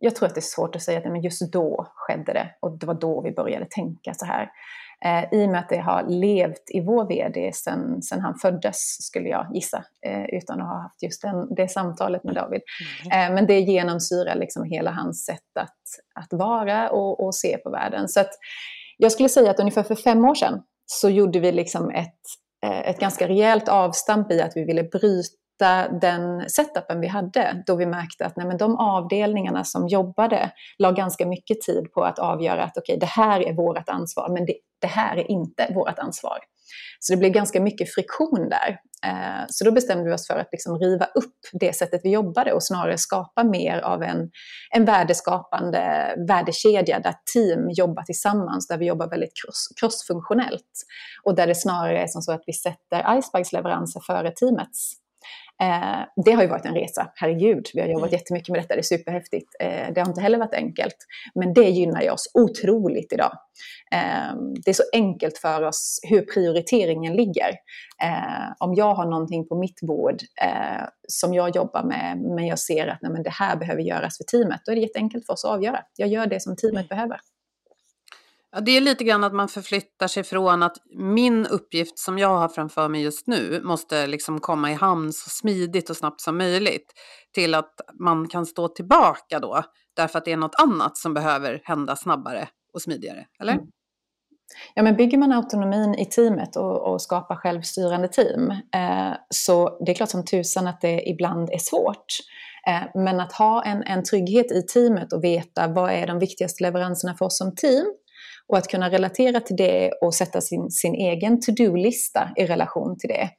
jag 0.00 0.16
tror 0.16 0.26
att 0.26 0.34
det 0.34 0.38
är 0.38 0.42
svårt 0.42 0.76
att 0.76 0.82
säga 0.82 0.98
att 0.98 1.04
men 1.04 1.22
just 1.22 1.52
då 1.52 1.86
skedde 1.94 2.32
det 2.32 2.54
och 2.60 2.78
det 2.78 2.86
var 2.86 2.94
då 2.94 3.20
vi 3.20 3.32
började 3.32 3.66
tänka 3.70 4.14
så 4.14 4.26
här. 4.26 4.50
Eh, 5.04 5.24
I 5.32 5.46
och 5.46 5.50
med 5.50 5.60
att 5.60 5.68
det 5.68 5.78
har 5.78 6.02
levt 6.08 6.62
i 6.66 6.80
vår 6.80 7.08
VD 7.08 7.52
sedan 7.52 8.00
han 8.10 8.34
föddes, 8.34 8.76
skulle 9.00 9.28
jag 9.28 9.46
gissa, 9.54 9.84
eh, 10.06 10.24
utan 10.24 10.60
att 10.60 10.66
ha 10.66 10.82
haft 10.82 11.02
just 11.02 11.22
den, 11.22 11.54
det 11.54 11.68
samtalet 11.68 12.24
med 12.24 12.34
David. 12.34 12.60
Mm. 13.04 13.30
Eh, 13.30 13.34
men 13.34 13.46
det 13.46 13.60
genomsyrar 13.60 14.34
liksom 14.34 14.64
hela 14.64 14.90
hans 14.90 15.24
sätt 15.24 15.56
att, 15.60 15.78
att 16.14 16.38
vara 16.38 16.90
och, 16.90 17.24
och 17.24 17.34
se 17.34 17.58
på 17.58 17.70
världen. 17.70 18.08
Så 18.08 18.20
att 18.20 18.30
jag 18.96 19.12
skulle 19.12 19.28
säga 19.28 19.50
att 19.50 19.60
ungefär 19.60 19.82
för 19.82 19.94
fem 19.94 20.24
år 20.24 20.34
sedan 20.34 20.62
så 20.86 21.10
gjorde 21.10 21.40
vi 21.40 21.52
liksom 21.52 21.90
ett, 21.90 22.20
eh, 22.64 22.88
ett 22.88 22.98
ganska 22.98 23.28
rejält 23.28 23.68
avstamp 23.68 24.32
i 24.32 24.40
att 24.40 24.52
vi 24.56 24.64
ville 24.64 24.82
bryta 24.82 25.36
hitta 25.56 25.88
den 25.88 26.50
setupen 26.50 27.00
vi 27.00 27.06
hade 27.06 27.62
då 27.66 27.76
vi 27.76 27.86
märkte 27.86 28.26
att 28.26 28.36
nej, 28.36 28.46
men 28.46 28.56
de 28.56 28.76
avdelningarna 28.76 29.64
som 29.64 29.88
jobbade 29.88 30.50
la 30.78 30.92
ganska 30.92 31.26
mycket 31.26 31.60
tid 31.60 31.92
på 31.92 32.04
att 32.04 32.18
avgöra 32.18 32.64
att 32.64 32.76
okej, 32.76 32.96
okay, 32.96 33.00
det 33.00 33.06
här 33.06 33.40
är 33.40 33.52
vårt 33.52 33.88
ansvar, 33.88 34.28
men 34.28 34.46
det, 34.46 34.54
det 34.80 34.86
här 34.86 35.16
är 35.16 35.30
inte 35.30 35.72
vårt 35.74 35.98
ansvar. 35.98 36.38
Så 37.00 37.12
det 37.12 37.16
blev 37.16 37.30
ganska 37.30 37.60
mycket 37.60 37.94
friktion 37.94 38.48
där. 38.48 38.78
Eh, 39.06 39.44
så 39.48 39.64
då 39.64 39.72
bestämde 39.72 40.04
vi 40.04 40.14
oss 40.14 40.26
för 40.26 40.38
att 40.38 40.48
liksom 40.52 40.78
riva 40.78 41.04
upp 41.04 41.34
det 41.52 41.76
sättet 41.76 42.00
vi 42.04 42.10
jobbade 42.10 42.52
och 42.52 42.62
snarare 42.62 42.98
skapa 42.98 43.44
mer 43.44 43.78
av 43.78 44.02
en, 44.02 44.30
en 44.70 44.84
värdeskapande 44.84 46.14
värdekedja 46.28 47.00
där 47.00 47.14
team 47.34 47.70
jobbar 47.70 48.02
tillsammans, 48.02 48.68
där 48.68 48.78
vi 48.78 48.86
jobbar 48.86 49.08
väldigt 49.08 49.32
cross, 49.44 49.68
crossfunktionellt. 49.80 50.72
Och 51.24 51.34
där 51.34 51.46
det 51.46 51.54
snarare 51.54 52.02
är 52.02 52.06
som 52.06 52.22
så 52.22 52.32
att 52.32 52.42
vi 52.46 52.52
sätter 52.52 53.18
Icebergs 53.18 53.52
leveranser 53.52 54.00
före 54.06 54.30
teamets. 54.30 55.05
Eh, 55.62 56.24
det 56.24 56.32
har 56.32 56.42
ju 56.42 56.48
varit 56.48 56.64
en 56.64 56.74
resa, 56.74 57.12
herregud. 57.14 57.66
Vi 57.74 57.80
har 57.80 57.88
jobbat 57.88 58.10
mm. 58.10 58.18
jättemycket 58.18 58.48
med 58.48 58.60
detta, 58.60 58.74
det 58.74 58.80
är 58.80 58.82
superhäftigt. 58.82 59.56
Eh, 59.60 59.92
det 59.94 60.00
har 60.00 60.08
inte 60.08 60.20
heller 60.20 60.38
varit 60.38 60.54
enkelt. 60.54 60.96
Men 61.34 61.54
det 61.54 61.68
gynnar 61.68 62.02
ju 62.02 62.10
oss 62.10 62.30
otroligt 62.34 63.12
idag. 63.12 63.32
Eh, 63.92 64.34
det 64.64 64.70
är 64.70 64.74
så 64.74 64.82
enkelt 64.92 65.38
för 65.38 65.62
oss 65.62 66.00
hur 66.02 66.20
prioriteringen 66.20 67.14
ligger. 67.16 67.50
Eh, 68.02 68.52
om 68.58 68.74
jag 68.74 68.94
har 68.94 69.06
någonting 69.06 69.48
på 69.48 69.58
mitt 69.58 69.80
bord 69.80 70.22
eh, 70.42 70.84
som 71.08 71.34
jag 71.34 71.56
jobbar 71.56 71.82
med, 71.82 72.18
men 72.18 72.46
jag 72.46 72.58
ser 72.58 72.86
att 72.86 72.98
nej, 73.02 73.22
det 73.24 73.30
här 73.30 73.56
behöver 73.56 73.82
göras 73.82 74.16
för 74.16 74.24
teamet, 74.24 74.60
då 74.64 74.72
är 74.72 74.76
det 74.76 74.82
jätteenkelt 74.82 75.26
för 75.26 75.32
oss 75.32 75.44
att 75.44 75.50
avgöra. 75.50 75.80
Jag 75.96 76.08
gör 76.08 76.26
det 76.26 76.40
som 76.40 76.56
teamet 76.56 76.76
mm. 76.76 76.88
behöver. 76.88 77.20
Ja, 78.52 78.60
det 78.60 78.76
är 78.76 78.80
lite 78.80 79.04
grann 79.04 79.24
att 79.24 79.34
man 79.34 79.48
förflyttar 79.48 80.08
sig 80.08 80.22
från 80.22 80.62
att 80.62 80.76
min 80.94 81.46
uppgift 81.46 81.98
som 81.98 82.18
jag 82.18 82.38
har 82.38 82.48
framför 82.48 82.88
mig 82.88 83.02
just 83.02 83.26
nu 83.26 83.60
måste 83.64 84.06
liksom 84.06 84.40
komma 84.40 84.70
i 84.70 84.74
hamn 84.74 85.12
så 85.12 85.30
smidigt 85.30 85.90
och 85.90 85.96
snabbt 85.96 86.20
som 86.20 86.38
möjligt 86.38 86.92
till 87.34 87.54
att 87.54 87.74
man 88.00 88.28
kan 88.28 88.46
stå 88.46 88.68
tillbaka 88.68 89.40
då 89.40 89.62
därför 89.96 90.18
att 90.18 90.24
det 90.24 90.32
är 90.32 90.36
något 90.36 90.54
annat 90.54 90.96
som 90.96 91.14
behöver 91.14 91.60
hända 91.64 91.96
snabbare 91.96 92.48
och 92.72 92.82
smidigare, 92.82 93.26
eller? 93.40 93.52
Mm. 93.52 93.66
Ja, 94.74 94.82
men 94.82 94.96
bygger 94.96 95.18
man 95.18 95.32
autonomin 95.32 95.94
i 95.94 96.06
teamet 96.06 96.56
och, 96.56 96.92
och 96.92 97.02
skapar 97.02 97.36
självstyrande 97.36 98.08
team 98.08 98.50
eh, 98.50 99.12
så 99.30 99.84
det 99.84 99.92
är 99.92 99.94
klart 99.94 100.10
som 100.10 100.24
tusan 100.24 100.66
att 100.66 100.80
det 100.80 101.08
ibland 101.08 101.50
är 101.50 101.58
svårt. 101.58 102.06
Eh, 102.68 103.02
men 103.02 103.20
att 103.20 103.32
ha 103.32 103.64
en, 103.64 103.82
en 103.82 104.04
trygghet 104.04 104.52
i 104.52 104.62
teamet 104.62 105.12
och 105.12 105.24
veta 105.24 105.68
vad 105.68 105.90
är 105.90 106.06
de 106.06 106.18
viktigaste 106.18 106.62
leveranserna 106.62 107.14
för 107.14 107.24
oss 107.24 107.38
som 107.38 107.54
team 107.54 107.86
och 108.48 108.58
att 108.58 108.68
kunna 108.68 108.90
relatera 108.90 109.40
till 109.40 109.56
det 109.56 109.90
och 110.00 110.14
sätta 110.14 110.40
sin, 110.40 110.70
sin 110.70 110.94
egen 110.94 111.40
to-do-lista 111.40 112.30
i 112.36 112.46
relation 112.46 112.98
till 112.98 113.08
det. 113.08 113.30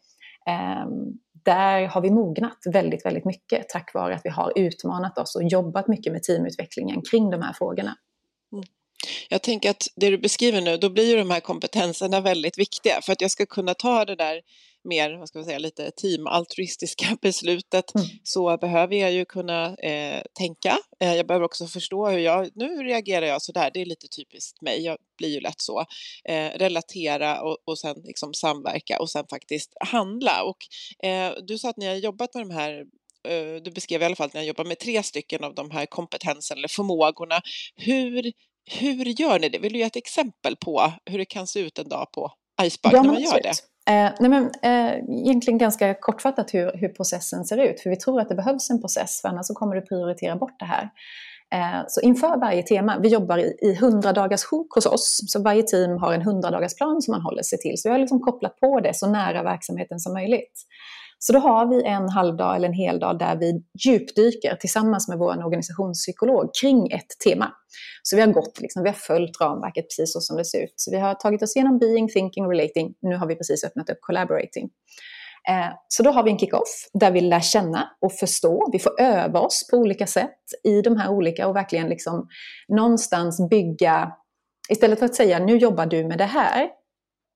Um, 0.52 1.20
där 1.46 1.86
har 1.86 2.02
vi 2.02 2.12
mognat 2.12 2.58
väldigt, 2.74 3.06
väldigt 3.06 3.26
mycket 3.26 3.70
tack 3.70 3.94
vare 3.94 4.16
att 4.16 4.22
vi 4.24 4.30
har 4.30 4.54
utmanat 4.56 5.18
oss 5.18 5.36
och 5.36 5.44
jobbat 5.44 5.88
mycket 5.88 6.14
med 6.14 6.24
teamutvecklingen 6.24 7.02
kring 7.12 7.30
de 7.30 7.42
här 7.42 7.54
frågorna. 7.54 7.96
Mm. 8.54 8.64
Jag 9.30 9.42
tänker 9.42 9.70
att 9.70 9.88
det 9.96 10.10
du 10.10 10.18
beskriver 10.18 10.62
nu, 10.62 10.78
då 10.78 10.90
blir 10.90 11.10
ju 11.10 11.18
de 11.18 11.32
här 11.32 11.40
kompetenserna 11.40 12.22
väldigt 12.22 12.58
viktiga 12.58 13.02
för 13.02 13.12
att 13.12 13.22
jag 13.22 13.32
ska 13.32 13.46
kunna 13.46 13.74
ta 13.74 14.06
det 14.06 14.16
där 14.16 14.42
mer, 14.88 15.18
vad 15.18 15.28
ska 15.28 15.40
man 15.40 15.46
säga, 15.46 15.60
lite 15.60 15.92
teamaltruistiska 15.92 17.18
beslutet 17.22 17.96
Mm. 17.96 18.08
så 18.24 18.58
behöver 18.58 18.96
jag 18.96 19.12
ju 19.12 19.26
kunna 19.26 19.76
eh, 19.76 20.22
tänka. 20.40 20.78
Eh, 21.00 21.16
jag 21.16 21.28
behöver 21.28 21.46
också 21.46 21.68
förstå 21.68 22.08
hur 22.08 22.20
jag, 22.20 22.50
nu 22.56 22.84
reagerar 22.84 23.26
jag 23.26 23.42
så 23.42 23.52
där, 23.52 23.72
det 23.74 23.82
är 23.82 23.86
lite 23.86 24.08
typiskt 24.08 24.62
mig, 24.62 24.84
jag 24.84 24.98
blir 25.18 25.30
ju 25.30 25.40
lätt 25.40 25.62
så. 25.62 25.86
Eh, 26.30 26.50
relatera 26.50 27.42
och, 27.42 27.58
och 27.66 27.80
sen 27.80 27.96
liksom 28.04 28.34
samverka 28.34 29.00
och 29.00 29.10
sen 29.10 29.26
faktiskt 29.30 29.74
handla. 29.80 30.44
Och 30.44 30.58
eh, 31.08 31.34
du 31.48 31.58
sa 31.58 31.70
att 31.70 31.78
ni 31.78 31.86
har 31.88 31.96
jobbat 31.96 32.34
med 32.36 32.48
de 32.48 32.54
här 32.54 32.86
eh, 33.28 33.62
du 33.64 33.72
beskrev 33.72 34.02
i 34.02 34.06
alla 34.06 34.16
fall 34.16 34.26
att 34.28 34.34
ni 34.34 34.40
har 34.40 34.48
jobbat 34.48 34.68
med 34.68 34.80
tre 34.80 35.04
stycken 35.04 35.44
av 35.44 35.56
de 35.56 35.72
här 35.72 35.86
kompetenserna 35.86 36.60
eller 36.60 36.68
förmågorna. 36.68 37.42
Hur, 37.76 38.32
hur 38.72 39.06
gör 39.22 39.40
ni 39.40 39.50
det? 39.50 39.60
Vill 39.60 39.74
du 39.74 39.80
ge 39.80 39.86
ett 39.86 39.96
exempel 39.96 40.56
på 40.56 40.94
hur 41.06 41.18
det 41.18 41.26
kan 41.26 41.48
se 41.48 41.60
ut 41.60 41.80
en 41.80 41.90
dag 41.90 42.08
på 42.12 42.32
Icebug 42.62 42.94
när 42.94 43.02
men 43.02 43.14
man 43.14 43.22
gör 43.22 43.42
det? 43.42 43.54
Eh, 43.88 44.12
nej 44.20 44.30
men, 44.30 44.52
eh, 44.62 44.96
egentligen 44.98 45.58
ganska 45.58 45.94
kortfattat 45.94 46.54
hur, 46.54 46.72
hur 46.78 46.90
processen 46.90 47.46
ser 47.46 47.58
ut. 47.58 47.82
För 47.82 47.90
vi 47.90 47.96
tror 47.96 48.22
att 48.22 48.30
det 48.30 48.36
behövs 48.36 48.70
en 48.70 48.82
process, 48.82 49.22
för 49.22 49.30
annars 49.30 49.46
så 49.46 49.54
kommer 49.54 49.76
du 49.76 49.82
prioritera 49.82 50.36
bort 50.36 50.60
det 50.60 50.66
här. 50.66 50.90
Eh, 51.54 51.86
så 51.88 52.02
inför 52.02 52.38
varje 52.38 52.64
tema, 52.64 53.00
vi 53.00 53.08
jobbar 53.08 53.38
i, 53.38 53.58
i 53.62 53.74
100 53.74 54.14
dagars 54.14 54.44
sjok 54.44 54.76
hos 54.76 54.86
oss, 54.86 55.20
så 55.28 55.42
varje 55.42 55.64
team 55.64 55.98
har 55.98 56.14
en 56.14 56.22
100 56.22 56.52
dagars 56.52 56.76
plan 56.76 57.02
som 57.02 57.12
man 57.12 57.22
håller 57.22 57.44
sig 57.44 57.60
till. 57.60 57.78
Så 57.78 57.90
vi 57.90 57.92
har 57.92 58.00
liksom 58.00 58.22
kopplat 58.22 58.60
på 58.60 58.80
det 58.80 58.96
så 58.96 59.08
nära 59.08 59.44
verksamheten 59.44 60.00
som 60.00 60.14
möjligt. 60.14 60.62
Så 61.20 61.34
då 61.34 61.40
har 61.40 61.66
vi 61.66 61.84
en 61.84 62.10
halvdag 62.10 62.56
eller 62.56 62.68
en 62.68 62.74
hel 62.74 63.00
dag 63.00 63.20
där 63.20 63.36
vi 63.36 63.62
djupdyker 63.86 64.56
tillsammans 64.56 65.08
med 65.08 65.18
vår 65.18 65.46
organisationspsykolog 65.46 66.50
kring 66.62 66.92
ett 66.92 67.20
tema. 67.24 67.52
Så 68.04 68.16
vi 68.16 68.22
har 68.22 68.28
gått, 68.30 68.60
liksom, 68.62 68.84
vi 68.84 68.90
har 68.90 68.96
följt 68.96 69.42
ramverket 69.42 69.86
precis 69.86 70.14
så 70.14 70.20
som 70.22 70.38
det 70.38 70.46
ser 70.46 70.64
ut. 70.64 70.74
Så 70.76 70.92
vi 70.92 70.98
har 70.98 71.14
tagit 71.14 71.44
oss 71.44 71.56
igenom 71.56 71.80
being, 71.80 72.08
thinking, 72.10 72.46
relating. 72.46 72.94
Nu 73.02 73.16
har 73.16 73.28
vi 73.28 73.36
precis 73.36 73.64
öppnat 73.64 73.90
upp 73.90 73.98
collaborating. 74.02 74.70
Eh, 75.50 75.74
så 75.88 76.04
då 76.04 76.12
har 76.12 76.24
vi 76.24 76.32
en 76.32 76.40
kick-off 76.40 76.90
där 76.94 77.12
vi 77.12 77.22
lär 77.22 77.40
känna 77.40 77.90
och 78.02 78.14
förstå. 78.14 78.70
Vi 78.72 78.80
får 78.80 79.02
öva 79.02 79.40
oss 79.40 79.68
på 79.72 79.78
olika 79.78 80.08
sätt 80.08 80.40
i 80.64 80.82
de 80.82 80.98
här 80.98 81.10
olika 81.10 81.48
och 81.48 81.56
verkligen 81.56 81.90
liksom 81.90 82.28
någonstans 82.68 83.50
bygga, 83.50 84.12
istället 84.70 85.00
för 85.00 85.06
att 85.06 85.16
säga 85.16 85.40
nu 85.40 85.58
jobbar 85.58 85.86
du 85.86 86.04
med 86.04 86.18
det 86.18 86.26
här, 86.26 86.70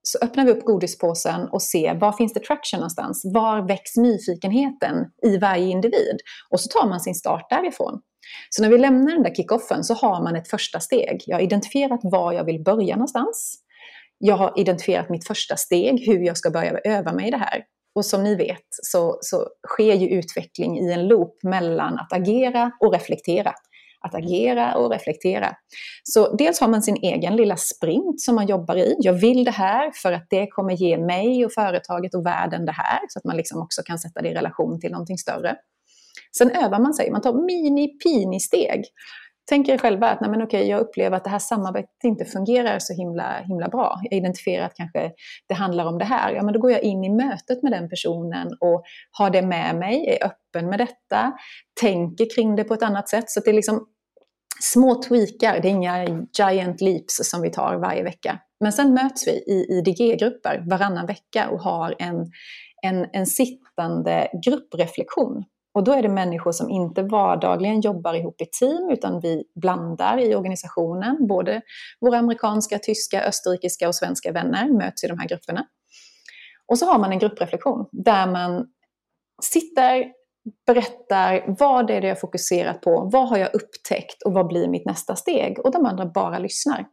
så 0.03 0.17
öppnar 0.21 0.45
vi 0.45 0.51
upp 0.51 0.65
godispåsen 0.65 1.47
och 1.47 1.61
ser 1.61 1.95
var 1.95 2.11
finns 2.11 2.33
det 2.33 2.39
traction 2.39 2.79
någonstans? 2.79 3.21
Var 3.33 3.67
väcks 3.67 3.95
nyfikenheten 3.95 4.95
i 5.23 5.37
varje 5.37 5.67
individ? 5.67 6.17
Och 6.49 6.59
så 6.59 6.69
tar 6.69 6.87
man 6.87 6.99
sin 6.99 7.15
start 7.15 7.49
därifrån. 7.49 8.01
Så 8.49 8.61
när 8.61 8.69
vi 8.69 8.77
lämnar 8.77 9.11
den 9.11 9.23
där 9.23 9.35
kickoffen 9.35 9.83
så 9.83 9.93
har 9.93 10.23
man 10.23 10.35
ett 10.35 10.49
första 10.49 10.79
steg. 10.79 11.23
Jag 11.25 11.35
har 11.35 11.41
identifierat 11.41 11.99
var 12.03 12.33
jag 12.33 12.43
vill 12.43 12.63
börja 12.63 12.95
någonstans. 12.95 13.55
Jag 14.17 14.35
har 14.35 14.59
identifierat 14.59 15.09
mitt 15.09 15.27
första 15.27 15.55
steg, 15.55 16.05
hur 16.07 16.19
jag 16.19 16.37
ska 16.37 16.49
börja 16.49 16.79
öva 16.83 17.13
mig 17.13 17.27
i 17.27 17.31
det 17.31 17.37
här. 17.37 17.63
Och 17.95 18.05
som 18.05 18.23
ni 18.23 18.35
vet 18.35 18.67
så, 18.69 19.17
så 19.21 19.47
sker 19.67 19.93
ju 19.93 20.07
utveckling 20.07 20.79
i 20.79 20.91
en 20.91 21.07
loop 21.07 21.43
mellan 21.43 21.99
att 21.99 22.13
agera 22.13 22.71
och 22.79 22.93
reflektera. 22.93 23.53
Att 24.01 24.15
agera 24.15 24.75
och 24.75 24.91
reflektera. 24.91 25.55
Så 26.03 26.35
dels 26.35 26.59
har 26.59 26.67
man 26.67 26.81
sin 26.81 26.95
egen 26.95 27.35
lilla 27.35 27.57
sprint 27.57 28.21
som 28.21 28.35
man 28.35 28.47
jobbar 28.47 28.75
i. 28.75 28.95
Jag 28.99 29.13
vill 29.13 29.43
det 29.43 29.51
här 29.51 29.91
för 29.91 30.11
att 30.11 30.27
det 30.29 30.47
kommer 30.47 30.73
ge 30.73 30.97
mig 30.97 31.45
och 31.45 31.53
företaget 31.53 32.15
och 32.15 32.25
världen 32.25 32.65
det 32.65 32.71
här. 32.71 32.99
Så 33.09 33.19
att 33.19 33.25
man 33.25 33.37
liksom 33.37 33.61
också 33.61 33.81
kan 33.85 33.99
sätta 33.99 34.21
det 34.21 34.29
i 34.29 34.33
relation 34.33 34.79
till 34.79 34.91
någonting 34.91 35.17
större. 35.17 35.55
Sen 36.37 36.51
övar 36.51 36.79
man 36.79 36.93
sig, 36.93 37.11
man 37.11 37.21
tar 37.21 37.33
mini-pini-steg. 37.33 38.85
Tänk 39.49 39.67
er 39.67 39.77
själva 39.77 40.10
att 40.10 40.21
nej 40.21 40.30
men 40.30 40.41
okej, 40.41 40.67
jag 40.67 40.80
upplever 40.80 41.17
att 41.17 41.23
det 41.23 41.30
här 41.30 41.39
samarbetet 41.39 42.04
inte 42.04 42.25
fungerar 42.25 42.80
så 42.80 42.93
himla, 42.93 43.41
himla 43.41 43.67
bra. 43.67 43.99
Jag 44.04 44.17
identifierar 44.17 44.65
att 44.65 44.75
kanske 44.75 45.12
det 45.47 45.54
handlar 45.54 45.86
om 45.86 45.97
det 45.97 46.06
här. 46.06 46.34
Ja, 46.34 46.43
men 46.43 46.54
då 46.54 46.60
går 46.60 46.71
jag 46.71 46.82
in 46.82 47.04
i 47.04 47.10
mötet 47.10 47.63
med 47.63 47.71
den 47.71 47.89
personen 47.89 48.47
och 48.60 48.84
har 49.12 49.30
det 49.30 49.41
med 49.41 49.75
mig, 49.75 50.17
är 50.21 50.25
öppen 50.25 50.69
med 50.69 50.80
detta, 50.80 51.32
tänker 51.82 52.36
kring 52.36 52.56
det 52.56 52.63
på 52.63 52.73
ett 52.73 52.84
annat 52.84 53.10
sätt. 53.10 53.30
Så 53.30 53.39
att 53.39 53.45
det 53.45 53.51
är 53.51 53.56
liksom 53.56 53.88
små 54.62 55.04
tweakar, 55.04 55.60
det 55.62 55.67
är 55.67 55.71
inga 55.71 56.06
giant 56.38 56.82
leaps 56.82 57.19
som 57.23 57.41
vi 57.41 57.49
tar 57.49 57.75
varje 57.75 58.04
vecka. 58.04 58.39
Men 58.60 58.71
sen 58.71 58.93
möts 58.93 59.27
vi 59.27 59.32
i 59.32 59.65
IDG-grupper 59.69 60.63
varannan 60.69 61.06
vecka 61.06 61.49
och 61.49 61.60
har 61.60 61.95
en, 61.99 62.32
en, 62.82 63.08
en 63.13 63.25
sittande 63.25 64.27
gruppreflektion. 64.45 65.43
Och 65.73 65.84
då 65.84 65.93
är 65.93 66.01
det 66.01 66.10
människor 66.10 66.51
som 66.51 66.69
inte 66.69 67.03
vardagligen 67.03 67.81
jobbar 67.81 68.13
ihop 68.13 68.41
i 68.41 68.45
team, 68.45 68.89
utan 68.89 69.19
vi 69.19 69.43
blandar 69.55 70.17
i 70.17 70.36
organisationen. 70.36 71.27
Både 71.27 71.62
våra 72.01 72.17
amerikanska, 72.17 72.79
tyska, 72.79 73.23
österrikiska 73.23 73.88
och 73.88 73.95
svenska 73.95 74.31
vänner 74.31 74.69
möts 74.69 75.03
i 75.03 75.07
de 75.07 75.19
här 75.19 75.27
grupperna. 75.27 75.65
Och 76.67 76.79
så 76.79 76.86
har 76.86 76.99
man 76.99 77.12
en 77.12 77.19
gruppreflektion 77.19 77.86
där 77.91 78.27
man 78.27 78.67
sitter, 79.41 80.05
berättar 80.67 81.55
vad 81.60 81.89
är 81.89 82.01
det 82.01 82.07
jag 82.07 82.19
fokuserat 82.19 82.81
på, 82.81 83.10
vad 83.13 83.29
har 83.29 83.38
jag 83.38 83.55
upptäckt 83.55 84.21
och 84.25 84.34
vad 84.34 84.47
blir 84.47 84.67
mitt 84.67 84.86
nästa 84.86 85.15
steg? 85.15 85.60
Och 85.60 85.71
de 85.71 85.86
andra 85.86 86.05
bara 86.05 86.39
lyssnar. 86.39 86.86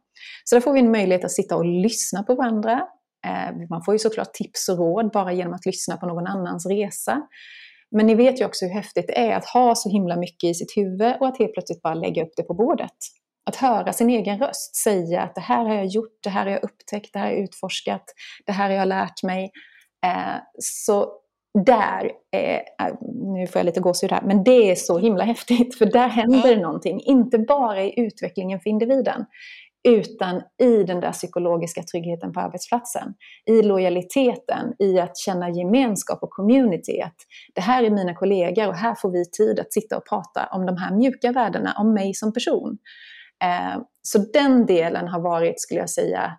Så 0.43 0.55
där 0.55 0.61
får 0.61 0.73
vi 0.73 0.79
en 0.79 0.91
möjlighet 0.91 1.25
att 1.25 1.31
sitta 1.31 1.55
och 1.55 1.65
lyssna 1.65 2.23
på 2.23 2.35
varandra. 2.35 2.87
Eh, 3.25 3.67
man 3.69 3.83
får 3.83 3.93
ju 3.95 3.99
såklart 3.99 4.33
tips 4.33 4.69
och 4.69 4.77
råd 4.77 5.11
bara 5.11 5.33
genom 5.33 5.53
att 5.53 5.65
lyssna 5.65 5.97
på 5.97 6.05
någon 6.05 6.27
annans 6.27 6.65
resa. 6.65 7.21
Men 7.91 8.05
ni 8.05 8.15
vet 8.15 8.41
ju 8.41 8.45
också 8.45 8.65
hur 8.65 8.73
häftigt 8.73 9.07
det 9.07 9.19
är 9.19 9.35
att 9.35 9.45
ha 9.45 9.75
så 9.75 9.89
himla 9.89 10.15
mycket 10.15 10.49
i 10.49 10.53
sitt 10.53 10.77
huvud 10.77 11.15
och 11.19 11.27
att 11.27 11.39
helt 11.39 11.53
plötsligt 11.53 11.81
bara 11.81 11.93
lägga 11.93 12.23
upp 12.23 12.33
det 12.35 12.43
på 12.43 12.53
bordet. 12.53 12.97
Att 13.45 13.55
höra 13.55 13.93
sin 13.93 14.09
egen 14.09 14.39
röst 14.39 14.75
säga 14.75 15.21
att 15.21 15.35
det 15.35 15.41
här 15.41 15.65
har 15.65 15.75
jag 15.75 15.85
gjort, 15.85 16.17
det 16.23 16.29
här 16.29 16.45
har 16.45 16.51
jag 16.51 16.63
upptäckt, 16.63 17.13
det 17.13 17.19
här 17.19 17.25
har 17.25 17.33
jag 17.33 17.43
utforskat, 17.43 18.03
det 18.45 18.51
här 18.51 18.69
har 18.69 18.75
jag 18.75 18.87
lärt 18.87 19.23
mig. 19.23 19.51
Så 20.59 21.11
där, 21.65 22.11
är, 22.31 22.61
nu 23.35 23.47
får 23.47 23.59
jag 23.59 23.65
lite 23.65 23.79
gåshud 23.79 24.11
här, 24.11 24.21
men 24.21 24.43
det 24.43 24.71
är 24.71 24.75
så 24.75 24.99
himla 24.99 25.23
häftigt 25.23 25.77
för 25.77 25.85
där 25.85 26.07
händer 26.07 26.55
det 26.55 26.61
någonting. 26.61 27.01
Inte 27.01 27.37
bara 27.37 27.83
i 27.83 27.99
utvecklingen 27.99 28.59
för 28.59 28.69
individen, 28.69 29.25
utan 29.87 30.41
i 30.61 30.83
den 30.83 30.99
där 30.99 31.11
psykologiska 31.11 31.83
tryggheten 31.83 32.33
på 32.33 32.39
arbetsplatsen. 32.39 33.13
I 33.45 33.61
lojaliteten, 33.61 34.73
i 34.79 34.99
att 34.99 35.17
känna 35.17 35.49
gemenskap 35.49 36.23
och 36.23 36.29
community. 36.29 37.01
Att 37.01 37.15
det 37.55 37.61
här 37.61 37.83
är 37.83 37.89
mina 37.89 38.15
kollegor 38.15 38.67
och 38.67 38.75
här 38.75 38.95
får 38.95 39.11
vi 39.11 39.25
tid 39.31 39.59
att 39.59 39.73
sitta 39.73 39.97
och 39.97 40.07
prata 40.09 40.45
om 40.51 40.65
de 40.65 40.77
här 40.77 40.95
mjuka 40.95 41.31
värdena, 41.31 41.75
om 41.77 41.93
mig 41.93 42.13
som 42.13 42.33
person. 42.33 42.77
Eh, 43.43 43.81
så 44.01 44.17
den 44.33 44.65
delen 44.65 45.07
har 45.07 45.19
varit, 45.19 45.61
skulle 45.61 45.79
jag 45.79 45.89
säga, 45.89 46.37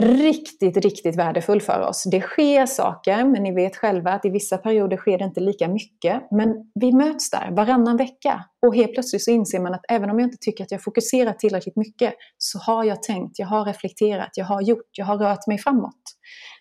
riktigt, 0.00 0.76
riktigt 0.76 1.16
värdefull 1.16 1.60
för 1.60 1.80
oss. 1.80 2.04
Det 2.10 2.20
sker 2.20 2.66
saker, 2.66 3.24
men 3.24 3.42
ni 3.42 3.54
vet 3.54 3.76
själva 3.76 4.12
att 4.12 4.24
i 4.24 4.30
vissa 4.30 4.58
perioder 4.58 4.96
sker 4.96 5.18
det 5.18 5.24
inte 5.24 5.40
lika 5.40 5.68
mycket. 5.68 6.22
Men 6.30 6.54
vi 6.80 6.92
möts 6.92 7.30
där 7.30 7.50
varannan 7.50 7.96
vecka 7.96 8.44
och 8.66 8.74
helt 8.74 8.94
plötsligt 8.94 9.24
så 9.24 9.30
inser 9.30 9.60
man 9.60 9.74
att 9.74 9.84
även 9.88 10.10
om 10.10 10.18
jag 10.18 10.26
inte 10.26 10.38
tycker 10.40 10.64
att 10.64 10.70
jag 10.70 10.82
fokuserar 10.82 11.32
tillräckligt 11.32 11.76
mycket 11.76 12.14
så 12.38 12.58
har 12.58 12.84
jag 12.84 13.02
tänkt, 13.02 13.38
jag 13.38 13.46
har 13.46 13.64
reflekterat, 13.64 14.30
jag 14.34 14.44
har 14.44 14.62
gjort, 14.62 14.88
jag 14.92 15.06
har 15.06 15.18
rört 15.18 15.46
mig 15.46 15.58
framåt. 15.58 16.02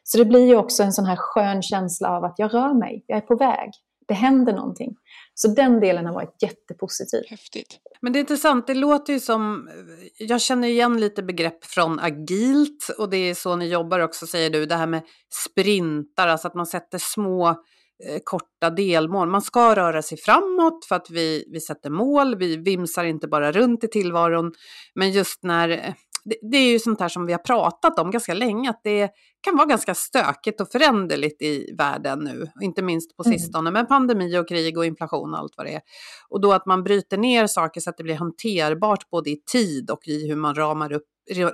Så 0.04 0.17
det 0.17 0.26
blir 0.26 0.48
ju 0.48 0.56
också 0.56 0.84
en 0.84 0.93
sån 0.93 1.06
här 1.06 1.17
skön 1.19 1.62
känsla 1.62 2.10
av 2.10 2.24
att 2.24 2.36
jag 2.38 2.54
rör 2.54 2.80
mig, 2.80 3.04
jag 3.08 3.17
är 3.17 3.22
på 3.22 3.36
väg, 3.36 3.69
det 4.07 4.13
händer 4.13 4.53
någonting. 4.53 4.95
Så 5.33 5.47
den 5.47 5.79
delen 5.79 6.05
har 6.05 6.13
varit 6.13 6.35
jättepositiv. 6.41 7.23
Häftigt. 7.29 7.79
Men 8.01 8.13
det 8.13 8.19
är 8.19 8.21
intressant, 8.21 8.67
det 8.67 8.73
låter 8.73 9.13
ju 9.13 9.19
som, 9.19 9.69
jag 10.17 10.41
känner 10.41 10.67
igen 10.67 10.99
lite 10.99 11.23
begrepp 11.23 11.65
från 11.65 11.99
agilt 11.99 12.89
och 12.97 13.09
det 13.09 13.17
är 13.17 13.33
så 13.33 13.55
ni 13.55 13.67
jobbar 13.67 13.99
också 13.99 14.27
säger 14.27 14.49
du, 14.49 14.65
det 14.65 14.75
här 14.75 14.87
med 14.87 15.01
sprintar, 15.45 16.27
alltså 16.27 16.47
att 16.47 16.55
man 16.55 16.65
sätter 16.65 16.97
små 16.97 17.49
eh, 17.49 18.19
korta 18.23 18.69
delmål. 18.69 19.29
Man 19.29 19.41
ska 19.41 19.75
röra 19.75 20.01
sig 20.01 20.17
framåt 20.17 20.85
för 20.85 20.95
att 20.95 21.09
vi, 21.09 21.45
vi 21.51 21.59
sätter 21.59 21.89
mål, 21.89 22.35
vi 22.35 22.57
vimsar 22.57 23.03
inte 23.03 23.27
bara 23.27 23.51
runt 23.51 23.83
i 23.83 23.87
tillvaron, 23.87 24.51
men 24.95 25.11
just 25.11 25.43
när 25.43 25.69
eh, 25.69 25.93
det, 26.25 26.36
det, 26.51 26.57
är 26.57 26.71
ju 26.71 26.79
sånt 26.79 26.99
här 26.99 27.09
som 27.09 27.25
vi 27.25 27.33
har 27.33 27.39
pratat 27.39 27.99
om 27.99 28.12
ganska 28.12 28.33
länge, 28.33 28.69
att 28.69 28.81
det 28.83 29.12
kan 29.41 29.57
vara 29.57 29.67
ganska 29.67 29.95
stökigt 29.95 30.62
och 30.62 30.71
föränderligt 30.71 31.41
i 31.41 31.75
världen 31.77 32.19
nu, 32.19 32.47
inte 32.62 32.81
minst 32.81 33.17
på 33.17 33.23
sistone, 33.23 33.71
med 33.71 33.88
pandemi 33.88 34.38
och 34.38 34.47
krig 34.47 34.77
och 34.77 34.86
inflation 34.86 35.33
och 35.33 35.39
allt 35.39 35.53
vad 35.57 35.65
det 35.65 35.73
är. 35.73 35.81
Och 36.29 36.41
då 36.41 36.53
att 36.53 36.65
man 36.65 36.83
bryter 36.83 37.17
ner 37.17 37.47
saker 37.47 37.81
så 37.81 37.89
att 37.89 37.97
det 37.97 38.03
blir 38.03 38.15
hanterbart 38.15 39.09
både 39.09 39.29
i 39.29 39.41
tid 39.51 39.89
och 39.89 40.07
i 40.07 40.27
hur 40.27 40.36
man 40.36 40.55
ramar, 40.55 40.93
upp, 40.93 41.07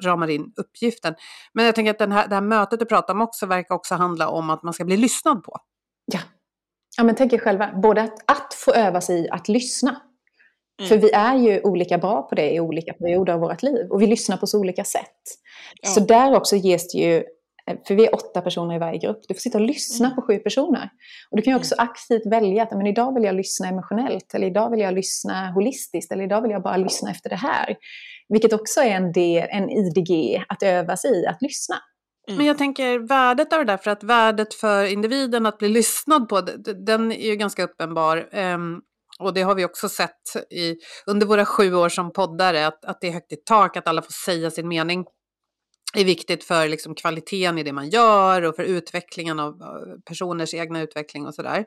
ramar 0.03 0.27
in 0.27 0.53
uppgiften. 0.55 1.15
Men 1.53 1.65
jag 1.65 1.75
tänker 1.75 1.91
att 1.91 1.99
den 1.99 2.11
här, 2.11 2.27
det 2.27 2.35
här 2.35 2.41
mötet 2.41 2.79
du 2.79 2.85
pratar 2.85 3.13
om 3.13 3.21
också 3.21 3.45
verkar 3.45 3.75
också 3.75 3.95
handla 3.95 4.29
om 4.29 4.49
att 4.49 4.63
man 4.63 4.73
ska 4.73 4.85
bli 4.85 4.97
lyssnad 4.97 5.43
på. 5.43 5.57
Ja, 6.05 6.19
ja 6.97 7.03
men 7.03 7.15
tänk 7.15 7.33
er 7.33 7.37
själva, 7.37 7.71
både 7.81 8.01
att, 8.01 8.31
att 8.31 8.53
få 8.53 8.73
öva 8.73 9.01
sig 9.01 9.25
i 9.25 9.29
att 9.29 9.47
lyssna, 9.47 10.01
för 10.87 10.97
vi 10.97 11.11
är 11.11 11.35
ju 11.35 11.61
olika 11.61 11.97
bra 11.97 12.21
på 12.21 12.35
det 12.35 12.51
i 12.51 12.59
olika 12.59 12.93
perioder 12.93 13.33
av 13.33 13.39
vårt 13.39 13.63
liv. 13.63 13.87
Och 13.89 14.01
vi 14.01 14.07
lyssnar 14.07 14.37
på 14.37 14.47
så 14.47 14.59
olika 14.59 14.83
sätt. 14.83 15.23
Ja. 15.81 15.89
Så 15.89 15.99
där 15.99 16.35
också 16.35 16.55
ges 16.55 16.91
det 16.91 16.97
ju, 16.97 17.23
för 17.87 17.95
vi 17.95 18.05
är 18.05 18.15
åtta 18.15 18.41
personer 18.41 18.75
i 18.75 18.79
varje 18.79 18.97
grupp, 18.97 19.19
du 19.27 19.33
får 19.33 19.39
sitta 19.39 19.57
och 19.57 19.63
lyssna 19.63 20.05
mm. 20.05 20.15
på 20.15 20.21
sju 20.21 20.37
personer. 20.37 20.89
Och 21.31 21.37
du 21.37 21.41
kan 21.43 21.53
ju 21.53 21.57
också 21.57 21.75
mm. 21.75 21.89
aktivt 21.89 22.25
välja 22.25 22.63
att 22.63 22.71
men 22.71 22.87
idag 22.87 23.13
vill 23.13 23.23
jag 23.23 23.35
lyssna 23.35 23.67
emotionellt, 23.67 24.33
eller 24.33 24.47
idag 24.47 24.69
vill 24.69 24.79
jag 24.79 24.93
lyssna 24.93 25.51
holistiskt, 25.51 26.11
eller 26.11 26.23
idag 26.23 26.41
vill 26.41 26.51
jag 26.51 26.63
bara 26.63 26.77
lyssna 26.77 27.11
efter 27.11 27.29
det 27.29 27.35
här. 27.35 27.75
Vilket 28.29 28.53
också 28.53 28.81
är 28.81 28.91
en, 28.91 29.11
del, 29.11 29.47
en 29.51 29.69
IDG 29.69 30.43
att 30.47 30.63
öva 30.63 30.97
sig 30.97 31.11
i, 31.11 31.25
att 31.25 31.41
lyssna. 31.41 31.75
Mm. 32.27 32.37
Men 32.37 32.45
jag 32.45 32.57
tänker 32.57 32.99
värdet 32.99 33.53
av 33.53 33.59
det 33.59 33.65
där, 33.65 33.77
för 33.77 33.91
att 33.91 34.03
värdet 34.03 34.53
för 34.53 34.93
individen 34.93 35.45
att 35.45 35.57
bli 35.57 35.69
lyssnad 35.69 36.29
på, 36.29 36.41
den 36.85 37.11
är 37.11 37.29
ju 37.29 37.35
ganska 37.35 37.63
uppenbar. 37.63 38.29
Um, 38.35 38.81
och 39.19 39.33
det 39.33 39.41
har 39.41 39.55
vi 39.55 39.65
också 39.65 39.89
sett 39.89 40.35
i, 40.49 40.75
under 41.05 41.27
våra 41.27 41.45
sju 41.45 41.73
år 41.73 41.89
som 41.89 42.13
poddare, 42.13 42.67
att, 42.67 42.85
att 42.85 43.01
det 43.01 43.07
är 43.07 43.11
högt 43.11 43.31
i 43.31 43.35
tak, 43.35 43.77
att 43.77 43.87
alla 43.87 44.01
får 44.01 44.11
säga 44.11 44.51
sin 44.51 44.67
mening 44.67 45.05
är 45.93 46.05
viktigt 46.05 46.43
för 46.43 46.67
liksom 46.67 46.95
kvaliteten 46.95 47.57
i 47.57 47.63
det 47.63 47.73
man 47.73 47.89
gör 47.89 48.41
och 48.41 48.55
för 48.55 48.63
utvecklingen 48.63 49.39
av 49.39 49.53
personers 50.05 50.53
egna 50.53 50.81
utveckling 50.81 51.27
och 51.27 51.35
sådär. 51.35 51.65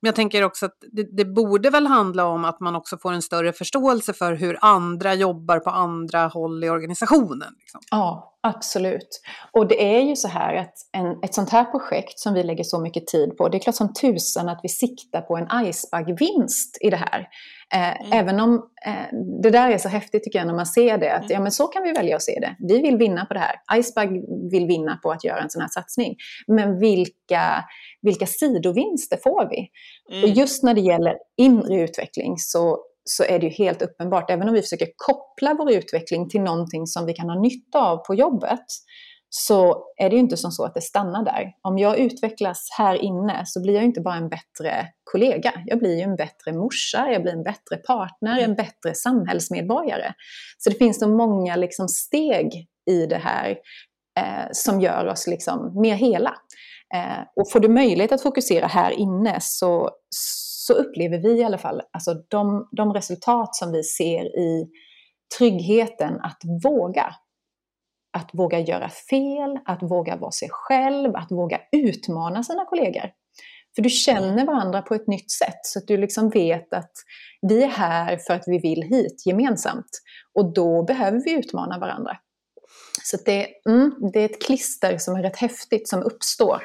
Men 0.00 0.08
jag 0.08 0.14
tänker 0.14 0.42
också 0.44 0.66
att 0.66 0.78
det, 0.92 1.16
det, 1.16 1.24
borde 1.24 1.70
väl 1.70 1.86
handla 1.86 2.26
om 2.26 2.44
att 2.44 2.60
man 2.60 2.76
också 2.76 2.98
får 2.98 3.12
en 3.12 3.22
större 3.22 3.52
förståelse 3.52 4.12
för 4.12 4.32
hur 4.32 4.58
andra 4.60 5.14
jobbar 5.14 5.58
på 5.58 5.70
andra 5.70 6.26
håll 6.26 6.64
i 6.64 6.70
organisationen. 6.70 7.54
Liksom. 7.58 7.80
Ja, 7.90 8.34
absolut. 8.42 9.20
Och 9.52 9.68
det 9.68 9.96
är 9.96 10.00
ju 10.00 10.16
så 10.16 10.28
här 10.28 10.54
att 10.54 10.74
en, 10.92 11.22
ett 11.22 11.34
sånt 11.34 11.50
här 11.50 11.64
projekt 11.64 12.18
som 12.18 12.34
vi 12.34 12.42
lägger 12.42 12.64
så 12.64 12.80
mycket 12.80 13.06
tid 13.06 13.36
på, 13.36 13.48
det 13.48 13.56
är 13.56 13.60
klart 13.60 13.76
som 13.76 13.92
tusan 13.92 14.48
att 14.48 14.60
vi 14.62 14.68
siktar 14.68 15.20
på 15.20 15.36
en 15.36 15.66
icebergvinst 15.66 16.78
i 16.80 16.90
det 16.90 16.96
här. 16.96 17.28
Eh, 17.74 18.00
mm. 18.00 18.12
Även 18.12 18.40
om 18.40 18.54
eh, 18.86 19.18
det 19.42 19.50
där 19.50 19.70
är 19.70 19.78
så 19.78 19.88
häftigt 19.88 20.24
tycker 20.24 20.38
jag 20.38 20.46
när 20.46 20.54
man 20.54 20.66
ser 20.66 20.98
det, 20.98 21.12
att 21.12 21.20
mm. 21.20 21.32
ja 21.32 21.40
men 21.40 21.52
så 21.52 21.66
kan 21.66 21.82
vi 21.82 21.92
välja 21.92 22.16
att 22.16 22.22
se 22.22 22.38
det. 22.40 22.56
Vi 22.58 22.80
vill 22.80 22.96
vinna 22.96 23.24
på 23.24 23.34
det 23.34 23.40
här. 23.40 23.78
Iceberg 23.78 24.08
vill 24.50 24.66
vinna 24.66 24.96
på 25.02 25.10
att 25.10 25.24
göra 25.24 25.40
en 25.40 25.50
sån 25.50 25.62
här 25.62 25.68
satsning. 25.68 26.16
Men 26.46 26.78
vilka, 26.78 27.64
vilka 28.02 28.26
sidovinster 28.26 29.18
får 29.22 29.50
vi? 29.50 29.68
Mm. 30.12 30.24
Och 30.24 30.36
just 30.36 30.62
när 30.62 30.74
det 30.74 30.80
gäller 30.80 31.16
inre 31.36 31.80
utveckling 31.80 32.38
så, 32.38 32.78
så 33.04 33.24
är 33.24 33.38
det 33.38 33.46
ju 33.46 33.52
helt 33.52 33.82
uppenbart, 33.82 34.30
även 34.30 34.48
om 34.48 34.54
vi 34.54 34.62
försöker 34.62 34.88
koppla 34.96 35.54
vår 35.54 35.72
utveckling 35.72 36.28
till 36.28 36.40
någonting 36.40 36.86
som 36.86 37.06
vi 37.06 37.12
kan 37.12 37.28
ha 37.28 37.40
nytta 37.40 37.78
av 37.78 37.96
på 37.96 38.14
jobbet, 38.14 38.66
så 39.36 39.84
är 39.96 40.10
det 40.10 40.16
ju 40.16 40.20
inte 40.20 40.36
som 40.36 40.50
så 40.52 40.64
att 40.64 40.74
det 40.74 40.80
stannar 40.80 41.24
där. 41.24 41.52
Om 41.62 41.78
jag 41.78 41.98
utvecklas 41.98 42.68
här 42.78 42.94
inne 42.94 43.42
så 43.46 43.62
blir 43.62 43.74
jag 43.74 43.84
inte 43.84 44.00
bara 44.00 44.14
en 44.14 44.28
bättre 44.28 44.86
kollega. 45.04 45.52
Jag 45.66 45.78
blir 45.78 45.96
ju 45.96 46.02
en 46.02 46.16
bättre 46.16 46.52
morsa, 46.52 47.08
jag 47.12 47.22
blir 47.22 47.32
en 47.32 47.42
bättre 47.42 47.76
partner, 47.76 48.38
en 48.38 48.54
bättre 48.54 48.94
samhällsmedborgare. 48.94 50.12
Så 50.58 50.70
det 50.70 50.76
finns 50.76 50.98
så 50.98 51.08
många 51.08 51.56
liksom 51.56 51.88
steg 51.88 52.66
i 52.90 53.06
det 53.06 53.16
här 53.16 53.50
eh, 54.18 54.48
som 54.52 54.80
gör 54.80 55.06
oss 55.06 55.26
liksom 55.26 55.80
mer 55.80 55.94
hela. 55.94 56.34
Eh, 56.94 57.22
och 57.36 57.50
får 57.52 57.60
du 57.60 57.68
möjlighet 57.68 58.12
att 58.12 58.22
fokusera 58.22 58.66
här 58.66 58.90
inne 58.90 59.36
så, 59.40 59.90
så 60.10 60.72
upplever 60.72 61.18
vi 61.18 61.40
i 61.40 61.44
alla 61.44 61.58
fall 61.58 61.82
alltså 61.92 62.14
de, 62.28 62.68
de 62.72 62.92
resultat 62.92 63.54
som 63.54 63.72
vi 63.72 63.82
ser 63.82 64.38
i 64.38 64.66
tryggheten 65.38 66.20
att 66.20 66.40
våga 66.64 67.14
att 68.14 68.30
våga 68.32 68.58
göra 68.58 68.88
fel, 68.88 69.58
att 69.64 69.82
våga 69.82 70.16
vara 70.16 70.30
sig 70.30 70.48
själv, 70.52 71.16
att 71.16 71.32
våga 71.32 71.60
utmana 71.72 72.44
sina 72.44 72.64
kollegor. 72.64 73.10
För 73.74 73.82
du 73.82 73.88
känner 73.88 74.46
varandra 74.46 74.82
på 74.82 74.94
ett 74.94 75.06
nytt 75.06 75.30
sätt 75.30 75.60
så 75.62 75.78
att 75.78 75.86
du 75.86 75.96
liksom 75.96 76.30
vet 76.30 76.72
att 76.72 76.92
vi 77.48 77.62
är 77.62 77.68
här 77.68 78.16
för 78.16 78.34
att 78.34 78.44
vi 78.46 78.58
vill 78.58 78.82
hit 78.82 79.26
gemensamt. 79.26 80.00
Och 80.34 80.52
då 80.52 80.82
behöver 80.82 81.20
vi 81.24 81.32
utmana 81.32 81.78
varandra. 81.78 82.16
Så 83.02 83.16
det, 83.24 83.48
mm, 83.68 83.94
det 84.12 84.20
är 84.20 84.24
ett 84.24 84.42
klister 84.46 84.98
som 84.98 85.14
är 85.14 85.22
rätt 85.22 85.36
häftigt 85.36 85.88
som 85.88 86.02
uppstår. 86.02 86.62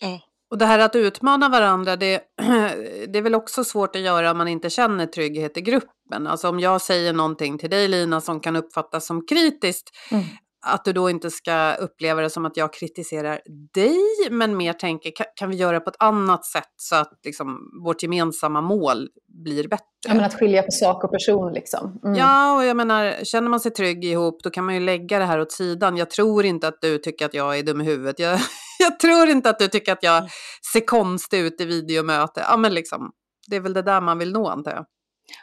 Ja. 0.00 0.20
Och 0.54 0.58
det 0.58 0.66
här 0.66 0.78
att 0.78 0.96
utmana 0.96 1.48
varandra, 1.48 1.96
det, 1.96 2.20
det 3.08 3.18
är 3.18 3.22
väl 3.22 3.34
också 3.34 3.64
svårt 3.64 3.96
att 3.96 4.02
göra 4.02 4.30
om 4.30 4.38
man 4.38 4.48
inte 4.48 4.70
känner 4.70 5.06
trygghet 5.06 5.56
i 5.56 5.60
gruppen. 5.60 6.26
Alltså 6.26 6.48
om 6.48 6.60
jag 6.60 6.80
säger 6.80 7.12
någonting 7.12 7.58
till 7.58 7.70
dig 7.70 7.88
Lina 7.88 8.20
som 8.20 8.40
kan 8.40 8.56
uppfattas 8.56 9.06
som 9.06 9.26
kritiskt, 9.26 9.90
mm 10.10 10.24
att 10.64 10.84
du 10.84 10.92
då 10.92 11.10
inte 11.10 11.30
ska 11.30 11.74
uppleva 11.74 12.22
det 12.22 12.30
som 12.30 12.44
att 12.44 12.56
jag 12.56 12.72
kritiserar 12.72 13.40
dig, 13.74 13.98
men 14.30 14.56
mer 14.56 14.72
tänker 14.72 15.10
kan, 15.16 15.26
kan 15.36 15.50
vi 15.50 15.56
göra 15.56 15.80
på 15.80 15.90
ett 15.90 15.96
annat 15.98 16.44
sätt 16.44 16.72
så 16.76 16.96
att 16.96 17.20
liksom, 17.24 17.58
vårt 17.84 18.02
gemensamma 18.02 18.60
mål 18.60 19.08
blir 19.44 19.68
bättre? 19.68 19.84
Ja, 20.08 20.14
men 20.14 20.24
att 20.24 20.34
skilja 20.34 20.62
på 20.62 20.70
sak 20.70 21.04
och 21.04 21.10
person 21.10 21.52
liksom. 21.52 22.00
Mm. 22.04 22.18
Ja, 22.18 22.56
och 22.56 22.64
jag 22.64 22.76
menar, 22.76 23.24
känner 23.24 23.48
man 23.48 23.60
sig 23.60 23.72
trygg 23.72 24.04
ihop, 24.04 24.42
då 24.42 24.50
kan 24.50 24.64
man 24.64 24.74
ju 24.74 24.80
lägga 24.80 25.18
det 25.18 25.24
här 25.24 25.40
åt 25.40 25.52
sidan. 25.52 25.96
Jag 25.96 26.10
tror 26.10 26.44
inte 26.44 26.68
att 26.68 26.80
du 26.80 26.98
tycker 26.98 27.26
att 27.26 27.34
jag 27.34 27.58
är 27.58 27.62
dum 27.62 27.80
i 27.80 27.84
huvudet. 27.84 28.18
Jag, 28.18 28.40
jag 28.78 29.00
tror 29.00 29.28
inte 29.28 29.50
att 29.50 29.58
du 29.58 29.68
tycker 29.68 29.92
att 29.92 30.02
jag 30.02 30.24
ser 30.72 30.86
konstig 30.86 31.40
ut 31.40 31.60
i 31.60 31.64
videomöte. 31.64 32.44
Ja, 32.50 32.56
men 32.56 32.74
liksom, 32.74 33.10
det 33.50 33.56
är 33.56 33.60
väl 33.60 33.74
det 33.74 33.82
där 33.82 34.00
man 34.00 34.18
vill 34.18 34.32
nå, 34.32 34.48
antar 34.48 34.70
jag. 34.70 34.84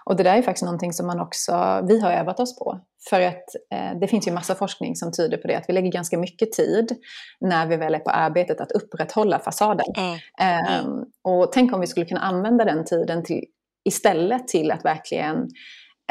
Och 0.06 0.16
det 0.16 0.24
där 0.24 0.38
är 0.38 0.42
faktiskt 0.42 0.64
någonting 0.64 0.94
som 0.94 1.08
man 1.08 1.20
också, 1.20 1.82
vi 1.88 2.02
har 2.02 2.12
övat 2.12 2.40
oss 2.40 2.60
på. 2.60 2.80
För 3.10 3.22
att 3.22 3.44
eh, 3.74 4.00
det 4.02 4.08
finns 4.08 4.28
ju 4.28 4.32
massa 4.32 4.56
forskning 4.56 4.96
som 4.96 5.12
tyder 5.12 5.38
på 5.38 5.48
det, 5.48 5.56
att 5.56 5.66
vi 5.68 5.74
lägger 5.74 5.92
ganska 5.92 6.18
mycket 6.18 6.52
tid 6.52 6.96
när 7.40 7.68
vi 7.68 7.78
väl 7.78 7.96
är 7.96 8.00
på 8.00 8.10
arbetet 8.10 8.62
att 8.62 8.72
upprätthålla 8.72 9.40
fasaden. 9.40 9.86
Mm. 9.98 10.18
Eh, 10.40 10.86
och 11.24 11.52
tänk 11.52 11.74
om 11.74 11.82
vi 11.82 11.88
skulle 11.88 12.06
kunna 12.06 12.22
använda 12.22 12.66
den 12.66 12.86
tiden 12.86 13.24
till, 13.24 13.44
istället 13.86 14.48
till 14.48 14.72
att 14.72 14.86
verkligen 14.86 15.48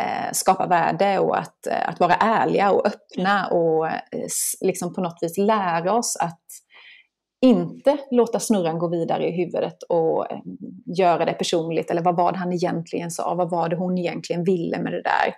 eh, 0.00 0.32
skapa 0.32 0.66
värde 0.66 1.18
och 1.18 1.38
att, 1.38 1.66
eh, 1.66 1.88
att 1.88 2.00
vara 2.00 2.14
ärliga 2.14 2.70
och 2.70 2.86
öppna 2.86 3.46
och 3.46 3.86
eh, 3.86 4.28
liksom 4.60 4.94
på 4.94 5.00
något 5.00 5.18
vis 5.20 5.38
lära 5.38 5.92
oss 5.92 6.16
att 6.20 6.40
inte 7.42 7.98
låta 8.10 8.40
snurran 8.40 8.78
gå 8.78 8.88
vidare 8.88 9.28
i 9.28 9.30
huvudet 9.30 9.82
och 9.88 10.30
eh, 10.32 10.38
göra 10.98 11.24
det 11.24 11.32
personligt. 11.32 11.90
Eller 11.90 12.02
vad 12.02 12.16
var 12.16 12.32
det 12.32 12.38
han 12.38 12.52
egentligen 12.52 13.10
sa? 13.10 13.34
Vad 13.34 13.50
var 13.50 13.68
det 13.68 13.76
hon 13.76 13.98
egentligen 13.98 14.44
ville 14.44 14.78
med 14.78 14.92
det 14.92 15.02
där? 15.02 15.34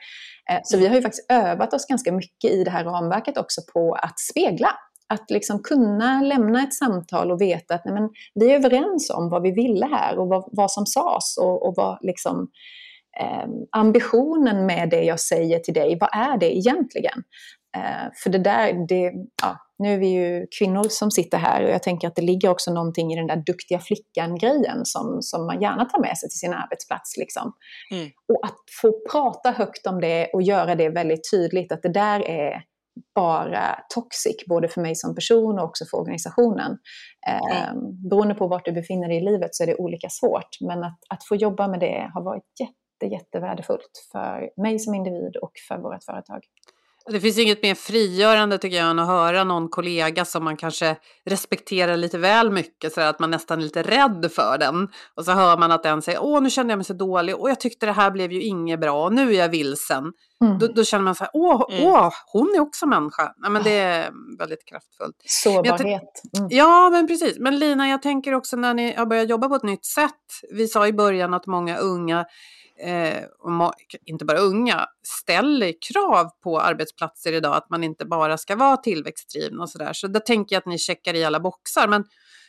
Eh, 0.51 0.61
så 0.65 0.79
vi 0.79 0.87
har 0.87 0.95
ju 0.95 1.03
faktiskt 1.03 1.31
övat 1.33 1.73
oss 1.73 1.87
ganska 1.87 2.13
mycket 2.13 2.51
i 2.51 2.65
det 2.65 2.71
här 2.71 2.85
ramverket 2.85 3.39
också 3.39 3.61
på 3.73 3.95
att 3.95 4.21
spegla. 4.21 4.69
Att 5.09 5.31
liksom 5.31 5.63
kunna 5.63 6.23
lämna 6.23 6.63
ett 6.63 6.75
samtal 6.75 7.31
och 7.31 7.41
veta 7.41 7.75
att 7.75 7.85
nej 7.85 7.95
men, 7.95 8.11
vi 8.35 8.53
är 8.53 8.57
överens 8.57 9.11
om 9.11 9.31
vad 9.31 9.43
vi 9.43 9.51
ville 9.51 9.87
här 9.87 10.19
och 10.19 10.29
vad, 10.29 10.49
vad 10.53 10.71
som 10.71 10.87
sades 10.87 11.37
och, 11.37 11.67
och 11.67 11.75
vad 11.77 11.99
liksom, 12.03 12.49
eh, 13.21 13.49
ambitionen 13.71 14.67
med 14.67 14.91
det 14.91 15.03
jag 15.03 15.21
säger 15.21 15.59
till 15.59 15.75
dig, 15.75 15.99
vad 16.01 16.11
är 16.13 16.37
det 16.39 16.57
egentligen? 16.57 17.23
Eh, 17.77 18.11
för 18.23 18.31
det 18.31 18.39
där, 18.39 18.87
det, 18.89 19.13
ja, 19.43 19.57
nu 19.83 19.95
är 19.95 19.99
vi 19.99 20.09
ju 20.09 20.47
kvinnor 20.59 20.85
som 20.89 21.11
sitter 21.11 21.39
här 21.39 21.65
och 21.65 21.71
jag 21.71 21.83
tänker 21.83 22.09
att 22.09 22.17
det 22.17 22.23
ligger 22.23 22.49
också 22.49 22.73
någonting 22.73 23.13
i 23.13 23.17
den 23.17 23.27
där 23.27 23.43
duktiga 23.47 23.79
flickan-grejen 23.79 24.85
som, 24.85 25.23
som 25.23 25.47
man 25.47 25.61
gärna 25.61 25.85
tar 25.85 26.01
med 26.01 26.19
sig 26.19 26.29
till 26.29 26.39
sin 26.39 26.53
arbetsplats. 26.53 27.17
Liksom. 27.17 27.53
Mm. 27.91 28.11
Och 28.29 28.47
att 28.47 28.59
få 28.83 28.93
prata 29.13 29.51
högt 29.51 29.87
om 29.87 30.01
det 30.01 30.31
och 30.33 30.43
göra 30.43 30.75
det 30.75 30.89
väldigt 30.89 31.31
tydligt 31.31 31.73
att 31.73 31.83
det 31.83 31.93
där 31.93 32.21
är 32.29 32.63
bara 33.15 33.79
toxic, 33.95 34.37
både 34.49 34.69
för 34.69 34.81
mig 34.81 34.95
som 34.95 35.15
person 35.15 35.59
och 35.59 35.65
också 35.65 35.85
för 35.91 35.99
organisationen. 35.99 36.79
Mm. 37.29 37.63
Eh, 37.63 37.75
beroende 38.11 38.35
på 38.35 38.49
vart 38.49 38.65
du 38.65 38.73
befinner 38.73 39.09
dig 39.09 39.17
i 39.17 39.25
livet 39.25 39.55
så 39.55 39.63
är 39.63 39.67
det 39.67 39.77
olika 39.77 40.09
svårt, 40.11 40.61
men 40.61 40.85
att, 40.85 40.99
att 41.09 41.25
få 41.29 41.37
jobba 41.37 41.69
med 41.69 41.81
det 41.81 42.11
har 42.15 42.23
varit 42.23 42.45
jätte, 42.61 43.15
jättevärdefullt 43.15 44.09
för 44.13 44.51
mig 44.63 44.79
som 44.79 44.95
individ 44.95 45.37
och 45.37 45.53
för 45.69 45.79
vårt 45.79 46.05
företag. 46.05 46.41
Det 47.07 47.21
finns 47.21 47.39
inget 47.39 47.63
mer 47.63 47.75
frigörande 47.75 48.59
tycker 48.59 48.77
jag 48.77 48.91
än 48.91 48.99
att 48.99 49.07
höra 49.07 49.45
någon 49.45 49.69
kollega 49.69 50.25
som 50.25 50.45
man 50.45 50.57
kanske 50.57 50.97
respekterar 51.25 51.97
lite 51.97 52.19
väl 52.19 52.51
mycket 52.51 52.93
så 52.93 53.01
att 53.01 53.19
man 53.19 53.31
nästan 53.31 53.59
är 53.59 53.63
lite 53.63 53.83
rädd 53.83 54.31
för 54.35 54.59
den. 54.59 54.89
Och 55.17 55.25
så 55.25 55.33
hör 55.33 55.57
man 55.57 55.73
att 55.73 55.83
den 55.83 56.03
säger 56.03 56.23
åh 56.23 56.43
nu 56.43 56.51
kände 56.51 56.73
jag 56.73 56.79
mig 56.79 56.85
så 56.85 56.93
dålig 56.93 57.37
och 57.37 57.51
jag 57.51 57.61
tyckte 57.61 57.87
det 57.87 57.93
här 57.93 58.11
blev 58.11 58.33
ju 58.33 58.43
inget 58.43 58.81
bra 58.81 59.05
och 59.05 59.13
nu 59.13 59.35
är 59.35 59.39
jag 59.39 59.49
vilsen. 59.49 60.13
Mm. 60.45 60.59
Då, 60.59 60.67
då, 60.67 60.85
känner 60.85 61.05
man 61.05 61.15
så 61.15 61.25
här 61.25 61.31
åh, 61.35 61.63
mm. 61.71 61.87
åh 61.87 62.13
hon 62.33 62.55
är 62.57 62.61
också 62.61 62.87
människa. 62.87 63.33
Nej, 63.37 63.51
men 63.51 63.63
det 63.63 63.79
är 63.79 64.11
väldigt 64.39 64.65
kraftfullt. 64.69 65.17
Sårbarhet. 65.25 66.23
Mm. 66.39 66.49
Ja 66.51 66.91
men 66.91 67.07
precis. 67.07 67.39
Men 67.39 67.59
Lina 67.59 67.89
jag 67.89 68.03
tänker 68.03 68.35
också 68.35 68.57
när 68.57 68.75
ni 68.75 68.95
har 68.95 69.07
börjat 69.07 69.29
jobba 69.29 69.49
på 69.49 69.55
ett 69.55 69.63
nytt 69.63 69.85
sätt. 69.85 70.11
Vi 70.53 70.69
sa 70.69 70.87
i 70.87 70.93
början 70.93 71.35
att 71.35 71.47
många 71.47 71.77
unga 71.77 72.25
eh, 72.83 73.25
inte 74.05 74.25
bara 74.25 74.39
unga, 74.39 74.87
ställer 75.21 75.73
krav 75.93 76.31
på 76.43 76.61
arbetsplatser 76.61 77.33
idag 77.33 77.57
att 77.57 77.71
man 77.71 77.85
inte 77.85 78.05
bara 78.05 78.39
ska 78.39 78.57
vara 78.57 78.77
tillväxtdriven 78.77 79.61
och 79.61 79.71
sådär. 79.71 79.93
Så 79.93 80.07
där 80.07 80.21
tänker 80.21 80.57
jag 80.57 80.61
att 80.61 80.67
ni 80.67 80.79
checkar 80.79 81.15
i 81.15 81.25
alla 81.25 81.41
boxar. 81.41 81.89
Men 81.89 82.05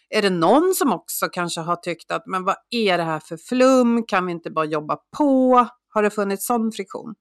är 0.09 0.21
det 0.21 0.29
någon 0.29 0.73
som 0.75 0.93
också 0.93 1.29
kanske 1.31 1.61
har 1.61 1.75
tyckt 1.75 2.11
att 2.11 2.27
men 2.27 2.43
vad 2.43 2.55
är 2.69 2.97
det 2.97 3.03
här 3.03 3.19
för 3.19 3.37
flum? 3.37 4.03
Kan 4.07 4.25
vi 4.25 4.31
inte 4.31 4.51
bara 4.51 4.65
jobba 4.65 4.97
på? 5.17 5.67
Har 5.89 6.03
det 6.03 6.09
funnits 6.09 6.45
sån 6.45 6.71
friktion? 6.71 7.15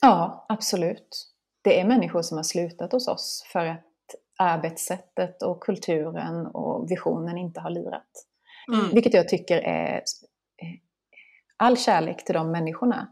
Ja, 0.00 0.46
absolut. 0.48 1.26
Det 1.64 1.80
är 1.80 1.84
människor 1.84 2.22
som 2.22 2.36
har 2.36 2.44
slutat 2.44 2.92
hos 2.92 3.08
oss 3.08 3.44
för 3.52 3.66
att 3.66 3.84
arbetssättet 4.38 5.42
och 5.42 5.62
kulturen 5.62 6.46
och 6.46 6.90
visionen 6.90 7.38
inte 7.38 7.60
har 7.60 7.70
lirat. 7.70 8.10
Mm. 8.72 8.94
Vilket 8.94 9.14
jag 9.14 9.28
tycker 9.28 9.58
är 9.58 10.02
all 11.60 11.76
kärlek 11.76 12.24
till 12.24 12.34
de 12.34 12.50
människorna. 12.50 13.08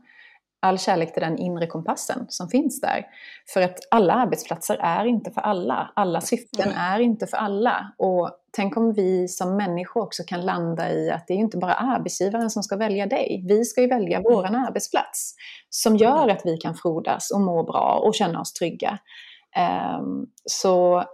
All 0.61 0.79
kärlek 0.79 1.13
till 1.13 1.23
den 1.23 1.39
inre 1.39 1.67
kompassen 1.67 2.27
som 2.29 2.49
finns 2.49 2.81
där. 2.81 3.07
För 3.55 3.63
att 3.63 3.79
alla 3.91 4.15
arbetsplatser 4.15 4.77
är 4.77 5.05
inte 5.05 5.31
för 5.31 5.41
alla. 5.41 5.93
Alla 5.97 6.21
syften 6.21 6.73
är 6.73 7.01
inte 7.01 7.27
för 7.27 7.37
alla. 7.37 7.95
Och 7.99 8.31
tänk 8.53 8.77
om 8.77 8.93
vi 8.93 9.29
som 9.29 9.57
människor 9.57 10.03
också 10.03 10.23
kan 10.27 10.47
landa 10.47 10.93
i 10.93 11.11
att 11.11 11.27
det 11.27 11.35
är 11.35 11.39
inte 11.39 11.57
bara 11.57 11.75
arbetsgivaren 11.75 12.51
som 12.51 12.63
ska 12.63 12.77
välja 12.77 13.07
dig. 13.07 13.45
Vi 13.49 13.65
ska 13.65 13.81
ju 13.81 13.89
välja 13.89 14.19
mm. 14.19 14.33
våran 14.33 14.55
arbetsplats. 14.55 15.35
Som 15.71 15.97
gör 15.97 16.23
mm. 16.23 16.37
att 16.37 16.43
vi 16.45 16.57
kan 16.57 16.75
frodas 16.75 17.31
och 17.31 17.41
må 17.41 17.63
bra 17.63 18.03
och 18.05 18.15
känna 18.15 18.41
oss 18.41 18.53
trygga. 18.53 18.99
Um, 19.99 20.27
så 20.45 21.05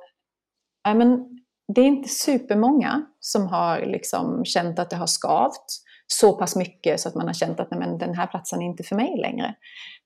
ja, 0.84 0.94
men, 0.94 1.40
det 1.74 1.80
är 1.80 1.86
inte 1.86 2.08
supermånga 2.08 3.06
som 3.20 3.46
har 3.46 3.80
liksom 3.80 4.44
känt 4.44 4.78
att 4.78 4.90
det 4.90 4.96
har 4.96 5.06
skavt 5.06 5.83
så 6.06 6.32
pass 6.32 6.56
mycket 6.56 7.00
så 7.00 7.08
att 7.08 7.14
man 7.14 7.26
har 7.26 7.34
känt 7.34 7.60
att 7.60 7.70
nej, 7.70 7.80
men, 7.80 7.98
den 7.98 8.14
här 8.14 8.26
platsen 8.26 8.62
är 8.62 8.66
inte 8.66 8.82
för 8.82 8.96
mig 8.96 9.16
längre. 9.16 9.54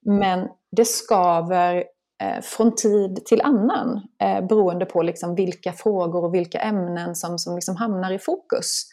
Men 0.06 0.48
det 0.76 0.84
skaver 0.84 1.84
eh, 2.22 2.40
från 2.42 2.74
tid 2.74 3.26
till 3.26 3.42
annan 3.42 4.00
eh, 4.22 4.46
beroende 4.46 4.84
på 4.86 5.02
liksom 5.02 5.34
vilka 5.34 5.72
frågor 5.72 6.24
och 6.24 6.34
vilka 6.34 6.58
ämnen 6.58 7.14
som, 7.14 7.38
som 7.38 7.54
liksom 7.54 7.76
hamnar 7.76 8.12
i 8.12 8.18
fokus. 8.18 8.84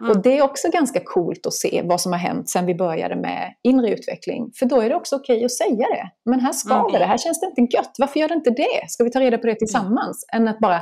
Mm. 0.00 0.10
Och 0.10 0.22
det 0.22 0.38
är 0.38 0.42
också 0.42 0.70
ganska 0.70 1.00
coolt 1.04 1.46
att 1.46 1.54
se 1.54 1.82
vad 1.84 2.00
som 2.00 2.12
har 2.12 2.18
hänt 2.18 2.50
sedan 2.50 2.66
vi 2.66 2.74
började 2.74 3.16
med 3.16 3.54
inre 3.62 3.90
utveckling. 3.90 4.50
För 4.58 4.66
då 4.66 4.80
är 4.80 4.88
det 4.88 4.94
också 4.94 5.16
okej 5.16 5.36
okay 5.36 5.44
att 5.44 5.52
säga 5.52 5.86
det. 5.88 6.10
Men 6.30 6.40
här 6.40 6.52
skaver 6.52 6.88
mm. 6.88 7.00
det, 7.00 7.06
här 7.06 7.18
känns 7.18 7.40
det 7.40 7.60
inte 7.60 7.76
gött. 7.76 7.94
Varför 7.98 8.20
gör 8.20 8.28
det 8.28 8.34
inte 8.34 8.50
det? 8.50 8.88
Ska 8.88 9.04
vi 9.04 9.10
ta 9.10 9.20
reda 9.20 9.38
på 9.38 9.46
det 9.46 9.54
tillsammans? 9.54 10.24
Mm. 10.32 10.42
Än 10.42 10.54
att 10.54 10.60
bara, 10.60 10.78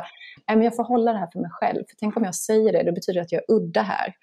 nej 0.49 0.57
men 0.57 0.63
jag 0.63 0.77
får 0.77 0.85
hålla 0.85 1.13
det 1.13 1.19
här 1.19 1.29
för 1.33 1.41
mig 1.41 1.51
själv. 1.51 1.79
För 1.89 1.97
tänk 2.01 2.17
om 2.17 2.25
jag 2.25 2.35
säger 2.35 2.73
det, 2.73 2.83
det 2.83 2.93
betyder 2.93 3.21
att 3.21 3.33
jag 3.33 3.43
är 3.49 3.55
udda 3.55 3.83
här. 3.83 4.15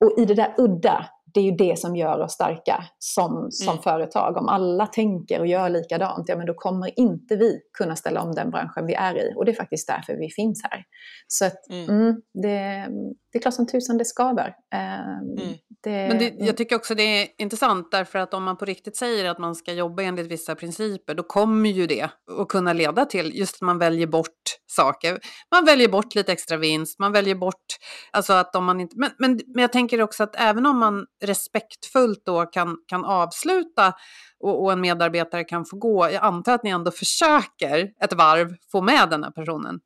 Och 0.00 0.18
i 0.18 0.24
det 0.24 0.34
där 0.34 0.54
udda, 0.58 1.06
det 1.34 1.40
är 1.40 1.44
ju 1.44 1.50
det 1.50 1.78
som 1.78 1.96
gör 1.96 2.20
oss 2.20 2.32
starka 2.32 2.84
som, 2.98 3.48
som 3.50 3.68
mm. 3.68 3.82
företag. 3.82 4.36
Om 4.36 4.48
alla 4.48 4.86
tänker 4.86 5.40
och 5.40 5.46
gör 5.46 5.68
likadant, 5.68 6.28
ja 6.28 6.36
men 6.36 6.46
då 6.46 6.54
kommer 6.54 7.00
inte 7.00 7.36
vi 7.36 7.60
kunna 7.78 7.96
ställa 7.96 8.22
om 8.22 8.34
den 8.34 8.50
branschen 8.50 8.86
vi 8.86 8.94
är 8.94 9.18
i. 9.18 9.32
Och 9.36 9.44
det 9.44 9.50
är 9.50 9.56
faktiskt 9.56 9.86
därför 9.88 10.16
vi 10.16 10.30
finns 10.30 10.62
här. 10.70 10.84
Så 11.26 11.44
att, 11.44 11.70
mm. 11.70 11.88
Mm, 11.88 12.20
det, 12.42 12.88
det 13.32 13.38
är 13.38 13.42
klart 13.42 13.54
som 13.54 13.66
tusan 13.66 13.98
det 13.98 14.04
skaver. 14.04 14.54
Mm. 14.72 15.56
Det, 15.82 16.08
men 16.08 16.18
det, 16.18 16.34
jag 16.38 16.56
tycker 16.56 16.76
också 16.76 16.94
det 16.94 17.02
är 17.02 17.28
intressant 17.38 17.90
därför 17.90 18.18
att 18.18 18.34
om 18.34 18.44
man 18.44 18.56
på 18.56 18.64
riktigt 18.64 18.96
säger 18.96 19.30
att 19.30 19.38
man 19.38 19.54
ska 19.54 19.72
jobba 19.72 20.02
enligt 20.02 20.26
vissa 20.26 20.54
principer 20.54 21.14
då 21.14 21.22
kommer 21.22 21.70
ju 21.70 21.86
det 21.86 22.10
att 22.40 22.48
kunna 22.48 22.72
leda 22.72 23.04
till 23.04 23.38
just 23.38 23.54
att 23.54 23.60
man 23.60 23.78
väljer 23.78 24.06
bort 24.06 24.58
saker. 24.66 25.18
Man 25.50 25.64
väljer 25.64 25.88
bort 25.88 26.14
lite 26.14 26.32
extra 26.32 26.56
vinst, 26.56 26.98
man 26.98 27.12
väljer 27.12 27.34
bort, 27.34 27.66
alltså 28.10 28.32
att 28.32 28.56
om 28.56 28.64
man 28.64 28.80
inte, 28.80 28.96
men, 28.98 29.10
men, 29.18 29.40
men 29.46 29.62
jag 29.62 29.72
tänker 29.72 30.02
också 30.02 30.22
att 30.22 30.34
även 30.36 30.66
om 30.66 30.78
man 30.78 31.06
respektfullt 31.24 32.22
då 32.24 32.46
kan, 32.46 32.76
kan 32.86 33.04
avsluta 33.04 33.94
och, 34.40 34.62
och 34.62 34.72
en 34.72 34.80
medarbetare 34.80 35.44
kan 35.44 35.64
få 35.64 35.76
gå, 35.76 36.10
jag 36.10 36.24
antar 36.24 36.54
att 36.54 36.62
ni 36.62 36.70
ändå 36.70 36.90
försöker 36.90 37.90
ett 38.04 38.12
varv 38.12 38.54
få 38.72 38.80
med 38.82 39.10
den 39.10 39.24
här 39.24 39.30
personen. 39.30 39.80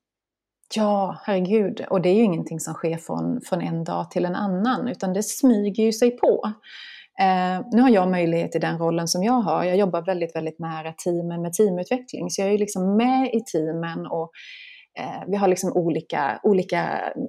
Ja, 0.77 1.21
herregud. 1.23 1.85
Och 1.91 2.03
det 2.03 2.09
är 2.09 2.15
ju 2.15 2.23
ingenting 2.23 2.61
som 2.61 2.75
sker 2.75 2.97
från, 2.97 3.41
från 3.41 3.61
en 3.61 3.85
dag 3.85 4.11
till 4.11 4.25
en 4.25 4.35
annan, 4.35 4.89
utan 4.89 5.13
det 5.13 5.23
smyger 5.23 5.85
ju 5.85 5.93
sig 5.93 6.11
på. 6.11 6.53
Eh, 7.21 7.67
nu 7.73 7.83
har 7.83 7.91
jag 7.91 8.11
möjlighet 8.11 8.57
i 8.57 8.59
den 8.59 8.79
rollen 8.79 9.09
som 9.09 9.23
jag 9.23 9.33
har. 9.33 9.65
Jag 9.65 9.77
jobbar 9.77 10.03
väldigt, 10.03 10.37
väldigt 10.37 10.59
nära 10.59 10.93
teamen 10.93 11.43
med 11.43 11.53
teamutveckling, 11.53 12.31
så 12.31 12.41
jag 12.41 12.49
är 12.49 12.53
ju 12.53 12.59
liksom 12.59 12.97
med 12.97 13.35
i 13.35 13.41
teamen 13.41 14.07
och 14.07 14.31
eh, 14.99 15.23
vi 15.29 15.37
har 15.37 15.49
liksom 15.49 15.73
olika, 15.73 16.41
olika 16.43 16.83
mm, 16.83 17.29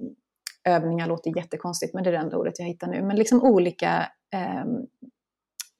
övningar, 0.67 1.07
låter 1.07 1.37
jättekonstigt, 1.37 1.93
men 1.93 2.03
det 2.03 2.09
är 2.09 2.11
det 2.11 2.17
enda 2.17 2.37
ordet 2.37 2.59
jag 2.59 2.65
hittar 2.65 2.87
nu, 2.87 3.01
men 3.01 3.15
liksom 3.15 3.43
olika 3.43 4.07
eh, 4.33 4.65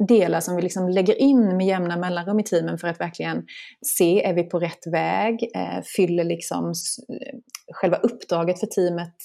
delar 0.07 0.39
som 0.39 0.55
vi 0.55 0.61
liksom 0.61 0.89
lägger 0.89 1.21
in 1.21 1.57
med 1.57 1.67
jämna 1.67 1.97
mellanrum 1.97 2.39
i 2.39 2.43
teamen 2.43 2.77
för 2.77 2.87
att 2.87 2.99
verkligen 2.99 3.45
se, 3.85 4.23
är 4.23 4.33
vi 4.33 4.43
på 4.43 4.59
rätt 4.59 4.87
väg? 4.91 5.49
Eh, 5.55 5.81
fyller 5.95 6.23
liksom 6.23 6.65
eh, 6.65 7.39
själva 7.73 7.97
uppdraget 7.97 8.59
för 8.59 8.67
teamet 8.67 9.15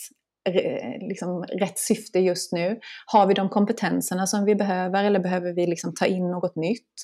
eh, 0.48 1.08
liksom 1.08 1.42
rätt 1.42 1.78
syfte 1.78 2.18
just 2.18 2.52
nu? 2.52 2.80
Har 3.06 3.26
vi 3.26 3.34
de 3.34 3.48
kompetenserna 3.48 4.26
som 4.26 4.44
vi 4.44 4.54
behöver 4.54 5.04
eller 5.04 5.20
behöver 5.20 5.52
vi 5.52 5.66
liksom 5.66 5.94
ta 5.94 6.06
in 6.06 6.30
något 6.30 6.56
nytt? 6.56 6.94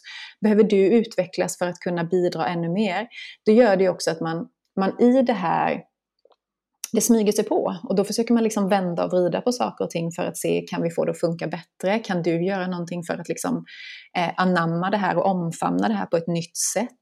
Behöver 0.40 0.62
du 0.62 0.86
utvecklas 0.86 1.58
för 1.58 1.66
att 1.66 1.78
kunna 1.78 2.04
bidra 2.04 2.46
ännu 2.46 2.68
mer? 2.68 3.08
Det 3.44 3.52
gör 3.52 3.76
det 3.76 3.88
också 3.88 4.10
att 4.10 4.20
man, 4.20 4.48
man 4.80 5.00
i 5.00 5.22
det 5.22 5.32
här 5.32 5.82
det 6.96 7.00
smyger 7.00 7.32
sig 7.32 7.44
på 7.44 7.76
och 7.88 7.94
då 7.94 8.04
försöker 8.04 8.34
man 8.34 8.42
liksom 8.42 8.68
vända 8.68 9.04
och 9.04 9.10
vrida 9.10 9.40
på 9.40 9.52
saker 9.52 9.84
och 9.84 9.90
ting 9.90 10.12
för 10.12 10.22
att 10.22 10.36
se, 10.36 10.60
kan 10.60 10.82
vi 10.82 10.90
få 10.90 11.04
det 11.04 11.10
att 11.10 11.20
funka 11.20 11.46
bättre? 11.46 11.98
Kan 11.98 12.22
du 12.22 12.44
göra 12.44 12.66
någonting 12.66 13.02
för 13.02 13.14
att 13.14 13.28
liksom, 13.28 13.64
eh, 14.16 14.30
anamma 14.36 14.90
det 14.90 14.96
här 14.96 15.16
och 15.16 15.26
omfamna 15.26 15.88
det 15.88 15.94
här 15.94 16.06
på 16.06 16.16
ett 16.16 16.26
nytt 16.26 16.56
sätt? 16.56 16.98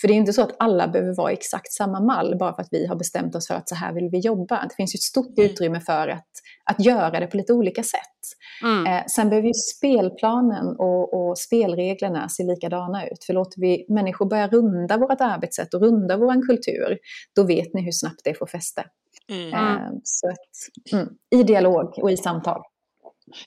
För 0.00 0.08
det 0.08 0.14
är 0.14 0.16
inte 0.16 0.32
så 0.32 0.42
att 0.42 0.56
alla 0.58 0.88
behöver 0.88 1.16
vara 1.16 1.32
exakt 1.32 1.72
samma 1.72 2.00
mall 2.00 2.36
bara 2.38 2.54
för 2.54 2.62
att 2.62 2.68
vi 2.70 2.86
har 2.86 2.96
bestämt 2.96 3.34
oss 3.34 3.46
för 3.46 3.54
att 3.54 3.68
så 3.68 3.74
här 3.74 3.92
vill 3.92 4.08
vi 4.12 4.18
jobba. 4.18 4.66
Det 4.68 4.74
finns 4.76 4.94
ju 4.94 4.96
ett 4.96 5.02
stort 5.02 5.38
mm. 5.38 5.50
utrymme 5.50 5.80
för 5.80 6.08
att, 6.08 6.28
att 6.70 6.84
göra 6.84 7.20
det 7.20 7.26
på 7.26 7.36
lite 7.36 7.52
olika 7.52 7.82
sätt. 7.82 8.20
Mm. 8.62 8.86
Eh, 8.86 9.04
sen 9.06 9.28
behöver 9.28 9.48
ju 9.48 9.54
spelplanen 9.54 10.66
och, 10.78 11.14
och, 11.14 11.38
spelreglerna 11.38 12.28
se 12.28 12.42
likadana 12.42 13.06
ut. 13.06 13.24
För 13.26 13.32
låter 13.32 13.60
vi 13.60 13.86
människor 13.88 14.26
börja 14.26 14.48
runda 14.48 14.96
vårt 14.96 15.20
arbetssätt 15.20 15.74
och 15.74 15.80
runda 15.80 16.16
vår 16.16 16.46
kultur, 16.46 16.98
då 17.36 17.46
vet 17.46 17.74
ni 17.74 17.82
hur 17.84 17.92
snabbt 17.92 18.20
det 18.24 18.34
får 18.34 18.46
fäste. 18.46 18.84
Mm. 19.30 19.54
Eh, 19.54 19.90
så 20.02 20.28
att, 20.28 20.92
mm, 20.92 21.08
I 21.30 21.42
dialog 21.42 21.98
och 21.98 22.10
i 22.10 22.16
samtal. 22.16 22.62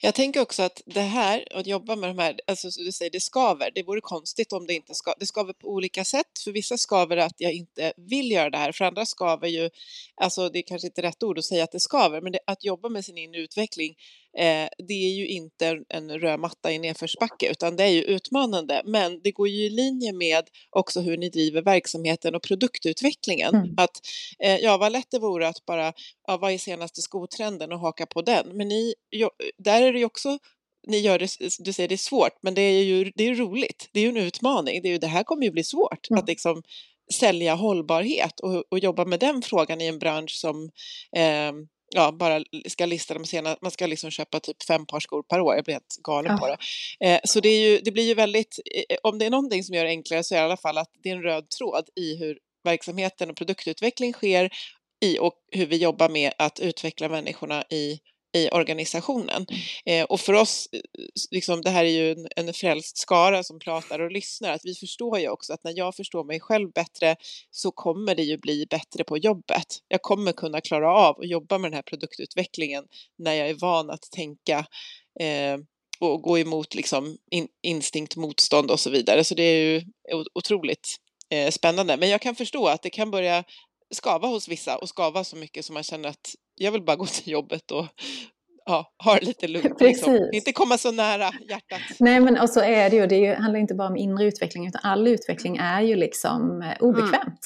Jag 0.02 0.16
tänker 0.16 0.42
också 0.42 0.64
att 0.64 0.82
det 0.86 1.02
här, 1.02 1.48
att 1.56 1.68
jobba 1.68 1.96
med 1.96 2.10
de 2.10 2.20
här, 2.20 2.40
alltså 2.48 2.68
du 2.68 2.92
säger 2.92 3.12
det 3.12 3.20
skaver, 3.20 3.72
det 3.76 3.84
vore 3.84 4.02
konstigt 4.02 4.54
om 4.54 4.68
det 4.68 4.74
inte 4.74 4.94
ska, 4.94 5.14
det 5.20 5.26
skaver 5.26 5.54
på 5.54 5.68
olika 5.68 6.04
sätt. 6.04 6.40
För 6.44 6.52
vissa 6.52 6.78
skaver 6.78 7.18
att 7.18 7.36
jag 7.38 7.54
inte 7.54 7.94
vill 7.98 8.32
göra 8.32 8.50
det 8.50 8.58
här, 8.58 8.72
för 8.72 8.86
andra 8.86 9.06
skaver 9.06 9.48
ju, 9.48 9.70
alltså 10.16 10.50
det 10.50 10.60
är 10.60 10.64
kanske 10.68 10.88
inte 10.88 11.02
rätt 11.02 11.24
ord 11.24 11.38
att 11.38 11.46
säga 11.46 11.64
att 11.64 11.72
det 11.72 11.80
skaver, 11.80 12.22
men 12.22 12.32
det, 12.32 12.40
att 12.48 12.64
jobba 12.64 12.90
med 12.90 13.06
sin 13.06 13.18
inre 13.18 13.42
utveckling 13.42 13.96
Eh, 14.38 14.70
det 14.78 14.94
är 14.94 15.14
ju 15.14 15.28
inte 15.28 15.84
en 15.90 16.20
röd 16.20 16.40
matta 16.40 16.72
i 16.72 16.80
nedförsbacke 16.80 17.52
utan 17.52 17.76
det 17.76 17.84
är 17.84 17.88
ju 17.88 18.02
utmanande. 18.02 18.82
Men 18.86 19.22
det 19.24 19.32
går 19.32 19.48
ju 19.48 19.66
i 19.66 19.70
linje 19.70 20.14
med 20.14 20.44
också 20.70 21.02
hur 21.02 21.18
ni 21.18 21.30
driver 21.30 21.62
verksamheten 21.62 22.36
och 22.36 22.44
produktutvecklingen. 22.44 23.56
Mm. 23.56 23.74
Att, 23.78 24.02
eh, 24.40 24.58
ja, 24.58 24.78
vad 24.78 24.92
lätt 24.92 25.12
det 25.12 25.20
vore 25.20 25.48
att 25.48 25.66
bara, 25.66 25.94
ja, 26.28 26.38
vad 26.38 26.52
är 26.52 26.58
senaste 26.58 27.02
skotrenden 27.02 27.72
och 27.72 27.80
haka 27.80 28.06
på 28.06 28.22
den. 28.22 28.58
Men 28.58 28.68
ni, 28.68 28.94
jo, 29.12 29.30
där 29.58 29.82
är 29.82 29.94
det 29.94 30.00
ju 30.00 30.06
också 30.06 30.40
ni 30.88 30.98
gör 30.98 31.20
det, 31.20 31.30
du 31.60 31.74
säger 31.74 31.90
det 31.90 31.96
är 31.96 31.98
svårt, 31.98 32.38
men 32.42 32.54
det 32.54 32.62
är 32.62 32.84
ju 32.84 33.12
det 33.16 33.28
är 33.28 33.36
roligt. 33.36 33.90
Det 33.92 34.00
är 34.00 34.04
ju 34.04 34.10
en 34.10 34.18
utmaning. 34.18 34.82
Det, 34.82 34.88
är 34.88 34.92
ju, 34.92 34.98
det 34.98 35.08
här 35.08 35.24
kommer 35.24 35.44
ju 35.44 35.52
bli 35.52 35.64
svårt 35.64 36.10
mm. 36.10 36.20
att 36.20 36.28
liksom 36.28 36.64
sälja 37.14 37.56
hållbarhet 37.56 38.40
och, 38.40 38.64
och 38.70 38.80
jobba 38.80 39.06
med 39.06 39.20
den 39.20 39.42
frågan 39.42 39.82
i 39.82 39.86
en 39.86 40.00
bransch 40.00 40.32
som 40.32 40.72
eh, 41.16 41.52
ja, 41.98 42.12
bara 42.12 42.44
ska 42.68 42.86
lista 42.86 43.14
de 43.14 43.26
sena, 43.26 43.58
man 43.62 43.72
ska 43.72 43.88
liksom 43.88 44.12
köpa 44.12 44.40
typ 44.40 44.64
fem 44.64 44.86
par 44.86 45.00
skor 45.00 45.24
per 45.24 45.40
år, 45.40 45.56
jag 45.56 45.64
blir 45.66 45.74
helt 45.74 45.98
galen 46.04 46.32
ja. 46.32 46.38
på 46.38 46.48
det. 46.48 46.58
Eh, 47.08 47.20
så 47.24 47.40
det, 47.40 47.50
är 47.50 47.70
ju, 47.70 47.80
det 47.84 47.92
blir 47.92 48.04
ju 48.04 48.14
väldigt, 48.14 48.60
eh, 48.90 48.98
om 49.04 49.20
det 49.20 49.26
är 49.26 49.30
någonting 49.30 49.64
som 49.64 49.76
gör 49.76 49.84
det 49.84 49.90
enklare 49.90 50.24
så 50.24 50.36
är 50.36 50.40
det 50.40 50.42
i 50.42 50.46
alla 50.46 50.58
fall 50.58 50.78
att 50.78 50.92
det 51.04 51.10
är 51.10 51.16
en 51.16 51.24
röd 51.24 51.50
tråd 51.50 51.90
i 51.96 52.18
hur 52.18 52.38
verksamheten 52.64 53.30
och 53.30 53.36
produktutveckling 53.36 54.14
sker 54.14 54.50
i 55.06 55.20
och 55.20 55.34
hur 55.52 55.66
vi 55.66 55.78
jobbar 55.78 56.10
med 56.10 56.34
att 56.38 56.60
utveckla 56.60 57.10
människorna 57.10 57.64
i 57.64 58.00
i 58.34 58.50
organisationen. 58.50 59.46
Mm. 59.50 60.02
Eh, 60.02 60.06
och 60.06 60.20
för 60.20 60.34
oss, 60.34 60.70
eh, 60.72 60.82
liksom, 61.32 61.62
det 61.62 61.70
här 61.70 61.86
är 61.86 61.90
ju 61.90 62.12
en, 62.12 62.28
en 62.36 62.54
frälst 62.54 62.98
skara 62.98 63.44
som 63.44 63.60
pratar 63.60 64.00
och 64.00 64.12
lyssnar, 64.12 64.52
att 64.52 64.62
vi 64.66 64.76
förstår 64.76 65.20
ju 65.20 65.30
också 65.30 65.54
att 65.54 65.64
när 65.64 65.74
jag 65.76 65.96
förstår 65.96 66.24
mig 66.24 66.40
själv 66.40 66.72
bättre 66.72 67.16
så 67.52 67.72
kommer 67.72 68.16
det 68.16 68.24
ju 68.24 68.38
bli 68.38 68.66
bättre 68.70 69.04
på 69.04 69.18
jobbet. 69.18 69.66
Jag 69.88 70.02
kommer 70.02 70.32
kunna 70.32 70.62
klara 70.62 70.94
av 70.94 71.20
att 71.20 71.30
jobba 71.30 71.58
med 71.58 71.72
den 71.72 71.76
här 71.76 71.82
produktutvecklingen 71.82 72.84
när 73.18 73.34
jag 73.34 73.50
är 73.50 73.54
van 73.54 73.90
att 73.90 74.12
tänka 74.12 74.66
eh, 75.20 75.58
och 76.00 76.22
gå 76.22 76.40
emot 76.40 76.76
liksom 76.76 77.18
in, 77.32 77.48
instinkt, 77.64 78.16
motstånd 78.16 78.72
och 78.72 78.80
så 78.80 78.90
vidare. 78.90 79.24
Så 79.24 79.36
det 79.36 79.44
är 79.44 79.64
ju 79.64 79.82
otroligt 80.34 80.96
eh, 81.30 81.52
spännande. 81.52 81.98
Men 81.98 82.10
jag 82.10 82.22
kan 82.22 82.36
förstå 82.36 82.68
att 82.68 82.82
det 82.82 82.90
kan 82.90 83.12
börja 83.12 83.44
skava 83.92 84.28
hos 84.28 84.48
vissa 84.48 84.78
och 84.78 84.90
skava 84.90 85.24
så 85.24 85.36
mycket 85.36 85.66
som 85.66 85.74
man 85.74 85.84
känner 85.84 86.10
att 86.10 86.36
jag 86.58 86.72
vill 86.72 86.84
bara 86.84 86.96
gå 86.96 87.06
till 87.06 87.32
jobbet 87.32 87.72
och 87.72 87.86
ja, 88.66 88.94
ha 89.04 89.16
det 89.16 89.26
lite 89.26 89.48
lugnt. 89.48 89.82
Liksom. 89.82 90.30
Inte 90.34 90.52
komma 90.52 90.78
så 90.78 90.92
nära 90.92 91.32
hjärtat. 91.50 91.82
Nej, 92.00 92.20
men 92.20 92.38
och 92.38 92.50
så 92.50 92.62
är 92.62 92.90
det 92.90 92.96
ju. 92.96 93.08
Det 93.08 93.34
handlar 93.34 93.60
inte 93.60 93.76
bara 93.76 93.88
om 93.88 93.98
inre 93.98 94.26
utveckling, 94.26 94.68
utan 94.68 94.82
all 94.84 95.08
utveckling 95.08 95.58
är 95.58 95.82
ju 95.82 95.96
liksom 95.96 96.62
eh, 96.62 96.84
obekvämt. 96.84 97.16
Mm. 97.16 97.38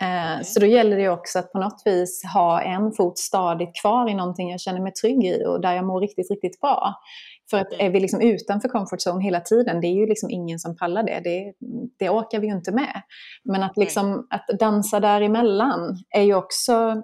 Mm. 0.00 0.44
Så 0.44 0.60
då 0.60 0.66
gäller 0.66 0.96
det 0.96 1.08
också 1.08 1.38
att 1.38 1.52
på 1.52 1.58
något 1.58 1.82
vis 1.84 2.22
ha 2.34 2.62
en 2.62 2.92
fot 2.92 3.18
stadigt 3.18 3.80
kvar 3.80 4.10
i 4.10 4.14
någonting 4.14 4.50
jag 4.50 4.60
känner 4.60 4.80
mig 4.80 4.92
trygg 4.92 5.24
i 5.24 5.44
och 5.46 5.60
där 5.60 5.72
jag 5.74 5.86
mår 5.86 6.00
riktigt, 6.00 6.30
riktigt 6.30 6.60
bra. 6.60 6.94
För 7.50 7.58
att 7.58 7.72
är 7.78 7.90
vi 7.90 8.00
liksom 8.00 8.20
utanför 8.20 8.68
comfort 8.68 9.00
zone 9.06 9.24
hela 9.24 9.40
tiden, 9.40 9.80
det 9.80 9.86
är 9.86 9.94
ju 9.94 10.06
liksom 10.06 10.30
ingen 10.30 10.58
som 10.58 10.76
pallar 10.76 11.02
det. 11.02 11.20
Det, 11.24 11.52
det 11.98 12.10
orkar 12.10 12.40
vi 12.40 12.46
ju 12.46 12.52
inte 12.52 12.72
med. 12.72 13.02
Men 13.44 13.62
att, 13.62 13.76
liksom, 13.76 14.26
att 14.30 14.58
dansa 14.58 15.00
däremellan 15.00 15.96
är 16.10 16.22
ju 16.22 16.34
också 16.34 17.02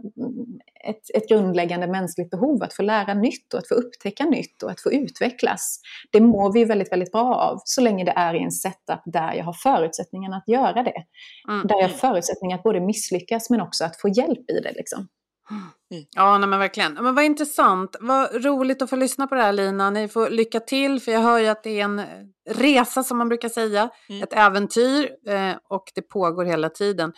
ett, 0.85 1.17
ett 1.17 1.29
grundläggande 1.29 1.87
mänskligt 1.87 2.31
behov. 2.31 2.63
Att 2.63 2.75
få 2.75 2.83
lära 2.83 3.15
nytt 3.15 3.55
och 3.55 3.59
att 3.59 3.69
få 3.69 3.75
upptäcka 3.75 4.25
nytt 4.25 4.63
och 4.63 4.71
att 4.71 4.81
få 4.81 4.93
utvecklas. 4.93 5.81
Det 6.13 6.21
mår 6.21 6.53
vi 6.53 6.59
ju 6.59 6.65
väldigt, 6.65 6.93
väldigt 6.93 7.13
bra 7.13 7.35
av 7.35 7.59
så 7.65 7.81
länge 7.81 8.05
det 8.05 8.15
är 8.17 8.35
i 8.35 8.43
en 8.43 8.53
setup 8.53 9.01
där 9.05 9.35
jag 9.35 9.45
har 9.45 9.53
förutsättningarna 9.53 10.37
att 10.37 10.49
göra 10.49 10.83
det. 10.83 11.05
Mm. 11.49 11.67
Där 11.67 11.77
jag 11.77 11.89
har 11.89 11.97
förutsättningar 11.97 12.57
att 12.57 12.63
både 12.63 12.81
misslyckas 12.81 13.51
men 13.51 13.61
också 13.61 13.85
att 13.85 14.01
få 14.01 14.09
hjälp 14.09 14.51
i 14.51 14.61
det. 14.61 14.73
Liksom. 14.73 15.09
Mm. 15.93 16.05
Ja, 16.11 16.39
nej, 16.39 16.49
men 16.49 16.59
verkligen. 16.59 16.95
Men 16.95 17.15
vad 17.15 17.25
intressant. 17.25 17.97
Vad 18.01 18.45
roligt 18.45 18.83
att 18.83 18.91
få 18.91 18.97
lyssna 18.97 19.27
på 19.27 19.35
det 19.35 19.43
här 19.43 19.53
Lina. 19.53 19.91
Ni 19.91 20.09
får 20.09 20.31
lycka 20.31 20.61
till 20.61 21.01
för 21.01 21.13
jag 21.13 21.21
hör 21.21 21.39
ju 21.39 21.47
att 21.47 21.63
det 21.63 21.81
är 21.81 21.85
en 21.85 22.03
resa 22.51 23.03
som 23.03 23.19
man 23.19 23.29
brukar 23.29 23.49
säga. 23.49 23.91
Mm. 24.09 24.23
Ett 24.23 24.33
äventyr 24.33 25.11
eh, 25.27 25.57
och 25.69 25.85
det 25.95 26.03
pågår 26.03 26.45
hela 26.45 26.69
tiden. 26.69 27.13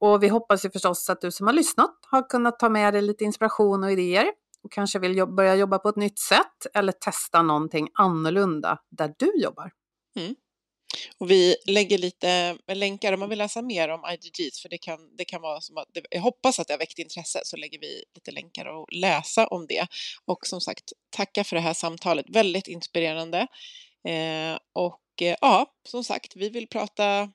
Och 0.00 0.22
vi 0.22 0.28
hoppas 0.28 0.64
ju 0.64 0.70
förstås 0.70 1.10
att 1.10 1.20
du 1.20 1.30
som 1.30 1.46
har 1.46 1.54
lyssnat 1.54 1.98
har 2.10 2.28
kunnat 2.28 2.58
ta 2.58 2.68
med 2.68 2.94
dig 2.94 3.02
lite 3.02 3.24
inspiration 3.24 3.84
och 3.84 3.92
idéer 3.92 4.26
och 4.62 4.72
kanske 4.72 4.98
vill 4.98 5.16
jobba, 5.16 5.32
börja 5.32 5.54
jobba 5.54 5.78
på 5.78 5.88
ett 5.88 5.96
nytt 5.96 6.18
sätt 6.18 6.66
eller 6.74 6.92
testa 6.92 7.42
någonting 7.42 7.88
annorlunda 7.94 8.78
där 8.90 9.14
du 9.18 9.32
jobbar. 9.42 9.70
Mm. 10.16 10.34
Och 11.18 11.30
vi 11.30 11.56
lägger 11.66 11.98
lite 11.98 12.56
länkar 12.72 13.12
om 13.12 13.20
man 13.20 13.28
vill 13.28 13.38
läsa 13.38 13.62
mer 13.62 13.88
om 13.88 14.00
IDGs, 14.12 14.62
för 14.62 14.68
det 14.68 14.78
kan, 14.78 15.16
det 15.16 15.24
kan 15.24 15.40
vara 15.40 15.60
som 15.60 15.76
att, 15.76 15.88
jag 16.10 16.20
hoppas 16.20 16.58
att 16.58 16.66
det 16.66 16.72
har 16.72 16.78
väckt 16.78 16.98
intresse, 16.98 17.40
så 17.44 17.56
lägger 17.56 17.80
vi 17.80 18.04
lite 18.14 18.30
länkar 18.30 18.64
och 18.64 18.86
läsa 18.92 19.46
om 19.46 19.66
det. 19.66 19.86
Och 20.24 20.46
som 20.46 20.60
sagt, 20.60 20.92
tacka 21.10 21.44
för 21.44 21.56
det 21.56 21.62
här 21.62 21.74
samtalet, 21.74 22.26
väldigt 22.28 22.68
inspirerande. 22.68 23.38
Eh, 24.08 24.58
och 24.72 25.22
eh, 25.22 25.36
ja, 25.40 25.66
som 25.88 26.04
sagt, 26.04 26.36
vi 26.36 26.48
vill 26.48 26.68
prata 26.68 27.32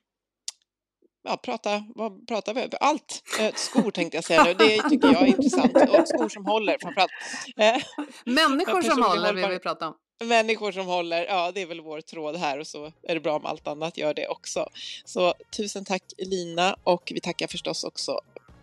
ja, 1.24 1.36
prata, 1.36 1.84
vad 1.94 2.26
pratar 2.26 2.54
vi 2.54 2.68
Allt. 2.80 3.22
Eh, 3.40 3.54
skor 3.54 3.90
tänkte 3.90 4.16
jag 4.16 4.24
säga 4.24 4.44
nu, 4.44 4.54
det 4.54 4.82
tycker 4.88 5.12
jag 5.12 5.22
är 5.22 5.26
intressant. 5.26 5.76
Och 5.76 6.08
skor 6.08 6.28
som 6.28 6.46
håller 6.46 6.76
framförallt. 6.80 7.12
Eh, 7.56 7.82
Människor 8.24 8.82
som 8.90 9.02
håller 9.02 9.34
vill 9.34 9.48
vi 9.48 9.58
prata 9.58 9.88
om. 9.88 9.94
Människor 10.28 10.72
som 10.72 10.86
håller, 10.86 11.26
ja 11.26 11.52
det 11.54 11.62
är 11.62 11.66
väl 11.66 11.80
vår 11.80 12.00
tråd 12.00 12.36
här 12.36 12.58
och 12.58 12.66
så 12.66 12.92
är 13.02 13.14
det 13.14 13.20
bra 13.20 13.36
om 13.36 13.46
allt 13.46 13.66
annat 13.66 13.98
gör 13.98 14.14
det 14.14 14.28
också. 14.28 14.68
Så 15.04 15.34
tusen 15.56 15.84
tack 15.84 16.02
Lina 16.18 16.76
och 16.84 17.12
vi 17.14 17.20
tackar 17.20 17.46
förstås 17.46 17.84
också 17.84 18.20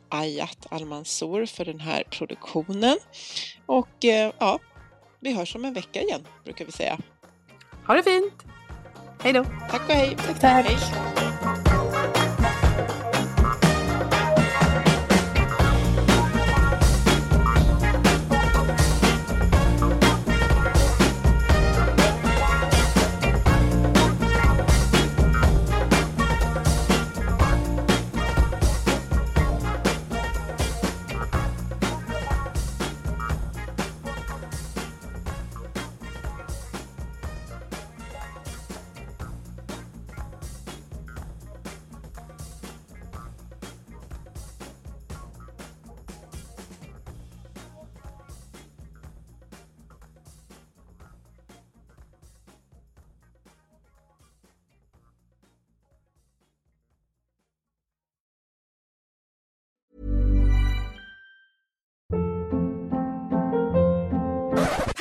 Ayat 0.10 0.68
Almansor 0.70 1.46
för 1.46 1.66
den 1.66 1.80
här 1.80 2.04
produktionen. 2.10 2.98
Och 3.66 4.06
eh, 4.06 4.34
ja, 4.40 4.60
vi 5.20 5.34
hörs 5.34 5.56
om 5.56 5.66
en 5.66 5.74
vecka 5.74 6.02
igen 6.02 6.28
brukar 6.44 6.66
vi 6.66 6.72
säga. 6.72 6.98
Ha 7.88 7.94
det 7.94 8.04
fint! 8.04 8.34
Hej 9.24 9.34
då! 9.34 9.44
Tack 9.72 9.90
och 9.90 9.96
hej! 9.96 10.18
Tack, 10.28 10.40
tack! 10.40 10.66
Hej. 10.66 11.21